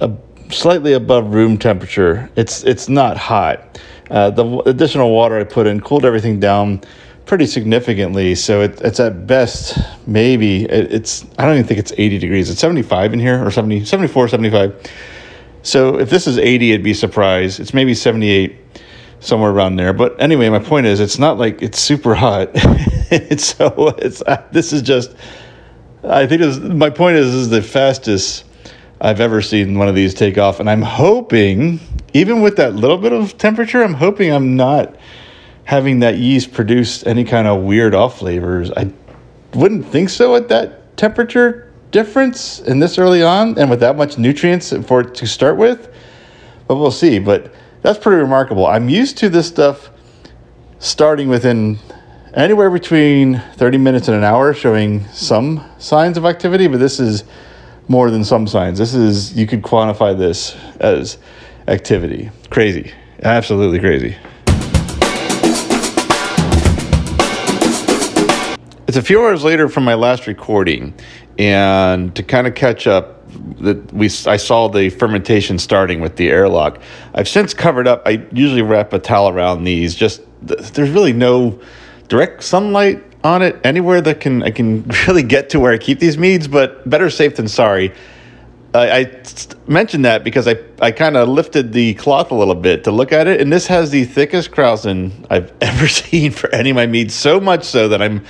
a 0.00 0.10
slightly 0.50 0.92
above 0.92 1.32
room 1.34 1.58
temperature. 1.58 2.30
It's 2.36 2.64
it's 2.64 2.88
not 2.88 3.16
hot. 3.16 3.80
Uh, 4.10 4.30
the 4.30 4.58
additional 4.66 5.10
water 5.10 5.38
I 5.38 5.44
put 5.44 5.66
in 5.66 5.80
cooled 5.80 6.04
everything 6.04 6.38
down 6.38 6.82
pretty 7.26 7.46
significantly. 7.46 8.34
So 8.34 8.60
it, 8.60 8.80
it's 8.82 9.00
at 9.00 9.26
best 9.26 9.78
maybe 10.06 10.64
it, 10.64 10.92
it's 10.92 11.24
I 11.38 11.46
don't 11.46 11.54
even 11.54 11.66
think 11.66 11.80
it's 11.80 11.92
80 11.96 12.18
degrees. 12.18 12.50
It's 12.50 12.60
75 12.60 13.14
in 13.14 13.20
here 13.20 13.44
or 13.44 13.50
70 13.50 13.84
74 13.84 14.28
75. 14.28 14.90
So 15.64 15.98
if 15.98 16.10
this 16.10 16.26
is 16.26 16.38
80 16.38 16.72
it'd 16.72 16.84
be 16.84 16.92
a 16.92 16.94
surprise. 16.94 17.58
It's 17.58 17.74
maybe 17.74 17.94
78 17.94 18.56
somewhere 19.18 19.50
around 19.50 19.76
there. 19.76 19.92
But 19.92 20.20
anyway, 20.20 20.48
my 20.50 20.58
point 20.58 20.86
is 20.86 21.00
it's 21.00 21.18
not 21.18 21.38
like 21.38 21.62
it's 21.62 21.80
super 21.80 22.14
hot. 22.14 22.50
it's 22.54 23.44
so 23.44 23.94
it's 23.98 24.22
uh, 24.22 24.46
this 24.52 24.72
is 24.72 24.82
just 24.82 25.16
I 26.04 26.26
think 26.26 26.42
is 26.42 26.60
my 26.60 26.90
point 26.90 27.16
is, 27.16 27.34
is 27.34 27.48
the 27.48 27.62
fastest 27.62 28.44
I've 29.00 29.20
ever 29.20 29.40
seen 29.40 29.78
one 29.78 29.88
of 29.88 29.94
these 29.94 30.14
take 30.14 30.36
off. 30.36 30.60
And 30.60 30.68
I'm 30.68 30.82
hoping, 30.82 31.80
even 32.12 32.42
with 32.42 32.56
that 32.56 32.74
little 32.74 32.98
bit 32.98 33.12
of 33.12 33.38
temperature, 33.38 33.82
I'm 33.82 33.94
hoping 33.94 34.30
I'm 34.30 34.56
not 34.56 34.94
having 35.64 36.00
that 36.00 36.18
yeast 36.18 36.52
produce 36.52 37.06
any 37.06 37.24
kind 37.24 37.48
of 37.48 37.62
weird 37.62 37.94
off 37.94 38.18
flavors. 38.18 38.70
I 38.70 38.92
wouldn't 39.54 39.86
think 39.86 40.10
so 40.10 40.36
at 40.36 40.48
that 40.48 40.96
temperature 40.98 41.63
difference 41.94 42.58
in 42.58 42.80
this 42.80 42.98
early 42.98 43.22
on 43.22 43.56
and 43.56 43.70
with 43.70 43.78
that 43.78 43.96
much 43.96 44.18
nutrients 44.18 44.72
for 44.84 45.02
it 45.02 45.14
to 45.14 45.28
start 45.28 45.56
with. 45.56 45.94
But 46.66 46.74
we'll 46.74 46.90
see. 46.90 47.20
But 47.20 47.54
that's 47.82 48.00
pretty 48.00 48.20
remarkable. 48.20 48.66
I'm 48.66 48.88
used 48.88 49.16
to 49.18 49.28
this 49.28 49.46
stuff 49.46 49.90
starting 50.80 51.28
within 51.28 51.78
anywhere 52.34 52.68
between 52.68 53.40
30 53.54 53.78
minutes 53.78 54.08
and 54.08 54.16
an 54.16 54.24
hour 54.24 54.52
showing 54.52 55.06
some 55.10 55.64
signs 55.78 56.16
of 56.16 56.24
activity, 56.24 56.66
but 56.66 56.80
this 56.80 56.98
is 56.98 57.22
more 57.86 58.10
than 58.10 58.24
some 58.24 58.48
signs. 58.48 58.76
This 58.76 58.92
is, 58.92 59.32
you 59.34 59.46
could 59.46 59.62
quantify 59.62 60.18
this 60.18 60.56
as 60.80 61.18
activity. 61.68 62.28
Crazy. 62.50 62.92
Absolutely 63.22 63.78
crazy. 63.78 64.16
It's 68.94 69.00
a 69.00 69.02
few 69.02 69.20
hours 69.22 69.42
later 69.42 69.68
from 69.68 69.82
my 69.82 69.94
last 69.94 70.28
recording, 70.28 70.94
and 71.38 72.14
to 72.16 72.22
kind 72.22 72.46
of 72.46 72.54
catch 72.54 72.86
up, 72.86 73.28
that 73.60 73.92
we 73.92 74.06
I 74.26 74.36
saw 74.36 74.68
the 74.68 74.90
fermentation 74.90 75.58
starting 75.58 76.00
with 76.00 76.16
the 76.16 76.28
airlock. 76.28 76.80
I've 77.14 77.28
since 77.28 77.54
covered 77.54 77.88
up. 77.88 78.02
I 78.06 78.24
usually 78.32 78.62
wrap 78.62 78.92
a 78.92 78.98
towel 78.98 79.28
around 79.28 79.64
these. 79.64 79.94
Just 79.94 80.22
there's 80.42 80.90
really 80.90 81.12
no 81.12 81.60
direct 82.08 82.42
sunlight 82.42 83.02
on 83.24 83.40
it 83.42 83.58
anywhere 83.64 84.00
that 84.02 84.20
can 84.20 84.42
I 84.42 84.50
can 84.50 84.84
really 85.08 85.22
get 85.22 85.50
to 85.50 85.60
where 85.60 85.72
I 85.72 85.78
keep 85.78 85.98
these 85.98 86.18
meads, 86.18 86.46
but 86.46 86.88
better 86.88 87.10
safe 87.10 87.36
than 87.36 87.48
sorry. 87.48 87.92
I, 88.74 88.98
I 88.98 89.22
mentioned 89.68 90.04
that 90.04 90.24
because 90.24 90.48
I, 90.48 90.56
I 90.80 90.90
kind 90.90 91.16
of 91.16 91.28
lifted 91.28 91.72
the 91.72 91.94
cloth 91.94 92.32
a 92.32 92.34
little 92.34 92.56
bit 92.56 92.82
to 92.84 92.90
look 92.90 93.12
at 93.12 93.28
it, 93.28 93.40
and 93.40 93.52
this 93.52 93.68
has 93.68 93.90
the 93.90 94.04
thickest 94.04 94.50
krausen 94.50 95.12
I've 95.30 95.52
ever 95.60 95.86
seen 95.88 96.32
for 96.32 96.52
any 96.52 96.70
of 96.70 96.76
my 96.76 96.86
meads. 96.86 97.14
So 97.14 97.40
much 97.40 97.64
so 97.64 97.88
that 97.88 98.02
I'm 98.02 98.24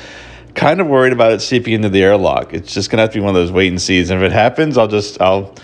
kind 0.54 0.80
of 0.80 0.86
worried 0.86 1.12
about 1.12 1.32
it 1.32 1.40
seeping 1.40 1.74
into 1.74 1.88
the 1.88 2.02
airlock. 2.02 2.54
It's 2.54 2.72
just 2.72 2.90
gonna 2.90 3.02
have 3.02 3.10
to 3.10 3.18
be 3.18 3.20
one 3.20 3.30
of 3.30 3.34
those 3.34 3.52
wait 3.52 3.68
and 3.68 3.80
sees. 3.80 4.10
And 4.10 4.22
if 4.22 4.26
it 4.26 4.32
happens, 4.32 4.78
I'll 4.78 4.88
just 4.88 5.20
I'll 5.20 5.54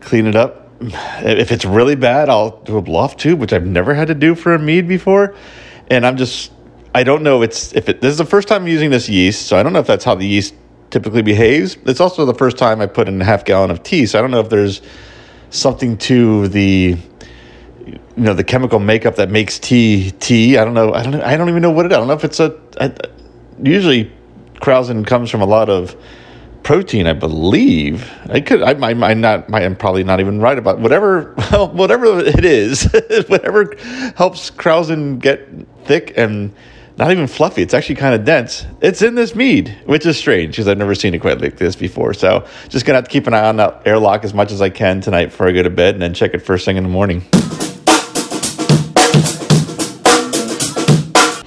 clean 0.00 0.26
it 0.26 0.36
up. 0.36 0.70
If 0.80 1.52
it's 1.52 1.64
really 1.64 1.94
bad, 1.94 2.28
I'll 2.28 2.58
do 2.62 2.76
a 2.76 2.82
blowoff 2.82 3.16
tube, 3.16 3.38
which 3.38 3.52
I've 3.52 3.66
never 3.66 3.94
had 3.94 4.08
to 4.08 4.14
do 4.14 4.34
for 4.34 4.54
a 4.54 4.58
mead 4.58 4.88
before. 4.88 5.34
And 5.88 6.04
I'm 6.06 6.16
just 6.16 6.52
I 6.94 7.04
don't 7.04 7.22
know 7.22 7.42
it's 7.42 7.72
if 7.74 7.88
it 7.88 8.00
this 8.00 8.10
is 8.10 8.18
the 8.18 8.26
first 8.26 8.48
time 8.48 8.62
I'm 8.62 8.68
using 8.68 8.90
this 8.90 9.08
yeast, 9.08 9.46
so 9.46 9.56
I 9.56 9.62
don't 9.62 9.72
know 9.72 9.80
if 9.80 9.86
that's 9.86 10.04
how 10.04 10.14
the 10.14 10.26
yeast 10.26 10.54
typically 10.90 11.22
behaves. 11.22 11.76
It's 11.86 12.00
also 12.00 12.24
the 12.24 12.34
first 12.34 12.58
time 12.58 12.80
I 12.80 12.86
put 12.86 13.08
in 13.08 13.20
a 13.20 13.24
half 13.24 13.44
gallon 13.44 13.70
of 13.70 13.82
tea, 13.82 14.06
so 14.06 14.18
I 14.18 14.22
don't 14.22 14.30
know 14.30 14.40
if 14.40 14.50
there's 14.50 14.82
something 15.50 15.98
to 15.98 16.48
the 16.48 16.96
you 17.86 17.98
know 18.16 18.34
the 18.34 18.44
chemical 18.44 18.78
makeup 18.78 19.16
that 19.16 19.30
makes 19.30 19.58
tea 19.58 20.10
tea. 20.20 20.58
I 20.58 20.64
don't 20.64 20.74
know. 20.74 20.92
I 20.92 21.02
don't. 21.02 21.14
I 21.22 21.36
don't 21.36 21.48
even 21.48 21.62
know 21.62 21.70
what 21.70 21.86
it. 21.86 21.92
Is. 21.92 21.96
I 21.96 21.98
don't 22.00 22.08
know 22.08 22.14
if 22.14 22.24
it's 22.24 22.40
a. 22.40 22.58
I, 22.80 22.92
usually, 23.62 24.12
krausen 24.62 25.06
comes 25.06 25.28
from 25.28 25.42
a 25.42 25.46
lot 25.46 25.68
of 25.68 25.96
protein, 26.62 27.06
I 27.06 27.12
believe. 27.12 28.10
I 28.30 28.40
could, 28.40 28.62
I, 28.62 28.70
I 28.70 29.14
not, 29.14 29.52
I'm 29.52 29.76
probably 29.76 30.04
not 30.04 30.20
even 30.20 30.40
right 30.40 30.56
about 30.56 30.78
whatever, 30.78 31.34
well, 31.52 31.68
whatever 31.68 32.20
it 32.20 32.44
is, 32.44 32.84
whatever 33.28 33.74
helps 34.16 34.50
krausen 34.50 35.18
get 35.18 35.48
thick 35.84 36.14
and 36.16 36.54
not 36.96 37.10
even 37.10 37.26
fluffy. 37.26 37.62
It's 37.62 37.74
actually 37.74 37.96
kind 37.96 38.14
of 38.14 38.24
dense. 38.24 38.66
It's 38.80 39.02
in 39.02 39.14
this 39.14 39.34
mead, 39.34 39.76
which 39.86 40.06
is 40.06 40.16
strange 40.16 40.52
because 40.52 40.68
I've 40.68 40.78
never 40.78 40.94
seen 40.94 41.14
it 41.14 41.18
quite 41.18 41.40
like 41.40 41.56
this 41.56 41.74
before. 41.74 42.14
So 42.14 42.46
just 42.68 42.84
gonna 42.84 42.98
have 42.98 43.04
to 43.04 43.10
keep 43.10 43.26
an 43.26 43.34
eye 43.34 43.48
on 43.48 43.56
that 43.56 43.82
airlock 43.86 44.24
as 44.24 44.34
much 44.34 44.52
as 44.52 44.62
I 44.62 44.70
can 44.70 45.00
tonight 45.00 45.26
before 45.26 45.48
I 45.48 45.52
go 45.52 45.62
to 45.62 45.70
bed, 45.70 45.94
and 45.94 46.02
then 46.02 46.14
check 46.14 46.34
it 46.34 46.40
first 46.40 46.64
thing 46.64 46.76
in 46.76 46.84
the 46.84 46.90
morning. 46.90 47.24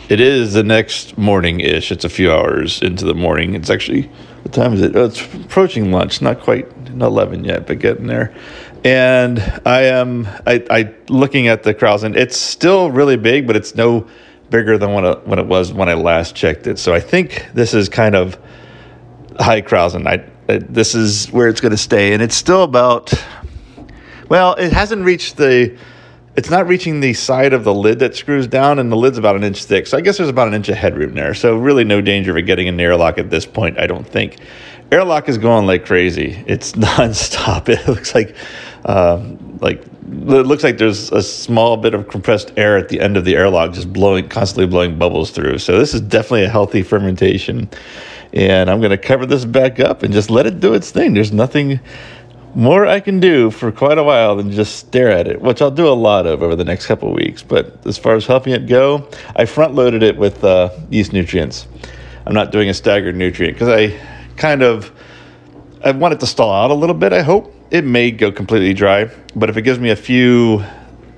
It 0.07 0.19
is 0.19 0.53
the 0.53 0.63
next 0.63 1.17
morning 1.17 1.61
ish. 1.61 1.91
It's 1.91 2.05
a 2.05 2.09
few 2.09 2.31
hours 2.31 2.79
into 2.83 3.05
the 3.05 3.15
morning. 3.15 3.55
It's 3.55 3.71
actually 3.71 4.03
what 4.43 4.53
time 4.53 4.73
is 4.73 4.81
it? 4.81 4.95
Oh, 4.95 5.05
it's 5.05 5.25
approaching 5.33 5.91
lunch. 5.91 6.21
Not 6.21 6.41
quite 6.41 6.71
eleven 6.89 7.43
yet, 7.43 7.65
but 7.65 7.79
getting 7.79 8.05
there. 8.05 8.31
And 8.83 9.39
I 9.65 9.85
am 9.85 10.27
I, 10.45 10.63
I 10.69 10.93
looking 11.09 11.47
at 11.47 11.63
the 11.63 11.73
krausen. 11.73 12.15
It's 12.15 12.37
still 12.37 12.91
really 12.91 13.17
big, 13.17 13.47
but 13.47 13.55
it's 13.55 13.73
no 13.73 14.07
bigger 14.51 14.77
than 14.77 14.93
what 14.93 15.05
it, 15.05 15.27
what 15.27 15.39
it 15.39 15.47
was 15.47 15.73
when 15.73 15.89
I 15.89 15.95
last 15.95 16.36
checked 16.36 16.67
it. 16.67 16.77
So 16.77 16.93
I 16.93 16.99
think 16.99 17.47
this 17.55 17.73
is 17.73 17.89
kind 17.89 18.13
of 18.13 18.38
high 19.39 19.63
krausen. 19.63 20.05
I, 20.05 20.23
I 20.47 20.59
this 20.59 20.93
is 20.93 21.32
where 21.32 21.47
it's 21.47 21.61
going 21.61 21.71
to 21.71 21.77
stay, 21.77 22.13
and 22.13 22.21
it's 22.21 22.36
still 22.36 22.61
about. 22.61 23.11
Well, 24.30 24.53
it 24.53 24.71
hasn't 24.71 25.03
reached 25.03 25.38
the 25.38 25.75
it's 26.36 26.49
not 26.49 26.67
reaching 26.67 26.99
the 26.99 27.13
side 27.13 27.53
of 27.53 27.63
the 27.63 27.73
lid 27.73 27.99
that 27.99 28.15
screws 28.15 28.47
down, 28.47 28.79
and 28.79 28.91
the 28.91 28.95
lid's 28.95 29.17
about 29.17 29.36
an 29.36 29.43
inch 29.43 29.63
thick. 29.63 29.88
So 29.88 29.97
I 29.97 30.01
guess 30.01 30.17
there's 30.17 30.29
about 30.29 30.47
an 30.47 30.53
inch 30.53 30.67
of 30.69 30.75
headroom 30.75 31.13
there. 31.13 31.33
So 31.33 31.57
really, 31.57 31.83
no 31.83 32.01
danger 32.01 32.31
of 32.31 32.38
it 32.38 32.43
getting 32.43 32.67
an 32.67 32.79
airlock 32.79 33.17
at 33.17 33.29
this 33.29 33.45
point. 33.45 33.79
I 33.79 33.88
don't 33.88 34.07
think. 34.07 34.38
Airlock 34.91 35.29
is 35.29 35.38
going 35.38 35.65
like 35.65 35.86
crazy. 35.86 36.43
It's 36.45 36.71
nonstop. 36.73 37.69
It 37.69 37.88
looks 37.88 38.13
like, 38.13 38.36
um, 38.83 39.57
like 39.61 39.81
it 39.83 40.45
looks 40.45 40.63
like 40.63 40.77
there's 40.77 41.11
a 41.11 41.23
small 41.23 41.77
bit 41.77 41.93
of 41.93 42.07
compressed 42.09 42.51
air 42.57 42.77
at 42.77 42.89
the 42.89 42.99
end 42.99 43.17
of 43.17 43.25
the 43.25 43.36
airlock, 43.36 43.73
just 43.73 43.91
blowing, 43.91 44.27
constantly 44.27 44.67
blowing 44.67 44.99
bubbles 44.99 45.31
through. 45.31 45.57
So 45.59 45.79
this 45.79 45.93
is 45.93 46.01
definitely 46.01 46.43
a 46.43 46.49
healthy 46.49 46.83
fermentation, 46.83 47.69
and 48.33 48.69
I'm 48.69 48.79
going 48.79 48.91
to 48.91 48.97
cover 48.97 49.25
this 49.25 49.45
back 49.45 49.79
up 49.79 50.03
and 50.03 50.13
just 50.13 50.29
let 50.29 50.45
it 50.45 50.59
do 50.59 50.73
its 50.73 50.91
thing. 50.91 51.13
There's 51.13 51.31
nothing 51.31 51.79
more 52.56 52.88
I 52.88 53.01
can 53.01 53.20
do 53.20 53.51
for 53.51 53.72
quite 53.72 53.97
a 53.97 54.03
while 54.03 54.38
than 54.38 54.51
just 54.51 54.78
stare 54.78 55.12
at 55.12 55.28
it, 55.28 55.41
which 55.41 55.62
I'll 55.62 55.70
do 55.72 55.88
a 55.88 55.89
lot 55.89 56.26
of 56.26 56.41
over 56.41 56.56
the 56.56 56.64
next 56.64 56.88
couple 56.88 57.14
weeks. 57.14 57.43
But 57.43 57.86
as 57.86 57.97
far 57.97 58.16
as 58.16 58.26
helping 58.26 58.53
it 58.53 58.68
go, 58.68 59.10
I 59.36 59.45
front 59.45 59.76
loaded 59.76 60.01
it 60.01 60.18
with 60.18 60.43
uh, 60.43 60.70
yeast 60.89 61.12
nutrients. 61.12 61.68
I'm 62.26 62.34
not 62.34 62.51
doing 62.51 62.70
a 62.70 62.74
staggered 62.74 63.16
nutrient 63.16 63.56
because 63.56 63.70
I 63.70 63.99
kind 64.38 64.64
of 64.64 64.91
I 65.84 65.91
want 65.91 66.14
it 66.14 66.20
to 66.22 66.28
stall 66.28 66.51
out 66.51 66.72
a 66.72 66.74
little 66.74 66.95
bit. 66.95 67.14
I 67.14 67.22
hope 67.22 67.53
it 67.70 67.84
may 67.84 68.10
go 68.10 68.32
completely 68.32 68.74
dry, 68.74 69.12
but 69.36 69.49
if 69.49 69.58
it 69.58 69.62
gives 69.64 69.78
me 69.78 69.89
a 69.89 69.95
few 69.95 70.64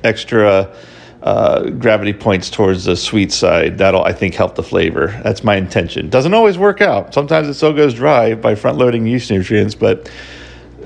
extra 0.04 0.76
uh, 1.22 1.70
gravity 1.70 2.14
points 2.14 2.50
towards 2.50 2.86
the 2.86 2.96
sweet 2.96 3.32
side, 3.32 3.78
that'll 3.78 4.04
I 4.04 4.12
think 4.12 4.34
help 4.34 4.56
the 4.56 4.64
flavor. 4.64 5.20
That's 5.24 5.44
my 5.44 5.56
intention. 5.56 6.10
Doesn't 6.10 6.34
always 6.34 6.58
work 6.58 6.82
out. 6.82 7.14
Sometimes 7.14 7.48
it 7.48 7.54
still 7.54 7.74
goes 7.74 7.94
dry 7.94 8.36
by 8.36 8.56
front 8.56 8.78
loading 8.78 9.06
yeast 9.06 9.30
nutrients, 9.30 9.76
but 9.76 10.10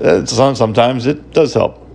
uh, 0.00 0.24
sometimes 0.26 1.06
it 1.06 1.32
does 1.32 1.54
help. 1.54 1.86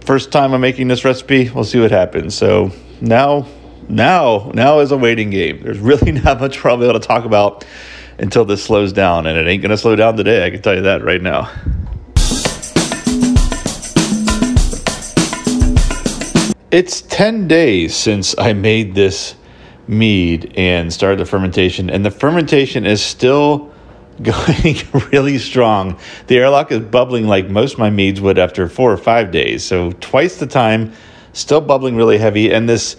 First 0.00 0.32
time 0.32 0.52
I'm 0.52 0.60
making 0.60 0.88
this 0.88 1.04
recipe, 1.04 1.50
we'll 1.50 1.64
see 1.64 1.80
what 1.80 1.90
happens. 1.90 2.34
So 2.34 2.72
now, 3.00 3.46
now, 3.88 4.50
now 4.54 4.80
is 4.80 4.90
a 4.90 4.96
waiting 4.96 5.30
game. 5.30 5.62
There's 5.62 5.78
really 5.78 6.12
not 6.24 6.40
much 6.40 6.62
be 6.62 6.68
able 6.68 6.92
to 6.92 7.00
talk 7.00 7.24
about 7.24 7.64
until 8.18 8.44
this 8.44 8.62
slows 8.62 8.92
down, 8.92 9.26
and 9.26 9.38
it 9.38 9.46
ain't 9.46 9.62
gonna 9.62 9.76
slow 9.76 9.96
down 9.96 10.16
today. 10.16 10.44
I 10.44 10.50
can 10.50 10.62
tell 10.62 10.74
you 10.74 10.82
that 10.82 11.04
right 11.04 11.22
now. 11.22 11.50
It's 16.70 17.02
10 17.02 17.48
days 17.48 17.94
since 17.94 18.34
I 18.38 18.54
made 18.54 18.94
this 18.94 19.34
mead 19.86 20.54
and 20.56 20.92
started 20.92 21.18
the 21.18 21.26
fermentation, 21.26 21.90
and 21.90 22.04
the 22.04 22.10
fermentation 22.10 22.86
is 22.86 23.02
still 23.02 23.71
going 24.22 24.76
really 25.10 25.38
strong. 25.38 25.98
The 26.26 26.38
airlock 26.38 26.70
is 26.72 26.80
bubbling 26.80 27.26
like 27.26 27.48
most 27.48 27.78
my 27.78 27.90
meads 27.90 28.20
would 28.20 28.38
after 28.38 28.68
four 28.68 28.92
or 28.92 28.96
five 28.96 29.30
days. 29.30 29.64
So 29.64 29.92
twice 30.00 30.36
the 30.36 30.46
time, 30.46 30.92
still 31.32 31.60
bubbling 31.60 31.96
really 31.96 32.18
heavy. 32.18 32.52
And 32.52 32.68
this, 32.68 32.96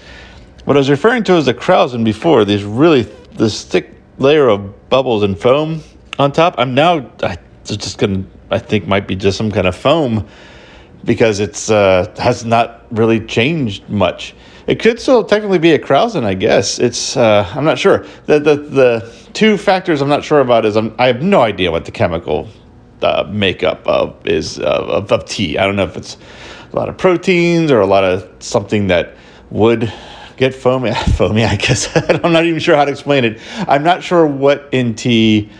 what 0.66 0.76
I 0.76 0.80
was 0.80 0.90
referring 0.90 1.24
to 1.26 1.34
as 1.34 1.46
the 1.46 1.54
Krausen 1.54 2.04
before, 2.04 2.46
these 2.46 2.64
really 2.64 3.04
this 3.34 3.64
thick 3.64 3.96
layer 4.18 4.48
of 4.48 4.90
bubbles 4.90 5.24
and 5.24 5.40
foam 5.40 5.82
on 6.20 6.32
top. 6.32 6.56
I'm 6.58 6.74
now 6.74 7.10
I 7.22 7.38
just 7.64 7.98
gonna 7.98 8.24
I 8.52 8.60
think 8.60 8.88
might 8.88 9.08
be 9.08 9.16
just 9.16 9.38
some 9.38 9.52
kind 9.52 9.68
of 9.68 9.76
foam 9.76 10.28
because 11.04 11.40
it's 11.40 11.70
uh, 11.70 12.14
has 12.18 12.46
not 12.46 12.86
really 12.92 13.20
changed 13.26 13.88
much. 13.90 14.36
It 14.68 14.80
could 14.80 15.00
still 15.00 15.24
technically 15.24 15.60
be 15.60 15.74
a 15.74 15.80
Krausen, 15.80 16.24
I 16.24 16.34
guess. 16.34 16.80
It's 16.80 17.18
uh, 17.18 17.52
I'm 17.54 17.66
not 17.66 17.78
sure. 17.78 18.06
The, 18.26 18.40
the 18.40 18.56
the 18.56 19.14
two 19.34 19.58
factors 19.58 20.02
I'm 20.02 20.10
not 20.10 20.24
sure 20.24 20.40
about 20.40 20.66
is 20.66 20.78
I'm, 20.78 20.96
i 21.00 21.08
have 21.08 21.22
no 21.22 21.42
idea 21.42 21.72
what 21.72 21.86
the 21.86 21.92
chemical 21.92 22.48
uh, 23.02 23.26
makeup 23.30 23.86
of 23.88 24.26
is 24.26 24.60
uh, 24.60 24.64
of, 24.64 25.12
of 25.12 25.26
tea. 25.26 25.58
I 25.58 25.66
don't 25.66 25.76
know 25.76 25.84
if 25.84 25.98
it's 25.98 26.18
a 26.72 26.76
lot 26.76 26.90
of 26.90 26.98
proteins 26.98 27.72
or 27.72 27.82
a 27.82 27.86
lot 27.86 28.04
of 28.04 28.30
something 28.40 28.88
that 28.88 29.16
would 29.50 29.92
get 30.38 30.56
foamy. 30.56 30.94
Foamy, 31.16 31.44
I 31.44 31.56
guess. 31.56 31.90
I'm 32.24 32.32
not 32.32 32.46
even 32.46 32.60
sure 32.60 32.76
how 32.76 32.86
to 32.86 32.92
explain 32.92 33.26
it. 33.26 33.40
I'm 33.68 33.84
not 33.84 34.02
sure 34.02 34.26
what 34.26 34.70
in 34.72 34.96
tea 34.96 35.52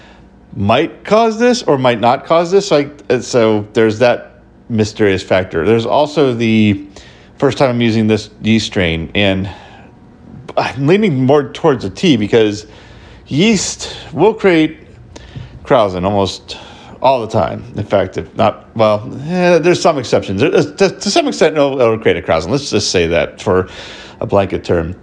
might 0.56 1.04
cause 1.04 1.40
this 1.40 1.64
or 1.64 1.78
might 1.78 2.00
not 2.00 2.26
cause 2.26 2.52
this. 2.52 2.72
Like 2.72 3.04
so, 3.22 3.68
there's 3.74 4.00
that 4.00 4.42
mysterious 4.70 5.24
factor. 5.24 5.66
There's 5.66 5.86
also 5.86 6.34
the 6.34 6.88
first 7.44 7.58
time 7.58 7.70
I'm 7.70 7.82
using 7.82 8.08
this 8.08 8.30
yeast 8.42 8.68
strain, 8.68 9.12
and 9.16 9.54
I'm 10.56 10.88
leaning 10.88 11.26
more 11.26 11.52
towards 11.52 11.84
the 11.84 11.90
tea 11.90 12.16
because 12.16 12.68
yeast 13.28 13.98
will 14.14 14.34
create 14.34 14.88
krausen 15.66 16.06
almost 16.06 16.58
all 17.02 17.20
the 17.20 17.28
time. 17.28 17.62
In 17.76 17.84
fact, 17.84 18.18
if 18.18 18.34
not, 18.38 18.74
well, 18.78 19.14
eh, 19.24 19.60
there's 19.60 19.82
some 19.82 19.98
exceptions. 19.98 20.40
To, 20.40 20.78
to, 20.88 21.12
some 21.12 21.28
extent, 21.28 21.58
it'll, 21.58 21.82
it'll 21.82 22.00
create 22.00 22.16
a 22.16 22.22
krausen. 22.22 22.50
Let's 22.50 22.70
just 22.70 22.92
say 22.92 23.08
that 23.08 23.42
for 23.42 23.68
a 24.22 24.26
blanket 24.26 24.64
term. 24.64 24.98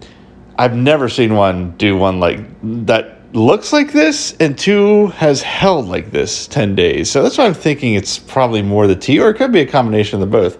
I've 0.56 0.74
never 0.74 1.10
seen 1.10 1.34
one 1.34 1.72
do 1.72 1.94
one 1.94 2.20
like 2.20 2.40
that 2.86 3.18
looks 3.34 3.70
like 3.70 3.92
this 3.92 4.34
and 4.40 4.56
two 4.56 5.08
has 5.08 5.42
held 5.42 5.88
like 5.88 6.10
this 6.10 6.46
10 6.46 6.74
days. 6.74 7.10
So 7.10 7.22
that's 7.22 7.36
why 7.36 7.44
I'm 7.44 7.52
thinking 7.52 7.96
it's 7.96 8.18
probably 8.18 8.62
more 8.62 8.86
the 8.86 8.96
tea 8.96 9.20
or 9.20 9.28
it 9.28 9.34
could 9.34 9.52
be 9.52 9.60
a 9.60 9.66
combination 9.66 10.22
of 10.22 10.30
the 10.30 10.38
both. 10.38 10.56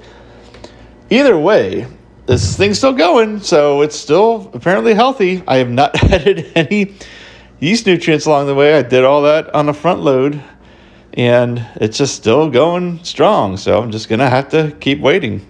Either 1.13 1.37
way, 1.37 1.89
this 2.27 2.57
thing's 2.57 2.79
still 2.79 2.93
going, 2.93 3.41
so 3.41 3.83
it's 3.83 3.97
still 3.97 4.49
apparently 4.55 4.95
healthy. 4.95 5.43
I 5.49 5.57
have 5.57 5.69
not 5.69 6.01
added 6.13 6.53
any 6.55 6.95
yeast 7.59 7.85
nutrients 7.85 8.27
along 8.27 8.47
the 8.47 8.55
way. 8.55 8.75
I 8.75 8.83
did 8.83 9.03
all 9.03 9.23
that 9.23 9.53
on 9.53 9.67
the 9.67 9.75
front 9.75 10.03
load, 10.03 10.41
and 11.15 11.67
it's 11.75 11.99
just 11.99 12.15
still 12.15 12.49
going 12.49 13.03
strong. 13.03 13.57
So 13.57 13.83
I'm 13.83 13.91
just 13.91 14.09
to 14.09 14.19
have 14.19 14.51
to 14.51 14.71
keep 14.79 15.01
waiting. 15.01 15.45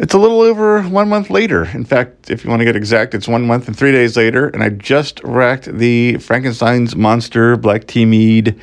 It's 0.00 0.14
a 0.14 0.18
little 0.18 0.40
over 0.40 0.82
one 0.82 1.08
month 1.08 1.30
later. 1.30 1.66
In 1.66 1.84
fact, 1.84 2.28
if 2.28 2.42
you 2.42 2.50
want 2.50 2.58
to 2.58 2.64
get 2.64 2.74
exact, 2.74 3.14
it's 3.14 3.28
one 3.28 3.46
month 3.46 3.68
and 3.68 3.78
three 3.78 3.92
days 3.92 4.16
later, 4.16 4.48
and 4.48 4.64
I 4.64 4.70
just 4.70 5.22
racked 5.22 5.66
the 5.66 6.16
Frankenstein's 6.16 6.96
Monster 6.96 7.56
Black 7.56 7.86
Tea 7.86 8.04
Mead 8.04 8.58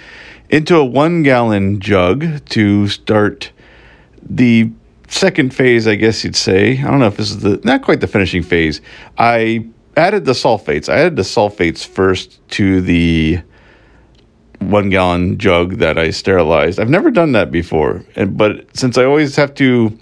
into 0.49 0.75
a 0.75 0.85
one 0.85 1.23
gallon 1.23 1.79
jug 1.79 2.45
to 2.49 2.87
start 2.87 3.51
the 4.21 4.71
second 5.07 5.53
phase, 5.53 5.87
I 5.87 5.95
guess 5.95 6.23
you'd 6.23 6.35
say. 6.35 6.79
I 6.79 6.83
don't 6.83 6.99
know 6.99 7.07
if 7.07 7.17
this 7.17 7.31
is 7.31 7.39
the 7.39 7.59
not 7.63 7.81
quite 7.81 8.01
the 8.01 8.07
finishing 8.07 8.43
phase. 8.43 8.81
I 9.17 9.67
added 9.95 10.25
the 10.25 10.33
sulfates. 10.33 10.89
I 10.89 10.99
added 10.99 11.15
the 11.15 11.23
sulfates 11.23 11.85
first 11.85 12.45
to 12.49 12.81
the 12.81 13.39
one 14.59 14.89
gallon 14.89 15.37
jug 15.37 15.75
that 15.77 15.97
I 15.97 16.09
sterilized. 16.09 16.79
I've 16.79 16.89
never 16.89 17.11
done 17.11 17.33
that 17.33 17.51
before, 17.51 18.03
and 18.15 18.37
but 18.37 18.75
since 18.75 18.97
I 18.97 19.05
always 19.05 19.35
have 19.35 19.53
to, 19.55 19.97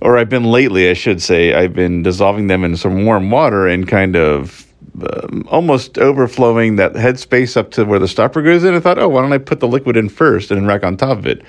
or 0.00 0.18
I've 0.18 0.28
been 0.28 0.44
lately, 0.44 0.88
I 0.88 0.94
should 0.94 1.22
say, 1.22 1.54
I've 1.54 1.74
been 1.74 2.02
dissolving 2.02 2.46
them 2.46 2.64
in 2.64 2.76
some 2.76 3.04
warm 3.04 3.30
water 3.30 3.66
and 3.66 3.86
kind 3.86 4.16
of 4.16 4.66
um, 5.00 5.46
almost 5.48 5.98
overflowing 5.98 6.76
that 6.76 6.92
headspace 6.92 7.56
up 7.56 7.70
to 7.72 7.84
where 7.84 7.98
the 7.98 8.08
stopper 8.08 8.42
goes 8.42 8.64
in. 8.64 8.74
I 8.74 8.80
thought, 8.80 8.98
oh, 8.98 9.08
why 9.08 9.22
don't 9.22 9.32
I 9.32 9.38
put 9.38 9.60
the 9.60 9.68
liquid 9.68 9.96
in 9.96 10.08
first 10.08 10.50
and 10.50 10.66
rack 10.66 10.84
on 10.84 10.96
top 10.96 11.18
of 11.18 11.26
it? 11.26 11.42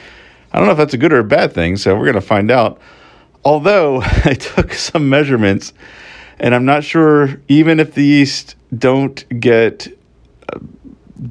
I 0.51 0.57
don't 0.57 0.67
know 0.67 0.71
if 0.71 0.77
that's 0.77 0.93
a 0.93 0.97
good 0.97 1.11
or 1.11 1.19
a 1.19 1.23
bad 1.23 1.53
thing, 1.53 1.77
so 1.77 1.95
we're 1.95 2.05
going 2.05 2.15
to 2.15 2.21
find 2.21 2.51
out. 2.51 2.79
Although 3.43 4.01
I 4.03 4.35
took 4.35 4.73
some 4.73 5.09
measurements, 5.09 5.73
and 6.39 6.55
I'm 6.55 6.65
not 6.65 6.83
sure 6.83 7.41
even 7.47 7.79
if 7.79 7.93
the 7.93 8.03
yeast 8.03 8.55
don't 8.77 9.39
get 9.39 9.87
uh, 10.51 10.59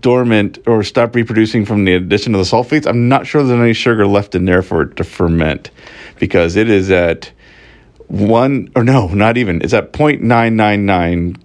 dormant 0.01 0.59
or 0.67 0.83
stop 0.83 1.15
reproducing 1.15 1.65
from 1.65 1.85
the 1.85 1.95
addition 1.95 2.35
of 2.35 2.39
the 2.39 2.45
sulfates, 2.45 2.87
I'm 2.87 3.09
not 3.09 3.27
sure 3.27 3.43
there's 3.43 3.59
any 3.59 3.73
sugar 3.73 4.07
left 4.07 4.35
in 4.35 4.45
there 4.45 4.63
for 4.63 4.83
it 4.83 4.97
to 4.97 5.05
ferment 5.05 5.71
because 6.19 6.57
it 6.57 6.69
is 6.69 6.91
at 6.91 7.33
one 8.09 8.71
or 8.77 8.85
no, 8.85 9.09
not 9.09 9.39
even. 9.39 9.63
It's 9.63 9.73
at 9.73 9.93
0.999 9.93 11.41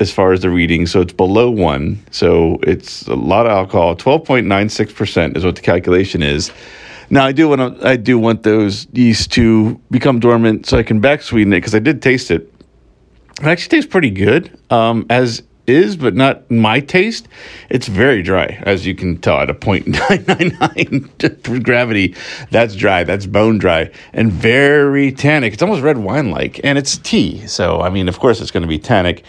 as 0.00 0.12
far 0.12 0.32
as 0.32 0.40
the 0.40 0.50
reading. 0.50 0.86
So 0.86 1.00
it's 1.00 1.12
below 1.12 1.50
one. 1.50 2.04
So 2.10 2.58
it's 2.62 3.06
a 3.06 3.14
lot 3.14 3.46
of 3.46 3.52
alcohol. 3.52 3.96
Twelve 3.96 4.24
point 4.24 4.46
nine 4.46 4.68
six 4.68 4.92
percent 4.92 5.36
is 5.36 5.44
what 5.44 5.56
the 5.56 5.62
calculation 5.62 6.22
is. 6.22 6.52
Now 7.10 7.24
I 7.24 7.32
do 7.32 7.48
want 7.48 7.84
I 7.84 7.96
do 7.96 8.18
want 8.18 8.42
those 8.42 8.86
yeast 8.92 9.32
to 9.32 9.80
become 9.90 10.20
dormant 10.20 10.66
so 10.66 10.78
I 10.78 10.82
can 10.82 11.00
back 11.00 11.22
sweeten 11.22 11.52
it 11.52 11.58
because 11.58 11.74
I 11.74 11.78
did 11.78 12.02
taste 12.02 12.30
it. 12.30 12.50
It 13.40 13.46
actually 13.46 13.76
tastes 13.76 13.90
pretty 13.90 14.10
good 14.10 14.56
um, 14.70 15.06
as 15.10 15.42
is, 15.66 15.96
but 15.96 16.14
not 16.14 16.50
my 16.50 16.80
taste. 16.80 17.26
It's 17.70 17.88
very 17.88 18.22
dry, 18.22 18.62
as 18.62 18.86
you 18.86 18.94
can 18.94 19.18
tell 19.18 19.38
at 19.38 19.50
a 19.50 19.54
point 19.54 19.86
nine 20.10 20.24
nine 20.26 20.58
nine 20.60 21.62
gravity. 21.62 22.14
That's 22.50 22.74
dry. 22.74 23.04
That's 23.04 23.26
bone 23.26 23.58
dry 23.58 23.90
and 24.12 24.32
very 24.32 25.12
tannic. 25.12 25.52
It's 25.52 25.62
almost 25.62 25.82
red 25.82 25.98
wine 25.98 26.30
like, 26.30 26.60
and 26.64 26.78
it's 26.78 26.98
tea. 26.98 27.46
So 27.46 27.80
I 27.80 27.90
mean, 27.90 28.08
of 28.08 28.18
course, 28.18 28.40
it's 28.40 28.50
going 28.50 28.62
to 28.62 28.68
be 28.68 28.78
tannic 28.78 29.24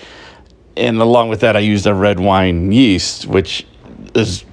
and 0.77 1.01
along 1.01 1.29
with 1.29 1.39
that, 1.41 1.55
I 1.55 1.59
used 1.59 1.87
a 1.87 1.93
red 1.93 2.19
wine 2.19 2.71
yeast, 2.71 3.25
which 3.27 3.65
is 4.13 4.45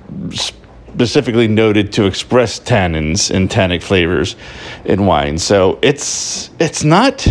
specifically 0.94 1.48
noted 1.48 1.92
to 1.94 2.04
express 2.04 2.60
tannins 2.60 3.30
and 3.30 3.50
tannic 3.50 3.82
flavors 3.82 4.36
in 4.84 5.06
wine. 5.06 5.38
So 5.38 5.78
it's 5.82 6.50
it's 6.58 6.84
not 6.84 7.26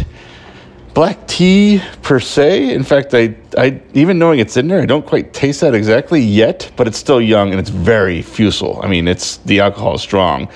black 0.93 1.27
tea 1.27 1.81
per 2.01 2.19
se. 2.19 2.73
In 2.73 2.83
fact, 2.83 3.13
I, 3.13 3.35
I 3.57 3.81
even 3.93 4.19
knowing 4.19 4.39
it's 4.39 4.57
in 4.57 4.67
there, 4.67 4.81
I 4.81 4.85
don't 4.85 5.05
quite 5.05 5.33
taste 5.33 5.61
that 5.61 5.73
exactly 5.73 6.21
yet. 6.21 6.71
But 6.75 6.87
it's 6.87 6.97
still 6.97 7.21
young 7.21 7.51
and 7.51 7.59
it's 7.59 7.69
very 7.69 8.21
fusel. 8.21 8.83
I 8.83 8.87
mean, 8.87 9.07
it's 9.07 9.37
the 9.37 9.59
alcohol 9.59 9.95
is 9.95 10.01
strong, 10.01 10.49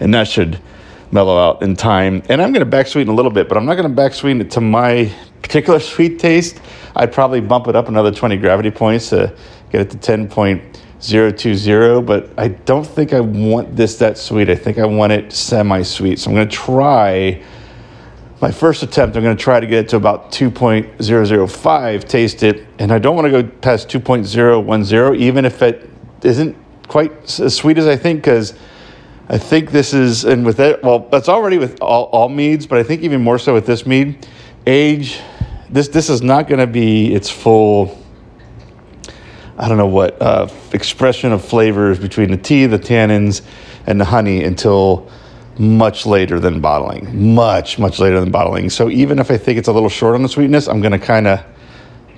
and 0.00 0.12
that 0.12 0.28
should 0.28 0.58
mellow 1.12 1.38
out 1.38 1.62
in 1.62 1.76
time. 1.76 2.22
And 2.28 2.42
I'm 2.42 2.52
going 2.52 2.64
to 2.64 2.70
back 2.70 2.86
sweeten 2.86 3.12
a 3.12 3.16
little 3.16 3.32
bit, 3.32 3.48
but 3.48 3.56
I'm 3.56 3.64
not 3.64 3.74
going 3.74 3.88
to 3.88 3.94
back 3.94 4.14
sweeten 4.14 4.40
it 4.40 4.50
to 4.52 4.60
my 4.60 5.12
particular 5.42 5.80
sweet 5.80 6.18
taste. 6.18 6.60
I'd 6.96 7.12
probably 7.12 7.40
bump 7.40 7.68
it 7.68 7.76
up 7.76 7.88
another 7.88 8.10
20 8.10 8.36
gravity 8.36 8.70
points 8.70 9.10
to 9.10 9.34
get 9.70 9.82
it 9.82 9.90
to 9.90 9.98
10.020, 9.98 12.06
but 12.06 12.30
I 12.36 12.48
don't 12.48 12.86
think 12.86 13.12
I 13.12 13.20
want 13.20 13.76
this 13.76 13.96
that 13.98 14.18
sweet. 14.18 14.50
I 14.50 14.56
think 14.56 14.78
I 14.78 14.86
want 14.86 15.12
it 15.12 15.32
semi 15.32 15.82
sweet. 15.82 16.18
So 16.18 16.30
I'm 16.30 16.36
going 16.36 16.48
to 16.48 16.56
try 16.56 17.42
my 18.40 18.50
first 18.50 18.82
attempt. 18.82 19.16
I'm 19.16 19.22
going 19.22 19.36
to 19.36 19.42
try 19.42 19.60
to 19.60 19.66
get 19.66 19.84
it 19.84 19.88
to 19.90 19.96
about 19.96 20.32
2.005, 20.32 22.08
taste 22.08 22.42
it, 22.42 22.66
and 22.78 22.90
I 22.90 22.98
don't 22.98 23.14
want 23.14 23.26
to 23.26 23.42
go 23.42 23.48
past 23.60 23.88
2.010, 23.88 25.16
even 25.16 25.44
if 25.44 25.62
it 25.62 25.88
isn't 26.22 26.56
quite 26.88 27.40
as 27.40 27.54
sweet 27.54 27.78
as 27.78 27.86
I 27.86 27.96
think 27.96 28.22
because 28.22 28.54
I 29.28 29.38
think 29.38 29.70
this 29.70 29.94
is, 29.94 30.24
and 30.24 30.44
with 30.44 30.58
it, 30.58 30.82
well, 30.82 31.06
that's 31.10 31.28
already 31.28 31.56
with 31.56 31.80
all, 31.80 32.06
all 32.06 32.28
meads, 32.28 32.66
but 32.66 32.78
I 32.78 32.82
think 32.82 33.02
even 33.02 33.22
more 33.22 33.38
so 33.38 33.54
with 33.54 33.66
this 33.66 33.86
mead, 33.86 34.26
age. 34.66 35.20
This 35.68 35.88
this 35.88 36.10
is 36.10 36.22
not 36.22 36.48
going 36.48 36.60
to 36.60 36.66
be 36.66 37.14
its 37.14 37.30
full. 37.30 37.98
I 39.58 39.68
don't 39.68 39.78
know 39.78 39.86
what 39.86 40.20
uh, 40.20 40.48
expression 40.72 41.32
of 41.32 41.44
flavors 41.44 41.98
between 41.98 42.30
the 42.30 42.36
tea, 42.36 42.66
the 42.66 42.78
tannins, 42.78 43.42
and 43.86 44.00
the 44.00 44.06
honey 44.06 44.42
until 44.42 45.10
much 45.58 46.06
later 46.06 46.40
than 46.40 46.60
bottling. 46.60 47.34
Much 47.34 47.78
much 47.78 47.98
later 47.98 48.20
than 48.20 48.30
bottling. 48.30 48.70
So 48.70 48.88
even 48.88 49.18
if 49.18 49.30
I 49.30 49.36
think 49.36 49.58
it's 49.58 49.68
a 49.68 49.72
little 49.72 49.88
short 49.88 50.14
on 50.14 50.22
the 50.22 50.28
sweetness, 50.28 50.68
I'm 50.68 50.80
going 50.80 50.92
to 50.92 50.98
kind 50.98 51.26
of 51.26 51.44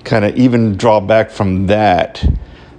kind 0.03 0.25
of 0.25 0.35
even 0.37 0.75
draw 0.75 0.99
back 0.99 1.29
from 1.29 1.67
that 1.67 2.23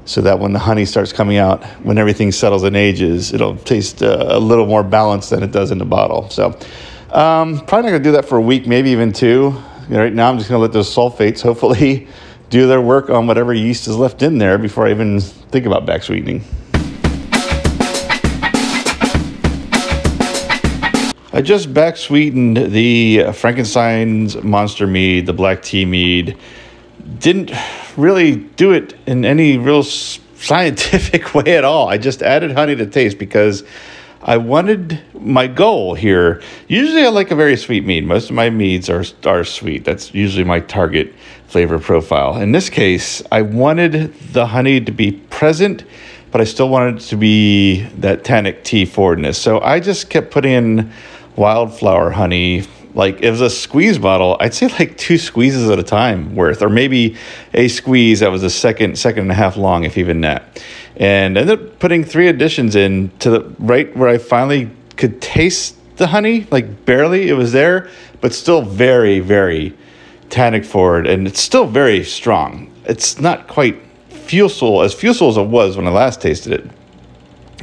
so 0.04 0.20
that 0.20 0.38
when 0.38 0.52
the 0.52 0.58
honey 0.58 0.84
starts 0.84 1.12
coming 1.12 1.38
out, 1.38 1.64
when 1.82 1.96
everything 1.96 2.30
settles 2.30 2.62
and 2.62 2.76
ages, 2.76 3.32
it'll 3.32 3.56
taste 3.56 4.02
uh, 4.02 4.26
a 4.28 4.38
little 4.38 4.66
more 4.66 4.82
balanced 4.82 5.30
than 5.30 5.42
it 5.42 5.50
does 5.50 5.70
in 5.70 5.78
the 5.78 5.84
bottle. 5.84 6.28
So, 6.28 6.58
um, 7.10 7.58
probably 7.66 7.82
not 7.82 7.90
going 7.90 8.02
to 8.02 8.08
do 8.08 8.12
that 8.12 8.24
for 8.24 8.36
a 8.36 8.40
week, 8.40 8.66
maybe 8.66 8.90
even 8.90 9.12
two. 9.12 9.54
You 9.88 9.90
know, 9.90 9.98
right 9.98 10.12
now, 10.12 10.30
I'm 10.30 10.38
just 10.38 10.48
going 10.48 10.58
to 10.58 10.62
let 10.62 10.72
those 10.72 10.94
sulfates 10.94 11.42
hopefully 11.42 12.08
do 12.50 12.66
their 12.66 12.80
work 12.80 13.10
on 13.10 13.26
whatever 13.26 13.52
yeast 13.52 13.88
is 13.88 13.96
left 13.96 14.22
in 14.22 14.38
there 14.38 14.58
before 14.58 14.86
I 14.86 14.90
even 14.90 15.20
think 15.20 15.66
about 15.66 15.86
back 15.86 16.02
sweetening. 16.02 16.42
I 21.32 21.42
just 21.42 21.74
back 21.74 21.96
sweetened 21.96 22.56
the 22.56 23.32
Frankenstein's 23.32 24.40
Monster 24.42 24.86
Mead, 24.86 25.26
the 25.26 25.32
black 25.32 25.62
tea 25.62 25.84
mead. 25.84 26.38
Didn't 27.18 27.50
really 27.96 28.36
do 28.36 28.70
it 28.70 28.94
in 29.06 29.24
any 29.24 29.58
real 29.58 29.82
scientific 29.82 31.34
way 31.34 31.56
at 31.56 31.64
all. 31.64 31.88
I 31.88 31.98
just 31.98 32.22
added 32.22 32.52
honey 32.52 32.76
to 32.76 32.86
taste 32.86 33.18
because 33.18 33.64
I 34.26 34.38
wanted 34.38 35.02
my 35.12 35.46
goal 35.46 35.94
here. 35.94 36.42
Usually, 36.66 37.04
I 37.04 37.10
like 37.10 37.30
a 37.30 37.36
very 37.36 37.58
sweet 37.58 37.84
mead. 37.84 38.06
Most 38.06 38.30
of 38.30 38.36
my 38.36 38.48
meads 38.48 38.88
are 38.88 39.04
are 39.26 39.44
sweet. 39.44 39.84
That's 39.84 40.14
usually 40.14 40.44
my 40.44 40.60
target 40.60 41.12
flavor 41.46 41.78
profile. 41.78 42.38
In 42.38 42.52
this 42.52 42.70
case, 42.70 43.22
I 43.30 43.42
wanted 43.42 44.14
the 44.32 44.46
honey 44.46 44.80
to 44.80 44.92
be 44.92 45.12
present, 45.12 45.84
but 46.30 46.40
I 46.40 46.44
still 46.44 46.70
wanted 46.70 46.96
it 46.96 47.06
to 47.08 47.16
be 47.16 47.82
that 47.98 48.24
tannic 48.24 48.64
tea 48.64 48.86
forwardness. 48.86 49.36
So 49.36 49.60
I 49.60 49.78
just 49.78 50.08
kept 50.08 50.30
putting 50.30 50.52
in 50.52 50.92
wildflower 51.36 52.10
honey 52.10 52.64
like 52.94 53.20
it 53.20 53.30
was 53.30 53.40
a 53.40 53.50
squeeze 53.50 53.98
bottle 53.98 54.36
i'd 54.38 54.54
say 54.54 54.68
like 54.78 54.96
two 54.96 55.18
squeezes 55.18 55.68
at 55.68 55.80
a 55.80 55.82
time 55.82 56.34
worth 56.36 56.62
or 56.62 56.68
maybe 56.68 57.16
a 57.52 57.66
squeeze 57.66 58.20
that 58.20 58.30
was 58.30 58.44
a 58.44 58.50
second 58.50 58.96
second 58.96 59.22
and 59.22 59.32
a 59.32 59.34
half 59.34 59.56
long 59.56 59.82
if 59.82 59.98
even 59.98 60.20
that 60.20 60.62
and 60.96 61.36
ended 61.36 61.58
up 61.58 61.78
putting 61.78 62.04
three 62.04 62.28
additions 62.28 62.76
in 62.76 63.10
to 63.18 63.30
the 63.30 63.40
right 63.58 63.94
where 63.96 64.08
i 64.08 64.18
finally 64.18 64.70
could 64.96 65.20
taste 65.20 65.76
the 65.96 66.06
honey 66.06 66.46
like 66.50 66.84
barely 66.84 67.28
it 67.28 67.34
was 67.34 67.52
there 67.52 67.88
but 68.20 68.32
still 68.32 68.62
very 68.62 69.20
very 69.20 69.76
tannic 70.30 70.64
forward 70.64 71.06
and 71.06 71.26
it's 71.26 71.40
still 71.40 71.66
very 71.66 72.02
strong 72.04 72.72
it's 72.84 73.20
not 73.20 73.46
quite 73.48 73.80
fusel 74.10 74.82
as 74.82 74.94
fusel 74.94 75.28
as 75.28 75.36
it 75.36 75.46
was 75.46 75.76
when 75.76 75.86
i 75.86 75.90
last 75.90 76.20
tasted 76.20 76.52
it 76.52 76.70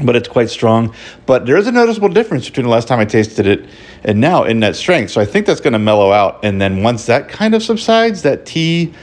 but 0.05 0.15
it's 0.15 0.27
quite 0.27 0.49
strong. 0.49 0.93
But 1.25 1.45
there 1.45 1.57
is 1.57 1.67
a 1.67 1.71
noticeable 1.71 2.09
difference 2.09 2.47
between 2.47 2.65
the 2.65 2.71
last 2.71 2.87
time 2.87 2.99
I 2.99 3.05
tasted 3.05 3.47
it 3.47 3.67
and 4.03 4.19
now 4.19 4.43
in 4.43 4.59
that 4.61 4.75
strength. 4.75 5.11
So 5.11 5.21
I 5.21 5.25
think 5.25 5.45
that's 5.45 5.61
going 5.61 5.73
to 5.73 5.79
mellow 5.79 6.11
out. 6.11 6.39
And 6.43 6.59
then 6.61 6.83
once 6.83 7.05
that 7.05 7.29
kind 7.29 7.53
of 7.53 7.63
subsides, 7.63 8.21
that 8.23 8.45
tea 8.45 8.93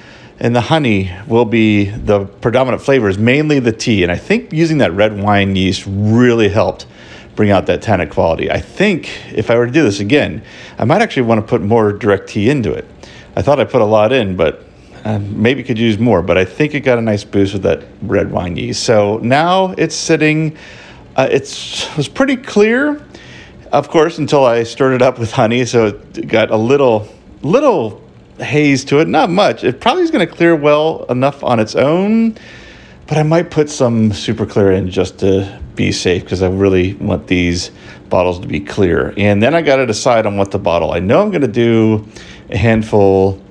and 0.41 0.55
the 0.55 0.61
honey 0.61 1.13
will 1.27 1.45
be 1.45 1.87
the 1.87 2.25
predominant 2.27 2.83
flavors, 2.83 3.19
mainly 3.19 3.59
the 3.59 3.73
tea. 3.73 4.03
And 4.03 4.13
I 4.13 4.17
think 4.17 4.53
using 4.53 4.79
that 4.79 4.93
red 4.93 5.21
wine 5.21 5.57
yeast 5.57 5.85
really 5.87 6.49
helped 6.49 6.87
bring 7.35 7.51
out 7.51 7.67
that 7.67 7.83
tannic 7.83 8.11
quality. 8.11 8.51
I 8.51 8.61
think 8.61 9.11
if 9.33 9.51
I 9.51 9.57
were 9.57 9.67
to 9.67 9.73
do 9.73 9.83
this 9.83 10.01
again, 10.01 10.43
I 10.79 10.85
might 10.85 11.03
actually 11.03 11.23
want 11.23 11.41
to 11.41 11.47
put 11.47 11.63
more 11.63 11.93
direct 11.93 12.29
tea 12.29 12.51
into 12.51 12.73
it. 12.73 12.85
I 13.37 13.43
thought 13.43 13.61
I 13.61 13.65
put 13.65 13.81
a 13.81 13.85
lot 13.85 14.13
in, 14.13 14.37
but 14.37 14.65
uh, 15.05 15.19
maybe 15.21 15.63
could 15.63 15.79
use 15.79 15.99
more, 15.99 16.23
but 16.23 16.37
I 16.37 16.45
think 16.45 16.75
it 16.75 16.81
got 16.81 16.99
a 16.99 17.03
nice 17.03 17.25
boost 17.25 17.53
with 17.53 17.63
that 17.63 17.85
red 18.03 18.33
wine 18.33 18.57
yeast. 18.57 18.83
So 18.83 19.19
now 19.19 19.73
it's 19.79 19.95
sitting. 19.95 20.57
Uh, 21.17 21.29
it's 21.31 21.89
it 21.91 21.97
was 21.97 22.09
pretty 22.09 22.37
clear, 22.37 23.01
of 23.73 23.89
course, 23.89 24.19
until 24.19 24.45
I 24.45 24.65
stirred 24.65 24.95
it 24.95 25.03
up 25.03 25.19
with 25.19 25.33
honey. 25.33 25.65
So 25.65 25.87
it 25.87 26.27
got 26.27 26.51
a 26.51 26.57
little 26.57 27.09
little 27.43 28.03
haze 28.41 28.85
to 28.87 29.01
it, 29.01 29.09
not 29.09 29.31
much. 29.31 29.65
It 29.65 29.81
probably 29.81 30.03
is 30.03 30.11
going 30.11 30.27
to 30.27 30.33
clear 30.33 30.55
well 30.55 31.05
enough 31.09 31.43
on 31.45 31.61
its 31.61 31.75
own, 31.75 32.37
but 33.07 33.19
I 33.19 33.23
might 33.23 33.51
put 33.51 33.71
some 33.71 34.13
super 34.13 34.47
clear 34.47 34.73
in 34.73 34.91
just 34.91 35.19
to 35.21 35.61
be 35.75 35.93
safe 35.93 36.25
because 36.25 36.43
I 36.43 36.49
really 36.49 36.95
want 36.95 37.27
these 37.27 37.71
bottles 38.09 38.41
to 38.41 38.49
be 38.49 38.61
clear. 38.61 39.15
And 39.17 39.43
then 39.43 39.55
I 39.55 39.63
got 39.63 39.77
to 39.77 39.87
decide 39.87 40.27
on 40.27 40.37
what 40.37 40.51
the 40.51 40.59
bottle. 40.59 40.93
I 40.93 40.99
know 40.99 41.23
I'm 41.23 41.31
going 41.31 41.43
to 41.43 41.49
do 41.49 42.07
a 42.51 42.57
handful 42.57 43.43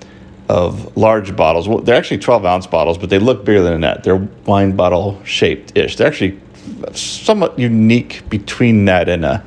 of 0.50 0.96
large 0.98 1.36
bottles. 1.36 1.68
Well, 1.68 1.80
they're 1.80 1.96
actually 1.96 2.20
12 2.20 2.46
ounce 2.46 2.68
bottles, 2.68 2.98
but 2.98 3.10
they 3.10 3.20
look 3.20 3.46
bigger 3.46 3.62
than 3.62 3.82
that. 3.82 4.04
They're 4.04 4.28
wine 4.46 4.76
bottle 4.76 5.24
shaped 5.24 5.78
ish. 5.78 5.96
They're 5.96 6.08
actually 6.08 6.40
somewhat 6.94 7.58
unique 7.58 8.24
between 8.30 8.86
that 8.86 9.10
and 9.10 9.26
a 9.26 9.44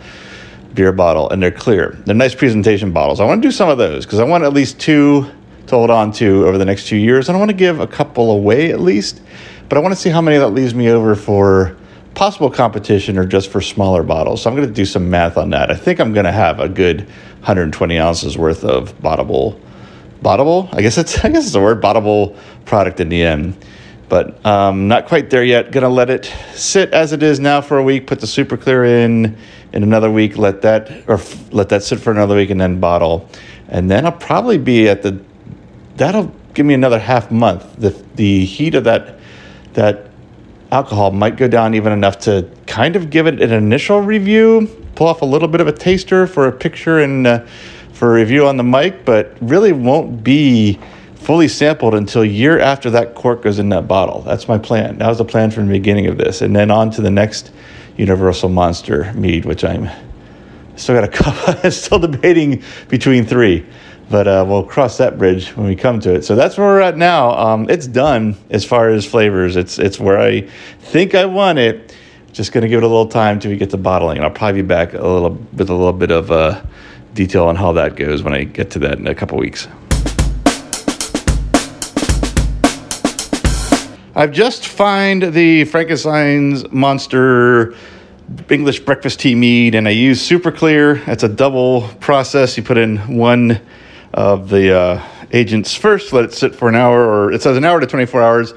beer 0.75 0.93
bottle, 0.93 1.29
and 1.31 1.43
they're 1.43 1.51
clear. 1.51 1.99
They're 2.05 2.15
nice 2.15 2.35
presentation 2.35 2.93
bottles. 2.93 3.21
I 3.21 3.25
want 3.25 3.43
to 3.43 3.49
do 3.49 3.53
some 3.53 3.69
of 3.69 3.79
those 3.79 4.05
because 4.05 4.19
I 4.19 4.25
want 4.25 4.45
at 4.45 4.53
least 4.53 4.79
two 4.79 5.31
to 5.67 5.75
hold 5.77 5.91
on 5.91 6.13
to 6.13 6.47
over 6.47 6.59
the 6.59 6.65
next 6.65 6.89
two 6.89 6.97
years. 6.97 7.29
And 7.29 7.37
I 7.37 7.39
want 7.39 7.51
to 7.51 7.57
give 7.57 7.81
a 7.81 7.87
couple 7.87 8.33
away 8.33 8.73
at 8.73 8.81
least, 8.81 9.23
but 9.69 9.79
I 9.79 9.81
want 9.81 9.95
to 9.95 10.01
see 10.01 10.11
how 10.11 10.21
many 10.21 10.39
that 10.39 10.49
leaves 10.49 10.75
me 10.75 10.91
over 10.91 11.15
for 11.15 11.77
possible 12.15 12.51
competition 12.51 13.17
or 13.17 13.25
just 13.25 13.51
for 13.51 13.61
smaller 13.61 14.03
bottles. 14.03 14.43
So 14.43 14.51
I'm 14.51 14.57
going 14.57 14.69
to 14.69 14.75
do 14.75 14.85
some 14.85 15.09
math 15.11 15.37
on 15.37 15.51
that. 15.51 15.71
I 15.71 15.77
think 15.77 16.01
I'm 16.01 16.13
going 16.13 16.27
to 16.27 16.33
have 16.33 16.61
a 16.61 16.69
good 16.69 17.03
120 17.41 17.99
ounces 17.99 18.37
worth 18.37 18.65
of 18.65 18.97
bottleable 19.01 19.59
bottleable. 20.23 20.69
I 20.75 20.83
guess 20.83 20.99
it's 20.99 21.19
I 21.25 21.31
guess 21.31 21.47
it's 21.47 21.55
a 21.55 21.61
word 21.61 21.83
bottleable 21.83 22.37
product 22.65 23.01
in 23.01 23.09
the 23.09 23.23
end, 23.23 23.57
but 24.11 24.45
um, 24.45 24.89
not 24.89 25.07
quite 25.07 25.31
there 25.31 25.45
yet. 25.45 25.71
Gonna 25.71 25.89
let 25.89 26.11
it 26.11 26.31
sit 26.53 26.93
as 26.93 27.15
it 27.15 27.23
is 27.23 27.41
now 27.41 27.63
for 27.63 27.79
a 27.79 27.83
week. 27.83 28.07
Put 28.07 28.21
the 28.21 28.27
super 28.27 28.59
clear 28.59 28.85
in 28.85 29.39
in 29.73 29.83
another 29.83 30.11
week. 30.11 30.37
Let 30.37 30.61
that 30.63 31.09
or 31.09 31.15
f- 31.15 31.51
let 31.53 31.71
that 31.71 31.83
sit 31.83 32.01
for 32.01 32.11
another 32.11 32.37
week 32.37 32.51
and 32.51 32.61
then 32.61 32.81
bottle, 32.81 33.27
and 33.69 33.91
then 33.91 34.05
I'll 34.05 34.13
probably 34.13 34.59
be 34.59 34.89
at 34.89 35.01
the. 35.03 35.19
That'll 35.97 36.31
give 36.53 36.67
me 36.67 36.75
another 36.75 36.99
half 36.99 37.31
month. 37.31 37.65
The 37.79 37.91
the 38.17 38.45
heat 38.45 38.75
of 38.75 38.85
that 38.85 39.19
that 39.75 40.11
alcohol 40.73 41.13
might 41.13 41.37
go 41.37 41.49
down 41.49 41.75
even 41.75 41.93
enough 41.93 42.19
to 42.19 42.51
kind 42.67 42.97
of 42.97 43.09
give 43.09 43.27
it 43.27 43.41
an 43.41 43.53
initial 43.53 44.01
review, 44.01 44.69
pull 44.97 45.07
off 45.07 45.23
a 45.23 45.25
little 45.25 45.49
bit 45.49 45.61
of 45.61 45.69
a 45.69 45.73
taster 45.73 46.27
for 46.27 46.47
a 46.47 46.53
picture 46.53 46.99
and. 46.99 47.27
Uh, 47.27 47.47
for 48.01 48.15
review 48.15 48.47
on 48.47 48.57
the 48.57 48.65
mic, 48.65 49.05
but 49.05 49.37
really 49.43 49.73
won't 49.73 50.25
be 50.25 50.81
fully 51.31 51.47
sampled 51.47 51.95
until 51.95 52.25
year 52.25 52.59
after 52.59 52.91
that 52.91 53.15
cork 53.15 53.43
goes 53.43 53.61
in 53.61 53.69
that 53.69 53.87
bottle. 53.87 54.21
That's 54.23 54.49
my 54.49 54.59
plan. 54.59 54.99
That 54.99 55.07
was 55.07 55.19
the 55.19 55.25
plan 55.25 55.53
from 55.53 55.69
the 55.69 55.73
beginning 55.73 56.09
of 56.09 56.19
this, 56.19 56.43
and 56.43 56.57
then 56.57 56.73
on 56.73 56.91
to 56.91 57.03
the 57.03 57.11
next 57.13 57.53
Universal 57.97 58.49
Monster 58.49 59.13
mead, 59.13 59.45
which 59.45 59.63
I'm 59.63 59.89
still 60.75 60.97
got 60.97 61.05
a 61.05 61.09
couple. 61.23 61.71
still 61.71 62.01
debating 62.01 62.65
between 62.89 63.25
three, 63.25 63.65
but 64.11 64.27
uh, 64.27 64.45
we'll 64.45 64.65
cross 64.65 64.99
that 64.99 65.19
bridge 65.19 65.51
when 65.57 65.69
we 65.69 65.77
come 65.77 66.01
to 66.01 66.13
it. 66.13 66.25
So 66.25 66.35
that's 66.35 66.59
where 66.59 66.67
we're 66.67 66.81
at 66.81 66.97
now. 66.97 67.31
Um, 67.39 67.71
it's 67.71 67.87
done 67.87 68.37
as 68.51 68.65
far 68.65 68.89
as 68.89 69.07
flavors. 69.07 69.55
It's 69.55 69.79
it's 69.79 70.01
where 70.01 70.19
I 70.19 70.41
think 70.81 71.15
I 71.15 71.27
want 71.27 71.61
it. 71.61 71.95
Just 72.33 72.53
to 72.55 72.61
give 72.61 72.79
it 72.79 72.83
a 72.83 72.89
little 72.89 73.07
time 73.07 73.39
till 73.39 73.53
we 73.53 73.57
get 73.57 73.71
to 73.71 73.77
bottling, 73.77 74.17
and 74.17 74.25
I'll 74.25 74.33
probably 74.33 74.63
be 74.63 74.67
back 74.67 74.95
a 74.95 74.97
little 74.97 75.39
with 75.53 75.71
a 75.71 75.75
little 75.75 75.93
bit 75.93 76.11
of. 76.11 76.33
Uh, 76.33 76.61
detail 77.13 77.47
on 77.47 77.57
how 77.57 77.73
that 77.73 77.97
goes 77.97 78.23
when 78.23 78.33
I 78.33 78.45
get 78.45 78.71
to 78.71 78.79
that 78.79 79.01
in 79.01 79.09
a 79.09 79.17
couple 79.17 79.37
weeks. 79.37 79.67
I've 84.21 84.33
just 84.33 84.67
found 84.67 85.33
the 85.33 85.65
Frankenstein's 85.65 86.71
Monster 86.71 87.75
English 88.51 88.81
breakfast 88.81 89.21
tea 89.21 89.35
mead, 89.35 89.75
and 89.75 89.89
I 89.89 89.93
use 89.93 90.21
Super 90.21 90.53
Clear. 90.53 90.97
It's 91.07 91.23
a 91.23 91.29
double 91.29 91.89
process. 92.01 92.55
You 92.55 92.63
put 92.63 92.77
in 92.77 92.99
one 93.17 93.63
of 94.13 94.51
the 94.51 94.79
uh, 94.79 95.09
agents 95.33 95.75
first, 95.75 96.13
let 96.13 96.27
it 96.27 96.35
sit 96.35 96.55
for 96.55 96.69
an 96.69 96.75
hour, 96.75 97.03
or 97.03 97.33
it 97.33 97.41
says 97.41 97.57
an 97.57 97.65
hour 97.65 97.81
to 97.81 97.87
24 97.87 98.23
hours. 98.23 98.53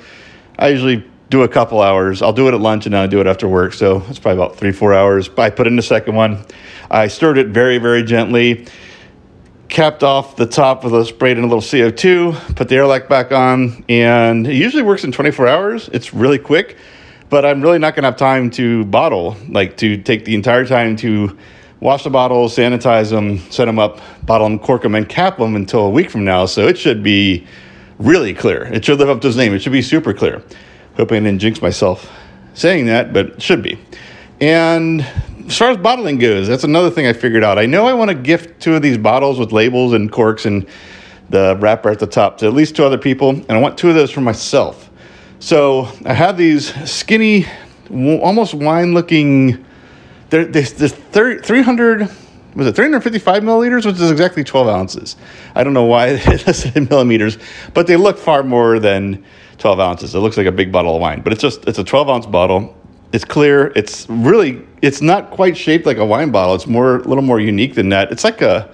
I 0.59 0.67
usually 0.67 1.09
do 1.29 1.43
a 1.43 1.47
couple 1.47 1.81
hours. 1.81 2.21
I'll 2.21 2.33
do 2.33 2.49
it 2.49 2.53
at 2.53 2.59
lunch 2.59 2.85
and 2.85 2.93
then 2.93 3.01
I 3.01 3.07
do 3.07 3.21
it 3.21 3.25
after 3.25 3.47
work. 3.47 3.71
So 3.71 4.03
it's 4.09 4.19
probably 4.19 4.43
about 4.43 4.57
three, 4.57 4.73
four 4.73 4.93
hours. 4.93 5.29
I 5.37 5.49
put 5.49 5.65
in 5.65 5.77
the 5.77 5.81
second 5.81 6.13
one. 6.13 6.45
I 6.91 7.07
stirred 7.07 7.37
it 7.37 7.47
very, 7.47 7.77
very 7.77 8.03
gently, 8.03 8.67
capped 9.73 10.03
off 10.03 10.35
the 10.35 10.45
top 10.45 10.83
with 10.83 10.93
a 10.93 11.03
sprayed 11.03 11.35
in 11.35 11.43
a 11.43 11.47
little 11.47 11.59
CO2, 11.59 12.55
put 12.55 12.69
the 12.69 12.75
airlock 12.75 13.09
back 13.09 13.31
on, 13.31 13.83
and 13.89 14.45
it 14.45 14.53
usually 14.53 14.83
works 14.83 15.03
in 15.03 15.11
24 15.11 15.47
hours. 15.47 15.89
It's 15.91 16.13
really 16.13 16.37
quick, 16.37 16.77
but 17.31 17.43
I'm 17.43 17.59
really 17.59 17.79
not 17.79 17.95
going 17.95 18.03
to 18.03 18.09
have 18.09 18.17
time 18.17 18.51
to 18.51 18.85
bottle, 18.85 19.35
like 19.49 19.75
to 19.77 19.97
take 19.97 20.25
the 20.25 20.35
entire 20.35 20.63
time 20.63 20.95
to 20.97 21.35
wash 21.79 22.03
the 22.03 22.11
bottles, 22.11 22.55
sanitize 22.55 23.09
them, 23.09 23.39
set 23.49 23.65
them 23.65 23.79
up, 23.79 23.99
bottle 24.27 24.47
them, 24.47 24.59
cork 24.59 24.83
them, 24.83 24.93
and 24.93 25.09
cap 25.09 25.39
them 25.39 25.55
until 25.55 25.87
a 25.87 25.89
week 25.89 26.11
from 26.11 26.23
now. 26.23 26.45
So 26.45 26.67
it 26.67 26.77
should 26.77 27.01
be 27.01 27.47
really 27.97 28.35
clear. 28.35 28.65
It 28.65 28.85
should 28.85 28.99
live 28.99 29.09
up 29.09 29.21
to 29.21 29.27
its 29.27 29.37
name. 29.37 29.55
It 29.55 29.63
should 29.63 29.71
be 29.71 29.81
super 29.81 30.13
clear. 30.13 30.43
Hoping 30.97 31.17
I 31.17 31.29
didn't 31.31 31.39
jinx 31.39 31.63
myself 31.63 32.11
saying 32.53 32.85
that, 32.85 33.11
but 33.11 33.25
it 33.25 33.41
should 33.41 33.63
be. 33.63 33.79
And 34.39 35.03
as 35.47 35.57
far 35.57 35.71
as 35.71 35.77
bottling 35.77 36.17
goes, 36.17 36.47
that's 36.47 36.63
another 36.63 36.89
thing 36.89 37.05
I 37.05 37.13
figured 37.13 37.43
out. 37.43 37.57
I 37.57 37.65
know 37.65 37.85
I 37.85 37.93
want 37.93 38.09
to 38.09 38.15
gift 38.15 38.61
two 38.61 38.75
of 38.75 38.81
these 38.81 38.97
bottles 38.97 39.39
with 39.39 39.51
labels 39.51 39.93
and 39.93 40.11
corks 40.11 40.45
and 40.45 40.67
the 41.29 41.57
wrapper 41.59 41.89
at 41.89 41.99
the 41.99 42.07
top 42.07 42.37
to 42.39 42.45
at 42.45 42.53
least 42.53 42.75
two 42.75 42.83
other 42.83 42.97
people, 42.97 43.29
and 43.29 43.51
I 43.51 43.59
want 43.59 43.77
two 43.77 43.89
of 43.89 43.95
those 43.95 44.11
for 44.11 44.21
myself. 44.21 44.89
So 45.39 45.89
I 46.05 46.13
have 46.13 46.37
these 46.37 46.73
skinny, 46.89 47.45
almost 47.91 48.53
wine 48.53 48.93
looking, 48.93 49.65
they're, 50.29 50.45
they're, 50.45 50.89
they're 51.11 51.39
300 51.39 52.09
was 52.55 52.67
it 52.67 52.75
355 52.75 53.43
milliliters, 53.43 53.85
which 53.85 53.95
is 53.95 54.11
exactly 54.11 54.43
12 54.43 54.67
ounces. 54.67 55.15
I 55.55 55.63
don't 55.63 55.73
know 55.73 55.85
why 55.85 56.07
it's 56.25 56.65
in 56.65 56.87
millimeters, 56.89 57.37
but 57.73 57.87
they 57.87 57.95
look 57.95 58.17
far 58.17 58.43
more 58.43 58.79
than 58.79 59.23
12 59.57 59.79
ounces. 59.79 60.15
It 60.15 60.19
looks 60.19 60.37
like 60.37 60.45
a 60.47 60.51
big 60.51 60.71
bottle 60.71 60.95
of 60.95 61.01
wine, 61.01 61.21
but 61.21 61.33
it's 61.33 61.41
just 61.41 61.67
it's 61.67 61.79
a 61.79 61.83
12 61.83 62.09
ounce 62.09 62.25
bottle. 62.25 62.77
It's 63.13 63.23
clear. 63.23 63.71
It's 63.75 64.09
really 64.09 64.65
it's 64.81 65.01
not 65.01 65.29
quite 65.29 65.55
shaped 65.55 65.85
like 65.85 65.97
a 65.97 66.05
wine 66.05 66.31
bottle. 66.31 66.55
It's 66.55 66.67
more 66.67 66.97
a 66.97 67.07
little 67.07 67.23
more 67.23 67.39
unique 67.39 67.75
than 67.75 67.89
that. 67.89 68.11
It's 68.11 68.23
like 68.23 68.41
a 68.41 68.69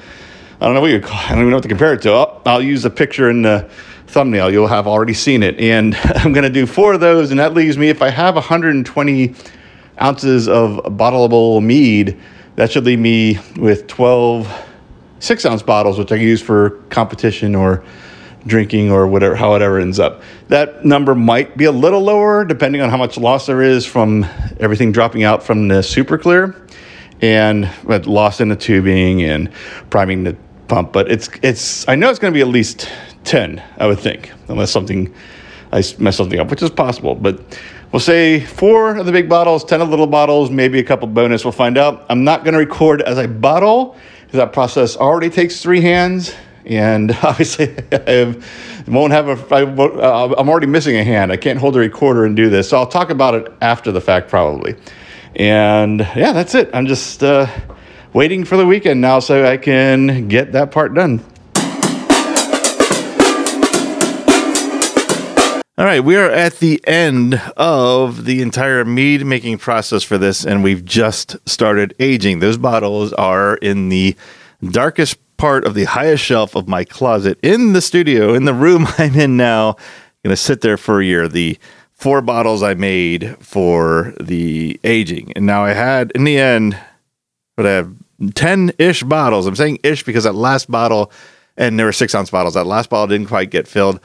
I 0.61 0.65
don't 0.65 0.73
know 0.73 0.81
what 0.81 0.91
you 0.91 1.01
call. 1.01 1.17
I 1.17 1.29
don't 1.29 1.39
even 1.39 1.49
know 1.49 1.57
what 1.57 1.63
to 1.63 1.69
compare 1.69 1.93
it 1.93 2.01
to. 2.03 2.11
I'll, 2.11 2.41
I'll 2.45 2.61
use 2.61 2.85
a 2.85 2.89
picture 2.89 3.29
in 3.29 3.41
the 3.41 3.69
thumbnail. 4.07 4.49
You'll 4.51 4.67
have 4.67 4.87
already 4.87 5.13
seen 5.13 5.43
it, 5.43 5.59
and 5.59 5.95
I'm 6.15 6.33
going 6.33 6.43
to 6.43 6.49
do 6.49 6.65
four 6.65 6.93
of 6.93 6.99
those, 6.99 7.31
and 7.31 7.39
that 7.39 7.53
leaves 7.53 7.77
me 7.77 7.89
if 7.89 8.01
I 8.01 8.09
have 8.09 8.35
120 8.35 9.35
ounces 10.01 10.47
of 10.47 10.77
bottleable 10.97 11.63
mead 11.63 12.19
that 12.55 12.71
should 12.71 12.85
leave 12.85 12.99
me 12.99 13.39
with 13.57 13.87
12 13.87 14.65
six 15.19 15.45
ounce 15.45 15.61
bottles, 15.61 15.97
which 15.97 16.11
I 16.11 16.17
can 16.17 16.25
use 16.25 16.41
for 16.41 16.71
competition 16.89 17.55
or 17.55 17.83
drinking 18.49 18.91
or 18.91 19.07
whatever, 19.07 19.35
however 19.35 19.63
it 19.63 19.65
ever 19.65 19.79
ends 19.79 19.99
up. 19.99 20.21
That 20.49 20.83
number 20.83 21.15
might 21.15 21.55
be 21.55 21.65
a 21.65 21.71
little 21.71 22.01
lower 22.01 22.43
depending 22.43 22.81
on 22.81 22.89
how 22.89 22.97
much 22.97 23.17
loss 23.17 23.45
there 23.45 23.61
is 23.61 23.85
from 23.85 24.25
everything 24.59 24.91
dropping 24.91 25.23
out 25.23 25.43
from 25.43 25.67
the 25.67 25.81
super 25.81 26.17
clear 26.17 26.55
and 27.21 27.69
but 27.83 28.05
loss 28.05 28.41
in 28.41 28.49
the 28.49 28.55
tubing 28.55 29.23
and 29.23 29.51
priming 29.89 30.23
the 30.23 30.35
pump. 30.67 30.91
But 30.91 31.11
it's 31.11 31.29
it's 31.41 31.87
I 31.87 31.95
know 31.95 32.09
it's 32.09 32.19
going 32.19 32.33
to 32.33 32.37
be 32.37 32.41
at 32.41 32.47
least 32.47 32.89
10, 33.23 33.63
I 33.77 33.87
would 33.87 33.99
think, 33.99 34.31
unless 34.49 34.71
something 34.71 35.13
I 35.71 35.83
mess 35.99 36.17
something 36.17 36.39
up, 36.39 36.49
which 36.49 36.63
is 36.63 36.71
possible. 36.71 37.15
But 37.15 37.39
We'll 37.91 37.99
say 37.99 38.39
four 38.41 38.97
of 38.97 39.07
the 39.07 39.11
big 39.11 39.27
bottles, 39.27 39.65
10 39.65 39.81
of 39.81 39.87
the 39.87 39.89
little 39.89 40.05
bottles, 40.05 40.51
maybe 40.51 40.77
a 40.77 40.83
couple 40.83 41.07
bonus. 41.07 41.43
We'll 41.43 41.53
find 41.53 41.75
out. 41.75 42.05
I'm 42.07 42.23
not 42.23 42.43
going 42.43 42.53
to 42.53 42.59
record 42.59 43.01
as 43.01 43.17
I 43.17 43.25
bottle 43.25 43.95
because 44.25 44.37
that 44.37 44.53
process 44.53 44.95
already 44.95 45.31
takes 45.31 45.63
three 45.63 45.81
hands. 45.81 46.35
And 46.65 47.11
obviously, 47.23 47.75
I 47.91 48.35
won't 48.87 49.13
have 49.13 49.27
a. 49.27 49.55
I, 49.55 49.61
I'm 50.37 50.49
already 50.49 50.67
missing 50.67 50.95
a 50.97 51.03
hand. 51.03 51.31
I 51.31 51.37
can't 51.37 51.59
hold 51.59 51.75
a 51.75 51.79
recorder 51.79 52.25
and 52.25 52.35
do 52.35 52.49
this. 52.49 52.69
So 52.69 52.77
I'll 52.77 52.87
talk 52.87 53.09
about 53.09 53.35
it 53.35 53.51
after 53.61 53.91
the 53.91 54.01
fact, 54.01 54.29
probably. 54.29 54.75
And 55.35 55.99
yeah, 56.15 56.31
that's 56.31 56.55
it. 56.55 56.69
I'm 56.73 56.87
just 56.87 57.23
uh, 57.23 57.47
waiting 58.13 58.45
for 58.45 58.57
the 58.57 58.65
weekend 58.65 59.01
now 59.01 59.19
so 59.19 59.45
I 59.45 59.57
can 59.57 60.27
get 60.27 60.51
that 60.53 60.71
part 60.71 60.93
done. 60.93 61.23
All 65.79 65.85
right, 65.85 66.03
we 66.03 66.17
are 66.17 66.29
at 66.29 66.59
the 66.59 66.85
end 66.85 67.41
of 67.55 68.25
the 68.25 68.41
entire 68.41 68.83
mead 68.83 69.25
making 69.25 69.59
process 69.59 70.03
for 70.03 70.17
this, 70.17 70.45
and 70.45 70.61
we've 70.61 70.83
just 70.83 71.37
started 71.47 71.95
aging. 71.99 72.39
Those 72.39 72.57
bottles 72.57 73.13
are 73.13 73.55
in 73.55 73.87
the 73.87 74.17
darkest 74.61 75.19
part 75.39 75.65
of 75.65 75.73
the 75.73 75.85
highest 75.85 76.23
shelf 76.23 76.55
of 76.55 76.67
my 76.67 76.83
closet 76.83 77.39
in 77.41 77.73
the 77.73 77.81
studio, 77.81 78.35
in 78.35 78.45
the 78.45 78.53
room 78.53 78.85
I'm 78.97 79.15
in 79.15 79.37
now. 79.37 79.69
I'm 79.69 79.75
Going 80.25 80.33
to 80.33 80.37
sit 80.37 80.61
there 80.61 80.77
for 80.77 81.01
a 81.01 81.05
year. 81.05 81.27
The 81.27 81.57
four 81.93 82.21
bottles 82.21 82.61
I 82.61 82.75
made 82.75 83.35
for 83.39 84.13
the 84.19 84.79
aging, 84.83 85.33
and 85.35 85.45
now 85.45 85.63
I 85.65 85.71
had 85.71 86.11
in 86.11 86.25
the 86.25 86.37
end, 86.37 86.77
but 87.57 87.65
I 87.65 87.71
have 87.71 87.93
ten 88.35 88.71
ish 88.77 89.01
bottles. 89.03 89.47
I'm 89.47 89.55
saying 89.55 89.79
ish 89.83 90.03
because 90.03 90.25
that 90.25 90.35
last 90.35 90.69
bottle, 90.69 91.11
and 91.57 91.79
there 91.79 91.85
were 91.87 91.93
six 91.93 92.13
ounce 92.13 92.29
bottles. 92.29 92.53
That 92.53 92.67
last 92.67 92.89
bottle 92.89 93.07
didn't 93.07 93.29
quite 93.29 93.49
get 93.49 93.67
filled 93.67 93.99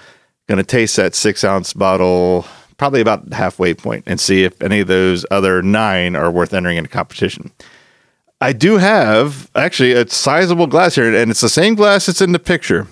going 0.48 0.58
to 0.58 0.64
taste 0.64 0.96
that 0.96 1.14
six 1.14 1.42
ounce 1.44 1.72
bottle 1.72 2.46
probably 2.76 3.00
about 3.00 3.32
halfway 3.32 3.72
point 3.72 4.04
and 4.06 4.20
see 4.20 4.44
if 4.44 4.60
any 4.60 4.80
of 4.80 4.88
those 4.88 5.24
other 5.30 5.62
nine 5.62 6.16
are 6.16 6.30
worth 6.30 6.52
entering 6.52 6.76
into 6.76 6.90
competition. 6.90 7.52
I 8.44 8.52
do 8.52 8.76
have 8.76 9.50
actually 9.54 9.92
a 9.92 10.06
sizable 10.06 10.66
glass 10.66 10.96
here, 10.96 11.14
and 11.14 11.30
it's 11.30 11.40
the 11.40 11.48
same 11.48 11.74
glass 11.74 12.04
that's 12.04 12.20
in 12.20 12.32
the 12.32 12.38
picture 12.38 12.86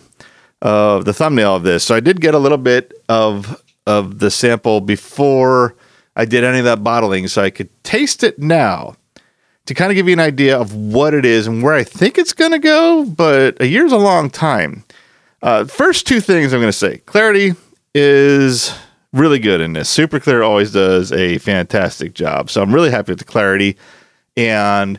of 0.63 1.05
the 1.05 1.13
thumbnail 1.13 1.57
of 1.57 1.63
this. 1.63 1.85
So 1.85 1.95
I 1.95 2.01
did 2.01 2.23
get 2.23 2.33
a 2.33 2.39
little 2.39 2.57
bit 2.57 2.95
of 3.11 3.63
of 3.87 4.19
the 4.19 4.31
sample 4.31 4.81
before 4.81 5.75
I 6.17 6.25
did 6.25 6.43
any 6.43 6.61
of 6.61 6.65
that 6.65 6.83
bottling, 6.83 7.29
so 7.29 7.43
I 7.43 7.51
could 7.51 7.69
taste 7.85 8.25
it 8.25 8.39
now 8.39 8.97
to 9.67 9.75
kind 9.75 9.93
of 9.93 9.95
give 9.95 10.07
you 10.07 10.15
an 10.15 10.21
idea 10.21 10.59
of 10.59 10.75
what 10.75 11.13
it 11.13 11.27
is 11.27 11.47
and 11.47 11.63
where 11.63 11.75
I 11.75 11.85
think 11.85 12.17
it's 12.17 12.33
going 12.33 12.53
to 12.53 12.59
go. 12.59 13.05
But 13.05 13.61
a 13.61 13.67
year's 13.67 13.93
a 13.93 13.99
long 13.99 14.31
time. 14.31 14.85
Uh, 15.43 15.67
first 15.67 16.07
two 16.07 16.23
things 16.23 16.55
I'm 16.55 16.61
going 16.61 16.73
to 16.73 16.73
say 16.73 16.97
clarity 17.05 17.53
is 17.95 18.75
really 19.13 19.39
good 19.39 19.61
in 19.61 19.75
this. 19.75 19.91
Super 19.91 20.19
Clear 20.19 20.43
always 20.43 20.73
does 20.73 21.13
a 21.13 21.37
fantastic 21.37 22.15
job. 22.15 22.49
So 22.49 22.63
I'm 22.63 22.75
really 22.75 22.91
happy 22.91 23.13
with 23.13 23.19
the 23.19 23.27
clarity. 23.27 23.77
And 24.35 24.99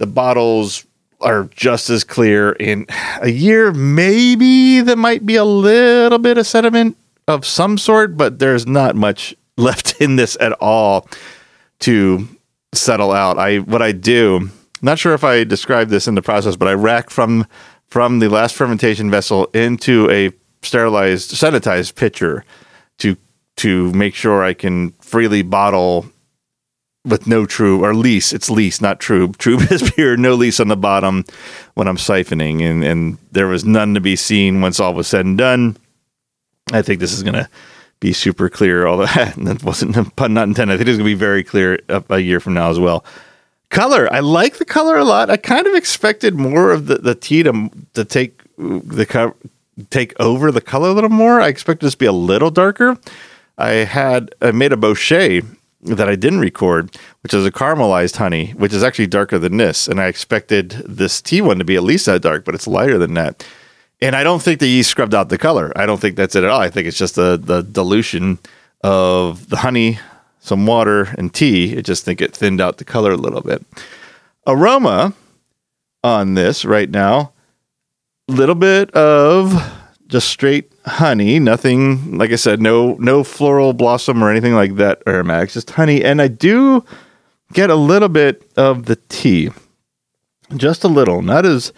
the 0.00 0.06
bottles 0.06 0.86
are 1.20 1.44
just 1.54 1.90
as 1.90 2.04
clear. 2.04 2.52
In 2.52 2.86
a 3.20 3.28
year, 3.28 3.70
maybe 3.72 4.80
there 4.80 4.96
might 4.96 5.26
be 5.26 5.36
a 5.36 5.44
little 5.44 6.18
bit 6.18 6.38
of 6.38 6.46
sediment 6.46 6.96
of 7.28 7.44
some 7.44 7.76
sort, 7.76 8.16
but 8.16 8.38
there's 8.38 8.66
not 8.66 8.96
much 8.96 9.36
left 9.56 10.00
in 10.00 10.16
this 10.16 10.38
at 10.40 10.52
all 10.52 11.06
to 11.80 12.26
settle 12.72 13.12
out. 13.12 13.38
I 13.38 13.58
what 13.58 13.82
I 13.82 13.92
do, 13.92 14.48
not 14.80 14.98
sure 14.98 15.12
if 15.12 15.22
I 15.22 15.44
described 15.44 15.90
this 15.90 16.08
in 16.08 16.14
the 16.14 16.22
process, 16.22 16.56
but 16.56 16.66
I 16.66 16.72
rack 16.72 17.10
from 17.10 17.46
from 17.88 18.20
the 18.20 18.28
last 18.28 18.54
fermentation 18.54 19.10
vessel 19.10 19.46
into 19.52 20.10
a 20.10 20.32
sterilized, 20.62 21.32
sanitized 21.32 21.94
pitcher 21.94 22.44
to 22.98 23.16
to 23.58 23.92
make 23.92 24.14
sure 24.14 24.42
I 24.42 24.54
can 24.54 24.92
freely 25.02 25.42
bottle 25.42 26.06
with 27.04 27.26
no 27.26 27.44
trub 27.44 27.80
or 27.80 27.94
lees. 27.94 28.32
It's 28.32 28.50
lees, 28.50 28.80
not 28.80 29.00
trub. 29.00 29.36
Trub 29.38 29.70
is 29.70 29.90
pure, 29.92 30.16
no 30.16 30.34
lees 30.34 30.60
on 30.60 30.68
the 30.68 30.76
bottom 30.76 31.24
when 31.74 31.88
I'm 31.88 31.96
siphoning, 31.96 32.62
and 32.62 32.84
and 32.84 33.18
there 33.32 33.46
was 33.46 33.64
none 33.64 33.94
to 33.94 34.00
be 34.00 34.16
seen 34.16 34.60
once 34.60 34.80
all 34.80 34.94
was 34.94 35.08
said 35.08 35.26
and 35.26 35.38
done. 35.38 35.76
I 36.72 36.82
think 36.82 37.00
this 37.00 37.12
is 37.12 37.22
gonna 37.22 37.48
be 38.00 38.12
super 38.12 38.48
clear. 38.48 38.86
Although 38.86 39.06
that 39.36 39.62
wasn't 39.62 39.96
a 39.96 40.04
pun 40.04 40.34
not 40.34 40.48
intended. 40.48 40.74
I 40.74 40.76
think 40.76 40.88
it's 40.88 40.98
gonna 40.98 41.08
be 41.08 41.14
very 41.14 41.44
clear 41.44 41.80
a, 41.88 42.04
a 42.10 42.18
year 42.18 42.40
from 42.40 42.54
now 42.54 42.70
as 42.70 42.78
well 42.78 43.04
color. 43.70 44.12
I 44.12 44.20
like 44.20 44.58
the 44.58 44.64
color 44.64 44.98
a 44.98 45.04
lot. 45.04 45.30
I 45.30 45.36
kind 45.36 45.66
of 45.66 45.74
expected 45.74 46.34
more 46.34 46.72
of 46.72 46.86
the, 46.86 46.98
the 46.98 47.14
tea 47.14 47.42
to, 47.44 47.70
to 47.94 48.04
take 48.04 48.42
the 48.58 49.06
co- 49.06 49.36
take 49.88 50.12
over 50.20 50.52
the 50.52 50.60
color 50.60 50.90
a 50.90 50.92
little 50.92 51.10
more. 51.10 51.40
I 51.40 51.48
expected 51.48 51.86
this 51.86 51.94
to 51.94 51.98
be 51.98 52.06
a 52.06 52.12
little 52.12 52.50
darker. 52.50 52.98
I 53.56 53.70
had 53.70 54.34
I 54.42 54.50
made 54.50 54.72
a 54.72 54.76
bochet 54.76 55.46
that 55.82 56.08
I 56.08 56.16
didn't 56.16 56.40
record, 56.40 56.96
which 57.22 57.32
is 57.34 57.46
a 57.46 57.50
caramelized 57.50 58.16
honey, 58.16 58.50
which 58.52 58.72
is 58.72 58.82
actually 58.82 59.06
darker 59.06 59.38
than 59.38 59.56
this. 59.56 59.88
And 59.88 60.00
I 60.00 60.06
expected 60.06 60.70
this 60.86 61.22
tea 61.22 61.40
one 61.40 61.58
to 61.58 61.64
be 61.64 61.76
at 61.76 61.82
least 61.82 62.06
that 62.06 62.22
dark, 62.22 62.44
but 62.44 62.54
it's 62.54 62.66
lighter 62.66 62.98
than 62.98 63.14
that. 63.14 63.46
And 64.02 64.16
I 64.16 64.22
don't 64.22 64.42
think 64.42 64.60
the 64.60 64.66
yeast 64.66 64.90
scrubbed 64.90 65.14
out 65.14 65.28
the 65.28 65.38
color. 65.38 65.72
I 65.76 65.86
don't 65.86 66.00
think 66.00 66.16
that's 66.16 66.34
it 66.34 66.44
at 66.44 66.50
all. 66.50 66.60
I 66.60 66.70
think 66.70 66.86
it's 66.86 66.98
just 66.98 67.14
the 67.16 67.36
the 67.36 67.62
dilution 67.62 68.38
of 68.82 69.48
the 69.48 69.58
honey 69.58 69.98
some 70.40 70.66
water 70.66 71.14
and 71.18 71.32
tea. 71.32 71.76
I 71.76 71.82
just 71.82 72.04
think 72.04 72.20
it 72.20 72.34
thinned 72.34 72.60
out 72.60 72.78
the 72.78 72.84
color 72.84 73.12
a 73.12 73.16
little 73.16 73.42
bit. 73.42 73.64
Aroma 74.46 75.14
on 76.02 76.34
this 76.34 76.64
right 76.64 76.88
now, 76.88 77.32
little 78.26 78.54
bit 78.54 78.90
of 78.92 79.52
just 80.10 80.28
straight 80.28 80.70
honey, 80.84 81.38
nothing 81.38 82.18
like 82.18 82.32
I 82.32 82.36
said, 82.36 82.60
no 82.60 82.94
no 82.94 83.24
floral 83.24 83.72
blossom 83.72 84.22
or 84.22 84.30
anything 84.30 84.54
like 84.54 84.76
that 84.76 85.02
aromatics, 85.06 85.54
just 85.54 85.70
honey. 85.70 86.04
And 86.04 86.20
I 86.20 86.28
do 86.28 86.84
get 87.52 87.70
a 87.70 87.76
little 87.76 88.08
bit 88.08 88.50
of 88.56 88.86
the 88.86 88.96
tea. 89.08 89.50
Just 90.56 90.84
a 90.84 90.88
little, 90.88 91.22
not 91.22 91.46
as 91.46 91.72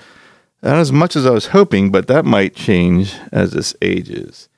not 0.62 0.76
as 0.76 0.92
much 0.92 1.14
as 1.14 1.26
I 1.26 1.30
was 1.30 1.48
hoping, 1.48 1.90
but 1.90 2.06
that 2.06 2.24
might 2.24 2.54
change 2.54 3.14
as 3.32 3.52
this 3.52 3.74
ages. 3.82 4.48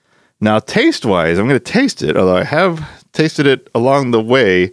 Now, 0.40 0.58
taste 0.58 1.04
wise, 1.06 1.38
I'm 1.38 1.48
going 1.48 1.58
to 1.58 1.72
taste 1.72 2.02
it, 2.02 2.16
although 2.16 2.36
I 2.36 2.44
have 2.44 3.04
tasted 3.12 3.46
it 3.46 3.68
along 3.74 4.10
the 4.10 4.20
way, 4.20 4.72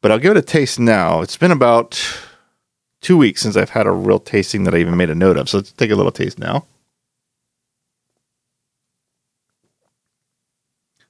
but 0.00 0.10
I'll 0.10 0.18
give 0.18 0.32
it 0.32 0.38
a 0.38 0.42
taste 0.42 0.80
now. 0.80 1.20
It's 1.20 1.36
been 1.36 1.52
about 1.52 2.00
two 3.00 3.16
weeks 3.16 3.40
since 3.40 3.56
I've 3.56 3.70
had 3.70 3.86
a 3.86 3.92
real 3.92 4.18
tasting 4.18 4.64
that 4.64 4.74
I 4.74 4.78
even 4.78 4.96
made 4.96 5.10
a 5.10 5.14
note 5.14 5.36
of. 5.36 5.48
So 5.48 5.58
let's 5.58 5.72
take 5.72 5.90
a 5.90 5.96
little 5.96 6.12
taste 6.12 6.38
now. 6.38 6.64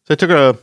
So 0.05 0.13
I 0.13 0.15
took 0.17 0.31
a 0.31 0.59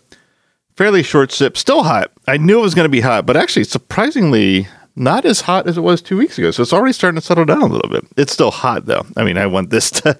fairly 0.75 1.03
short 1.03 1.31
sip, 1.31 1.57
still 1.57 1.83
hot. 1.83 2.11
I 2.27 2.37
knew 2.37 2.59
it 2.59 2.63
was 2.63 2.75
going 2.75 2.85
to 2.85 2.89
be 2.89 3.01
hot, 3.01 3.25
but 3.25 3.37
actually, 3.37 3.65
surprisingly, 3.65 4.67
not 4.95 5.25
as 5.25 5.41
hot 5.41 5.67
as 5.67 5.77
it 5.77 5.81
was 5.81 6.01
two 6.01 6.17
weeks 6.17 6.37
ago. 6.37 6.51
So 6.51 6.61
it's 6.61 6.73
already 6.73 6.93
starting 6.93 7.19
to 7.19 7.25
settle 7.25 7.45
down 7.45 7.61
a 7.61 7.67
little 7.67 7.89
bit. 7.89 8.05
It's 8.17 8.33
still 8.33 8.51
hot 8.51 8.85
though. 8.85 9.05
I 9.15 9.23
mean, 9.23 9.37
I 9.37 9.45
want 9.47 9.69
this 9.69 9.89
to 10.01 10.17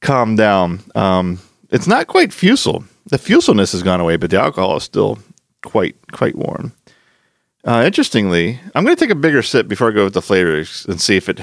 calm 0.00 0.36
down. 0.36 0.80
Um, 0.94 1.40
it's 1.70 1.86
not 1.86 2.06
quite 2.06 2.32
fusel. 2.32 2.84
The 3.06 3.18
fuselness 3.18 3.72
has 3.72 3.82
gone 3.82 4.00
away, 4.00 4.16
but 4.16 4.30
the 4.30 4.40
alcohol 4.40 4.76
is 4.76 4.84
still 4.84 5.18
quite 5.62 5.96
quite 6.12 6.36
warm. 6.36 6.72
Uh, 7.64 7.82
interestingly, 7.84 8.60
I'm 8.74 8.84
going 8.84 8.96
to 8.96 9.00
take 9.00 9.10
a 9.10 9.16
bigger 9.16 9.42
sip 9.42 9.66
before 9.68 9.88
I 9.88 9.94
go 9.94 10.04
with 10.04 10.14
the 10.14 10.22
flavors 10.22 10.86
and 10.88 11.00
see 11.00 11.16
if 11.16 11.28
it 11.28 11.40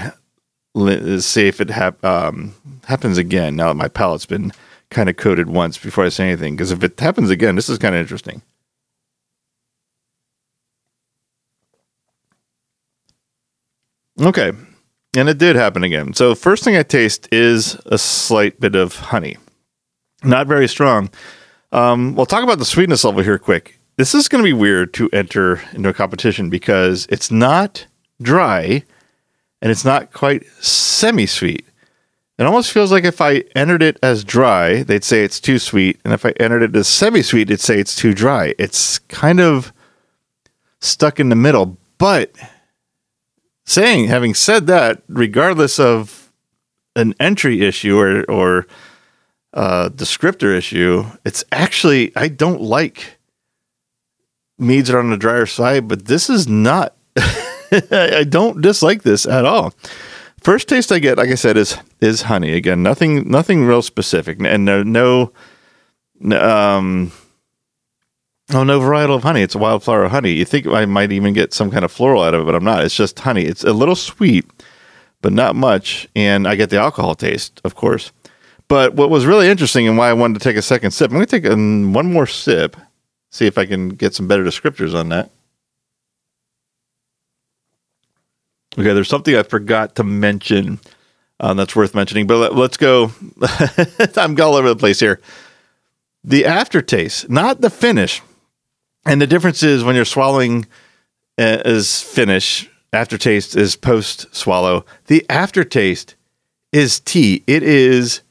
see 1.21 1.47
if 1.47 1.61
it 1.61 1.69
hap- 1.69 2.03
um, 2.03 2.55
happens 2.85 3.17
again. 3.17 3.55
Now 3.55 3.67
that 3.67 3.75
my 3.75 3.87
palate's 3.87 4.25
been 4.25 4.51
kind 4.93 5.09
of 5.09 5.17
coated 5.17 5.49
once 5.49 5.77
before 5.77 6.05
I 6.05 6.09
say 6.09 6.27
anything, 6.27 6.55
because 6.55 6.71
if 6.71 6.83
it 6.83 6.99
happens 6.99 7.29
again, 7.29 7.55
this 7.55 7.69
is 7.69 7.77
kind 7.77 7.95
of 7.95 8.01
interesting. 8.01 8.41
Okay, 14.21 14.51
and 15.17 15.27
it 15.27 15.37
did 15.37 15.55
happen 15.55 15.83
again. 15.83 16.13
So 16.13 16.35
first 16.35 16.63
thing 16.63 16.77
I 16.77 16.83
taste 16.83 17.27
is 17.31 17.75
a 17.87 17.97
slight 17.97 18.59
bit 18.59 18.75
of 18.75 18.95
honey, 18.95 19.37
not 20.23 20.47
very 20.47 20.67
strong. 20.67 21.09
Um, 21.71 22.15
we'll 22.15 22.27
talk 22.27 22.43
about 22.43 22.59
the 22.59 22.65
sweetness 22.65 23.03
level 23.03 23.23
here 23.23 23.39
quick. 23.39 23.79
This 23.97 24.13
is 24.13 24.27
going 24.27 24.43
to 24.43 24.47
be 24.47 24.53
weird 24.53 24.93
to 24.95 25.09
enter 25.11 25.61
into 25.73 25.89
a 25.89 25.93
competition 25.93 26.49
because 26.49 27.07
it's 27.09 27.31
not 27.31 27.85
dry 28.21 28.83
and 29.61 29.71
it's 29.71 29.85
not 29.85 30.13
quite 30.13 30.45
semi 30.61 31.25
sweet. 31.25 31.65
It 32.39 32.45
almost 32.45 32.71
feels 32.71 32.91
like 32.91 33.03
if 33.03 33.21
I 33.21 33.43
entered 33.55 33.83
it 33.83 33.99
as 34.01 34.23
dry, 34.23 34.81
they'd 34.83 35.03
say 35.03 35.23
it's 35.23 35.39
too 35.39 35.59
sweet. 35.59 35.99
And 36.03 36.13
if 36.13 36.25
I 36.25 36.31
entered 36.39 36.63
it 36.63 36.75
as 36.75 36.87
semi 36.87 37.21
sweet, 37.21 37.49
it'd 37.49 37.59
say 37.59 37.79
it's 37.79 37.95
too 37.95 38.13
dry. 38.13 38.55
It's 38.57 38.97
kind 38.99 39.39
of 39.39 39.71
stuck 40.81 41.19
in 41.19 41.29
the 41.29 41.35
middle. 41.35 41.77
But 41.99 42.35
saying, 43.65 44.07
having 44.07 44.33
said 44.33 44.67
that, 44.67 45.03
regardless 45.07 45.79
of 45.79 46.31
an 46.95 47.13
entry 47.19 47.61
issue 47.61 47.97
or, 47.99 48.23
or 48.29 48.67
uh, 49.53 49.89
descriptor 49.89 50.57
issue, 50.57 51.05
it's 51.23 51.43
actually, 51.51 52.11
I 52.15 52.29
don't 52.29 52.61
like 52.61 53.19
meads 54.57 54.89
are 54.89 54.99
on 54.99 55.09
the 55.09 55.17
drier 55.17 55.45
side, 55.45 55.87
but 55.87 56.05
this 56.05 56.29
is 56.29 56.47
not. 56.47 56.95
I 57.91 58.25
don't 58.27 58.61
dislike 58.61 59.03
this 59.03 59.25
at 59.25 59.45
all. 59.45 59.73
First 60.43 60.67
taste 60.67 60.91
I 60.91 60.99
get, 60.99 61.17
like 61.17 61.29
I 61.29 61.35
said, 61.35 61.57
is 61.57 61.77
is 62.01 62.23
honey. 62.23 62.53
Again, 62.53 62.83
nothing 62.83 63.29
nothing 63.29 63.65
real 63.65 63.81
specific, 63.81 64.39
and 64.41 64.65
no 64.65 64.83
no 64.83 65.31
um 66.37 67.11
oh 68.53 68.63
no 68.63 68.79
varietal 68.79 69.15
of 69.15 69.23
honey. 69.23 69.41
It's 69.41 69.55
a 69.55 69.59
wildflower 69.59 70.09
honey. 70.09 70.31
You 70.31 70.45
think 70.45 70.67
I 70.67 70.85
might 70.85 71.11
even 71.11 71.33
get 71.33 71.53
some 71.53 71.71
kind 71.71 71.85
of 71.85 71.91
floral 71.91 72.23
out 72.23 72.33
of 72.33 72.41
it, 72.41 72.45
but 72.45 72.55
I'm 72.55 72.63
not. 72.63 72.83
It's 72.83 72.95
just 72.95 73.19
honey. 73.19 73.43
It's 73.45 73.63
a 73.63 73.73
little 73.73 73.95
sweet, 73.95 74.45
but 75.21 75.31
not 75.31 75.55
much, 75.55 76.07
and 76.15 76.47
I 76.47 76.55
get 76.55 76.69
the 76.69 76.77
alcohol 76.79 77.15
taste, 77.15 77.61
of 77.63 77.75
course. 77.75 78.11
But 78.67 78.95
what 78.95 79.09
was 79.09 79.25
really 79.25 79.47
interesting 79.49 79.87
and 79.87 79.97
why 79.97 80.09
I 80.09 80.13
wanted 80.13 80.39
to 80.39 80.43
take 80.43 80.57
a 80.57 80.61
second 80.61 80.91
sip, 80.91 81.11
I'm 81.11 81.17
going 81.17 81.25
to 81.25 81.39
take 81.39 81.45
a, 81.45 81.55
one 81.55 82.11
more 82.11 82.25
sip 82.25 82.75
see 83.33 83.47
if 83.47 83.57
I 83.57 83.65
can 83.65 83.89
get 83.89 84.13
some 84.13 84.27
better 84.27 84.43
descriptors 84.43 84.93
on 84.93 85.09
that. 85.09 85.31
Okay, 88.77 88.93
there's 88.93 89.07
something 89.07 89.35
I 89.35 89.43
forgot 89.43 89.95
to 89.95 90.03
mention 90.03 90.79
um, 91.39 91.57
that's 91.57 91.75
worth 91.75 91.93
mentioning, 91.93 92.25
but 92.25 92.53
let, 92.53 92.71
us 92.71 92.77
go. 92.77 93.11
I'm 94.17 94.39
all 94.41 94.55
over 94.55 94.69
the 94.69 94.75
place 94.75 94.99
here. 94.99 95.19
The 96.23 96.45
aftertaste, 96.45 97.29
not 97.29 97.61
the 97.61 97.69
finish. 97.69 98.21
And 99.05 99.21
the 99.21 99.27
difference 99.27 99.61
is 99.61 99.83
when 99.83 99.95
you're 99.95 100.05
swallowing 100.05 100.65
uh, 101.37 101.61
is 101.65 102.01
finish, 102.01 102.69
aftertaste 102.93 103.55
is 103.55 103.75
post 103.75 104.33
swallow. 104.33 104.85
The 105.07 105.25
aftertaste 105.29 106.15
is 106.71 106.99
tea. 106.99 107.43
It 107.45 107.61
is 107.61 108.21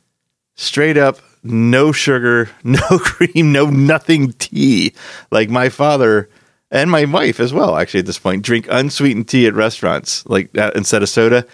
straight 0.55 0.97
up 0.97 1.18
no 1.45 1.93
sugar, 1.93 2.51
no 2.64 2.80
cream, 2.99 3.53
no 3.53 3.66
nothing 3.66 4.32
tea. 4.34 4.95
Like 5.30 5.51
my 5.51 5.68
father 5.68 6.28
and 6.73 6.91
my 6.91 7.05
wife 7.05 7.39
as 7.39 7.53
well, 7.53 7.77
actually, 7.77 8.01
at 8.01 8.07
this 8.07 8.18
point, 8.18 8.43
drink 8.43 8.66
unsweetened 8.70 9.29
tea 9.29 9.47
at 9.47 9.55
restaurants, 9.55 10.27
like 10.27 10.57
uh, 10.57 10.73
instead 10.75 11.03
of 11.03 11.09
soda. 11.09 11.47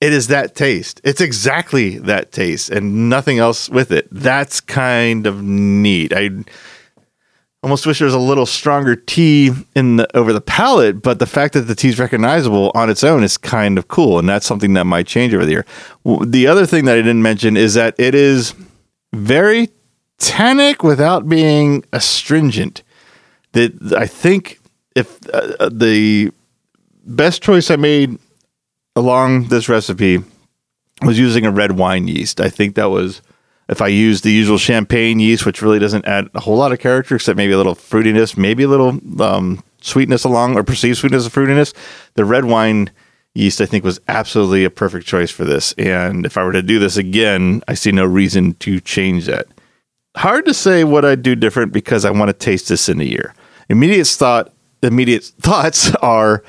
It 0.00 0.12
is 0.12 0.28
that 0.28 0.54
taste. 0.54 1.00
It's 1.04 1.20
exactly 1.20 1.98
that 1.98 2.30
taste 2.30 2.70
and 2.70 3.08
nothing 3.08 3.38
else 3.38 3.68
with 3.68 3.90
it. 3.90 4.06
That's 4.12 4.60
kind 4.60 5.26
of 5.26 5.42
neat. 5.42 6.12
I 6.14 6.30
almost 7.64 7.84
wish 7.84 7.98
there 7.98 8.06
was 8.06 8.14
a 8.14 8.18
little 8.18 8.46
stronger 8.46 8.94
tea 8.94 9.50
in 9.74 9.96
the 9.96 10.16
over 10.16 10.32
the 10.32 10.40
palate, 10.40 11.02
but 11.02 11.18
the 11.18 11.26
fact 11.26 11.54
that 11.54 11.62
the 11.62 11.74
tea 11.74 11.88
is 11.88 11.98
recognizable 11.98 12.70
on 12.74 12.88
its 12.88 13.02
own 13.02 13.24
is 13.24 13.36
kind 13.36 13.76
of 13.76 13.88
cool, 13.88 14.18
and 14.20 14.28
that's 14.28 14.46
something 14.46 14.74
that 14.74 14.84
might 14.84 15.08
change 15.08 15.34
over 15.34 15.44
the 15.44 15.50
year. 15.50 15.66
The 16.24 16.46
other 16.46 16.64
thing 16.64 16.84
that 16.84 16.96
I 16.96 17.02
didn't 17.02 17.22
mention 17.22 17.56
is 17.56 17.74
that 17.74 17.96
it 17.98 18.14
is 18.14 18.54
very 19.12 19.70
tannic 20.18 20.84
without 20.84 21.28
being 21.28 21.84
astringent. 21.92 22.82
That 23.52 23.94
I 23.96 24.06
think 24.06 24.60
if 24.94 25.18
uh, 25.32 25.54
uh, 25.60 25.70
the 25.72 26.32
best 27.04 27.42
choice 27.42 27.70
I 27.70 27.76
made 27.76 28.18
along 28.94 29.48
this 29.48 29.68
recipe 29.68 30.22
was 31.02 31.18
using 31.18 31.46
a 31.46 31.50
red 31.50 31.72
wine 31.72 32.08
yeast. 32.08 32.40
I 32.40 32.48
think 32.48 32.74
that 32.74 32.90
was 32.90 33.22
if 33.68 33.80
I 33.80 33.88
used 33.88 34.24
the 34.24 34.32
usual 34.32 34.58
champagne 34.58 35.20
yeast, 35.20 35.46
which 35.46 35.62
really 35.62 35.78
doesn't 35.78 36.06
add 36.06 36.28
a 36.34 36.40
whole 36.40 36.56
lot 36.56 36.72
of 36.72 36.80
character, 36.80 37.16
except 37.16 37.36
maybe 37.36 37.52
a 37.52 37.56
little 37.56 37.74
fruitiness, 37.74 38.36
maybe 38.36 38.62
a 38.64 38.68
little 38.68 38.98
um, 39.22 39.62
sweetness 39.80 40.24
along 40.24 40.56
or 40.56 40.64
perceived 40.64 40.98
sweetness 40.98 41.26
of 41.26 41.32
fruitiness. 41.32 41.74
The 42.14 42.24
red 42.24 42.46
wine 42.46 42.90
yeast, 43.34 43.60
I 43.60 43.66
think, 43.66 43.84
was 43.84 44.00
absolutely 44.08 44.64
a 44.64 44.70
perfect 44.70 45.06
choice 45.06 45.30
for 45.30 45.44
this. 45.44 45.72
And 45.74 46.24
if 46.24 46.36
I 46.36 46.44
were 46.44 46.52
to 46.52 46.62
do 46.62 46.78
this 46.78 46.96
again, 46.96 47.62
I 47.68 47.74
see 47.74 47.92
no 47.92 48.04
reason 48.04 48.54
to 48.54 48.80
change 48.80 49.26
that. 49.26 49.46
Hard 50.16 50.46
to 50.46 50.54
say 50.54 50.82
what 50.82 51.04
I'd 51.04 51.22
do 51.22 51.36
different 51.36 51.72
because 51.72 52.04
I 52.04 52.10
want 52.10 52.30
to 52.30 52.32
taste 52.32 52.68
this 52.68 52.88
in 52.88 53.00
a 53.00 53.04
year. 53.04 53.34
Immediate 53.68 54.06
thought, 54.06 54.52
immediate 54.82 55.24
thoughts 55.40 55.94
are 55.96 56.42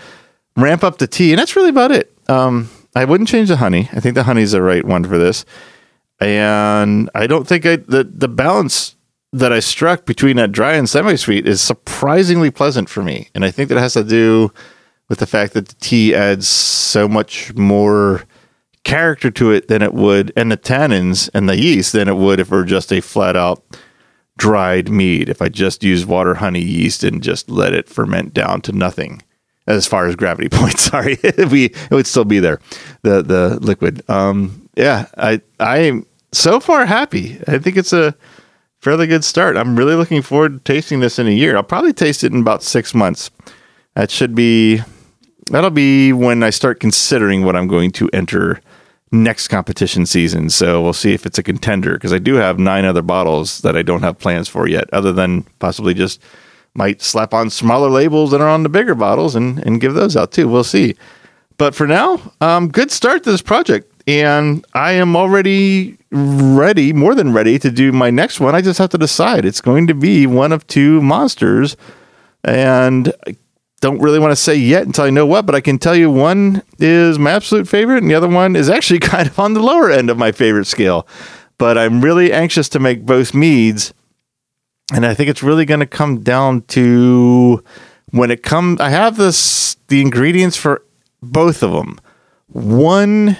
ramp 0.56 0.84
up 0.84 0.98
the 0.98 1.08
tea, 1.08 1.32
and 1.32 1.40
that's 1.40 1.56
really 1.56 1.70
about 1.70 1.92
it. 1.92 2.14
Um, 2.28 2.70
I 2.96 3.06
wouldn't 3.06 3.30
change 3.30 3.50
the 3.50 3.58
honey. 3.58 3.90
I 3.94 4.00
think 4.00 4.16
the 4.16 4.24
honey's 4.24 4.52
the 4.52 4.62
right 4.62 4.86
one 4.86 5.04
for 5.04 5.18
this, 5.18 5.46
and 6.20 7.10
I 7.16 7.28
don't 7.28 7.48
think 7.48 7.66
I 7.66 7.78
the 7.78 8.04
the 8.04 8.28
balance 8.28 8.96
that 9.32 9.54
I 9.54 9.60
struck 9.60 10.06
between 10.06 10.38
that 10.38 10.52
dry 10.52 10.74
and 10.74 10.90
semi 10.90 11.16
sweet 11.16 11.48
is 11.48 11.62
surprisingly 11.62 12.52
pleasant 12.52 12.90
for 12.90 13.04
me, 13.04 13.30
and 13.36 13.46
I 13.46 13.52
think 13.52 13.70
that 13.70 13.78
has 13.78 13.94
to 13.94 14.04
do 14.04 14.52
with 15.08 15.20
the 15.20 15.28
fact 15.28 15.54
that 15.54 15.68
the 15.68 15.76
tea 15.76 16.14
adds 16.14 16.48
so 16.48 17.08
much 17.08 17.54
more 17.56 18.24
character 18.84 19.30
to 19.30 19.52
it 19.52 19.68
than 19.68 19.82
it 19.82 19.94
would, 19.94 20.32
and 20.36 20.52
the 20.52 20.58
tannins 20.58 21.30
and 21.34 21.48
the 21.48 21.58
yeast 21.58 21.94
than 21.94 22.08
it 22.08 22.16
would 22.16 22.40
if 22.40 22.52
it 22.52 22.56
were 22.56 22.66
just 22.66 22.92
a 22.92 23.02
flat 23.02 23.36
out 23.36 23.64
dried 24.40 24.90
mead. 24.90 25.30
If 25.30 25.42
I 25.42 25.50
just 25.50 25.84
use 25.84 26.06
water, 26.06 26.34
honey, 26.34 26.62
yeast, 26.62 27.04
and 27.04 27.22
just 27.22 27.50
let 27.50 27.74
it 27.74 27.88
ferment 27.88 28.34
down 28.34 28.62
to 28.62 28.72
nothing, 28.72 29.22
as 29.68 29.86
far 29.86 30.08
as 30.08 30.16
gravity 30.16 30.50
points, 30.52 30.84
sorry, 30.84 31.20
we 31.52 31.66
it 31.66 31.92
would 31.92 32.08
still 32.08 32.26
be 32.26 32.40
there, 32.40 32.60
the 33.04 33.22
the 33.22 33.60
liquid. 33.62 34.02
Um, 34.10 34.68
yeah, 34.76 35.06
I 35.18 35.42
I 35.60 35.80
am 35.80 36.06
so 36.32 36.60
far 36.60 36.86
happy. 36.86 37.40
I 37.48 37.60
think 37.60 37.78
it's 37.78 37.94
a 37.94 38.16
fairly 38.80 39.06
good 39.06 39.24
start. 39.24 39.58
I'm 39.58 39.78
really 39.78 39.96
looking 39.96 40.22
forward 40.22 40.54
to 40.54 40.74
tasting 40.74 41.02
this 41.02 41.20
in 41.20 41.28
a 41.28 41.32
year. 41.32 41.56
I'll 41.56 41.64
probably 41.64 41.94
taste 41.94 42.24
it 42.24 42.34
in 42.34 42.40
about 42.40 42.64
six 42.64 42.96
months. 42.96 43.30
That 43.96 44.10
should 44.10 44.34
be 44.34 44.82
that'll 45.52 45.70
be 45.70 46.14
when 46.14 46.44
I 46.44 46.50
start 46.50 46.80
considering 46.80 47.44
what 47.44 47.56
I'm 47.56 47.68
going 47.68 47.92
to 47.92 48.10
enter 48.14 48.62
next 49.12 49.48
competition 49.48 50.06
season. 50.06 50.50
So 50.50 50.82
we'll 50.82 50.94
see 50.94 51.14
if 51.14 51.26
it's 51.26 51.38
a 51.38 51.44
contender 51.44 51.94
because 51.94 52.14
I 52.14 52.20
do 52.20 52.36
have 52.36 52.60
nine 52.60 52.86
other 52.86 53.02
bottles 53.02 53.60
that 53.60 53.76
I 53.76 53.82
don't 53.82 54.04
have 54.04 54.20
plans 54.20 54.48
for 54.48 54.68
yet, 54.68 54.92
other 54.94 55.12
than 55.12 55.44
possibly 55.60 55.94
just 55.94 56.22
might 56.76 57.02
slap 57.02 57.34
on 57.34 57.50
smaller 57.50 57.90
labels 57.90 58.32
that 58.32 58.42
are 58.42 58.48
on 58.48 58.64
the 58.64 58.70
bigger 58.70 58.96
bottles 58.96 59.36
and, 59.36 59.60
and 59.66 59.82
give 59.82 59.94
those 59.96 60.16
out 60.16 60.32
too. 60.32 60.48
We'll 60.48 60.64
see. 60.64 60.96
But 61.58 61.76
for 61.76 61.88
now, 61.88 62.22
um, 62.40 62.70
good 62.70 62.92
start 62.92 63.24
to 63.24 63.32
this 63.32 63.42
project. 63.42 63.92
And 64.08 64.66
I 64.74 64.94
am 64.94 65.16
already 65.16 65.98
ready, 66.12 66.94
more 66.94 67.14
than 67.14 67.34
ready 67.34 67.60
to 67.60 67.70
do 67.70 67.92
my 67.92 68.10
next 68.10 68.40
one. 68.40 68.56
I 68.56 68.62
just 68.62 68.80
have 68.80 68.90
to 68.92 68.98
decide. 68.98 69.46
It's 69.46 69.62
going 69.62 69.88
to 69.88 69.94
be 69.94 70.26
one 70.26 70.52
of 70.52 70.66
two 70.68 71.02
monsters. 71.02 71.78
And 72.44 73.14
don't 73.80 74.00
really 74.00 74.20
want 74.20 74.32
to 74.32 74.36
say 74.36 74.56
yet 74.56 74.84
until 74.84 75.06
I 75.06 75.10
know 75.10 75.26
what, 75.26 75.46
but 75.46 75.56
I 75.56 75.62
can 75.62 75.78
tell 75.78 75.96
you 75.96 76.12
one 76.12 76.62
is 76.80 77.18
my 77.18 77.32
absolute 77.32 77.68
favorite, 77.68 78.02
and 78.02 78.10
the 78.10 78.16
other 78.16 78.28
one 78.28 78.56
is 78.56 78.70
actually 78.70 79.00
kind 79.00 79.28
of 79.28 79.40
on 79.40 79.54
the 79.54 79.62
lower 79.62 79.90
end 79.90 80.10
of 80.10 80.18
my 80.18 80.32
favorite 80.32 80.66
scale. 80.66 81.08
But 81.58 81.78
I'm 81.78 82.02
really 82.02 82.32
anxious 82.32 82.70
to 82.70 82.80
make 82.80 83.06
both 83.06 83.34
meads, 83.34 83.94
and 84.94 85.06
I 85.06 85.14
think 85.14 85.30
it's 85.30 85.44
really 85.44 85.66
going 85.66 85.82
to 85.82 85.86
come 85.86 86.22
down 86.22 86.62
to 86.70 87.64
when 88.12 88.32
it 88.32 88.44
comes. 88.44 88.80
I 88.80 88.90
have 88.90 89.18
this 89.18 89.76
the 89.88 90.02
ingredients 90.02 90.56
for 90.56 90.84
both 91.22 91.64
of 91.64 91.72
them. 91.72 92.00
One 92.48 93.38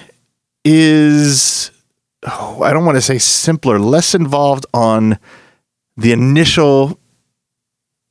is 0.64 1.70
oh, 2.26 2.62
I 2.62 2.72
don't 2.72 2.84
want 2.84 2.96
to 2.96 3.02
say 3.02 3.18
simpler, 3.18 3.78
less 3.78 4.14
involved 4.14 4.66
on 4.74 5.18
the 5.96 6.12
initial 6.12 6.98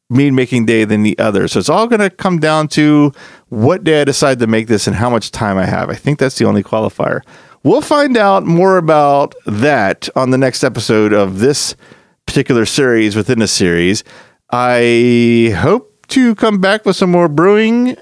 mead 0.09 0.31
making 0.31 0.65
day 0.65 0.85
than 0.85 1.03
the 1.03 1.17
other. 1.19 1.47
So 1.47 1.59
it's 1.59 1.69
all 1.69 1.87
going 1.87 1.99
to 1.99 2.09
come 2.09 2.39
down 2.39 2.67
to 2.69 3.11
what 3.49 3.83
day 3.83 4.01
I 4.01 4.03
decide 4.03 4.39
to 4.39 4.47
make 4.47 4.67
this 4.67 4.87
and 4.87 4.95
how 4.95 5.09
much 5.09 5.31
time 5.31 5.57
I 5.57 5.65
have. 5.65 5.89
I 5.89 5.95
think 5.95 6.19
that's 6.19 6.37
the 6.37 6.45
only 6.45 6.63
qualifier. 6.63 7.21
We'll 7.63 7.81
find 7.81 8.17
out 8.17 8.45
more 8.45 8.77
about 8.77 9.35
that 9.45 10.09
on 10.15 10.31
the 10.31 10.37
next 10.37 10.63
episode 10.63 11.13
of 11.13 11.39
this 11.39 11.75
particular 12.25 12.65
series 12.65 13.15
within 13.15 13.39
the 13.39 13.47
series. 13.47 14.03
I 14.51 15.53
hope 15.57 16.07
to 16.07 16.33
come 16.35 16.59
back 16.59 16.85
with 16.85 16.95
some 16.95 17.11
more 17.11 17.27
brewing 17.27 17.97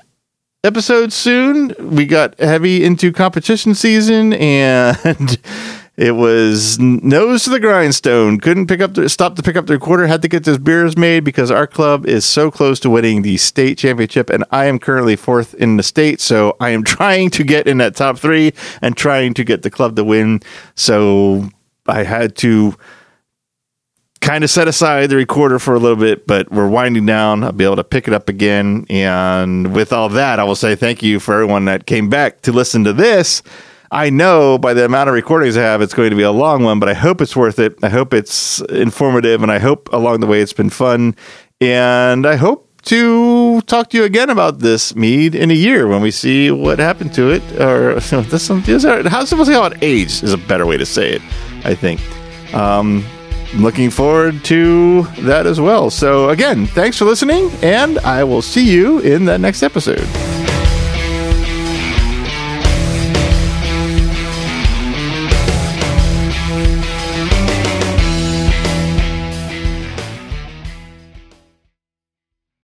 episodes 0.63 1.15
soon. 1.15 1.73
We 1.79 2.05
got 2.05 2.39
heavy 2.39 2.83
into 2.83 3.11
competition 3.11 3.73
season 3.73 4.33
and 4.33 5.37
it 5.97 6.11
was 6.11 6.77
nose 6.77 7.43
to 7.45 7.49
the 7.49 7.59
grindstone. 7.59 8.39
Couldn't 8.39 8.67
pick 8.67 8.81
up 8.81 8.95
stop 9.09 9.35
to 9.35 9.41
pick 9.41 9.55
up 9.55 9.65
the 9.65 9.73
recorder. 9.73 10.05
Had 10.05 10.21
to 10.21 10.27
get 10.27 10.43
those 10.43 10.59
beers 10.59 10.95
made 10.95 11.23
because 11.23 11.49
our 11.49 11.65
club 11.65 12.05
is 12.05 12.23
so 12.23 12.51
close 12.51 12.79
to 12.81 12.89
winning 12.91 13.23
the 13.23 13.37
state 13.37 13.79
championship, 13.79 14.29
and 14.29 14.45
I 14.51 14.65
am 14.65 14.77
currently 14.77 15.15
fourth 15.15 15.55
in 15.55 15.77
the 15.77 15.83
state. 15.83 16.21
So 16.21 16.55
I 16.59 16.69
am 16.69 16.83
trying 16.85 17.31
to 17.31 17.43
get 17.43 17.67
in 17.67 17.79
that 17.79 17.95
top 17.95 18.19
three 18.19 18.53
and 18.83 18.95
trying 18.95 19.33
to 19.33 19.43
get 19.43 19.63
the 19.63 19.71
club 19.71 19.95
to 19.95 20.03
win. 20.03 20.41
So 20.75 21.49
I 21.87 22.03
had 22.03 22.35
to 22.37 22.75
kind 24.21 24.43
of 24.43 24.51
set 24.51 24.67
aside 24.67 25.09
the 25.09 25.15
recorder 25.15 25.57
for 25.57 25.73
a 25.73 25.79
little 25.79 25.97
bit, 25.97 26.27
but 26.27 26.51
we're 26.51 26.69
winding 26.69 27.07
down. 27.07 27.43
I'll 27.43 27.51
be 27.51 27.63
able 27.63 27.77
to 27.77 27.83
pick 27.83 28.07
it 28.07 28.13
up 28.13 28.29
again. 28.29 28.85
And 28.87 29.73
with 29.73 29.91
all 29.91 30.09
that, 30.09 30.37
I 30.37 30.43
will 30.43 30.55
say 30.55 30.75
thank 30.75 31.01
you 31.01 31.19
for 31.19 31.33
everyone 31.33 31.65
that 31.65 31.87
came 31.87 32.07
back 32.07 32.41
to 32.41 32.51
listen 32.51 32.83
to 32.83 32.93
this. 32.93 33.41
I 33.91 34.09
know 34.09 34.57
by 34.57 34.73
the 34.73 34.85
amount 34.85 35.09
of 35.09 35.15
recordings 35.15 35.55
I 35.55 35.61
have, 35.61 35.81
it's 35.81 35.93
going 35.93 36.09
to 36.09 36.15
be 36.15 36.23
a 36.23 36.31
long 36.31 36.63
one, 36.63 36.79
but 36.79 36.89
I 36.89 36.93
hope 36.93 37.21
it's 37.21 37.35
worth 37.35 37.59
it. 37.59 37.77
I 37.83 37.89
hope 37.89 38.13
it's 38.13 38.61
informative, 38.61 39.43
and 39.43 39.51
I 39.51 39.59
hope 39.59 39.89
along 39.93 40.19
the 40.19 40.27
way 40.27 40.41
it's 40.41 40.53
been 40.53 40.69
fun. 40.69 41.15
And 41.61 42.25
I 42.25 42.35
hope 42.35 42.67
to 42.83 43.61
talk 43.61 43.89
to 43.89 43.97
you 43.97 44.03
again 44.03 44.29
about 44.29 44.59
this 44.59 44.95
mead 44.95 45.35
in 45.35 45.51
a 45.51 45.53
year 45.53 45.87
when 45.87 46.01
we 46.01 46.11
see 46.11 46.51
what 46.51 46.79
happened 46.79 47.13
to 47.15 47.31
it. 47.31 47.43
Or 47.59 47.95
this, 47.99 48.47
this, 48.47 48.83
how 48.83 49.25
supposed 49.25 49.49
to 49.49 49.55
how 49.55 49.65
it 49.65 49.81
aged 49.81 50.23
is 50.23 50.33
a 50.33 50.37
better 50.37 50.65
way 50.65 50.77
to 50.77 50.85
say 50.85 51.13
it, 51.13 51.21
I 51.63 51.75
think. 51.75 52.01
Um, 52.53 53.05
looking 53.55 53.89
forward 53.89 54.43
to 54.45 55.03
that 55.21 55.45
as 55.45 55.59
well. 55.59 55.89
So, 55.89 56.29
again, 56.29 56.65
thanks 56.67 56.97
for 56.97 57.05
listening, 57.05 57.49
and 57.61 57.99
I 57.99 58.23
will 58.23 58.41
see 58.41 58.69
you 58.69 58.99
in 58.99 59.25
the 59.25 59.37
next 59.37 59.63
episode. 59.63 60.07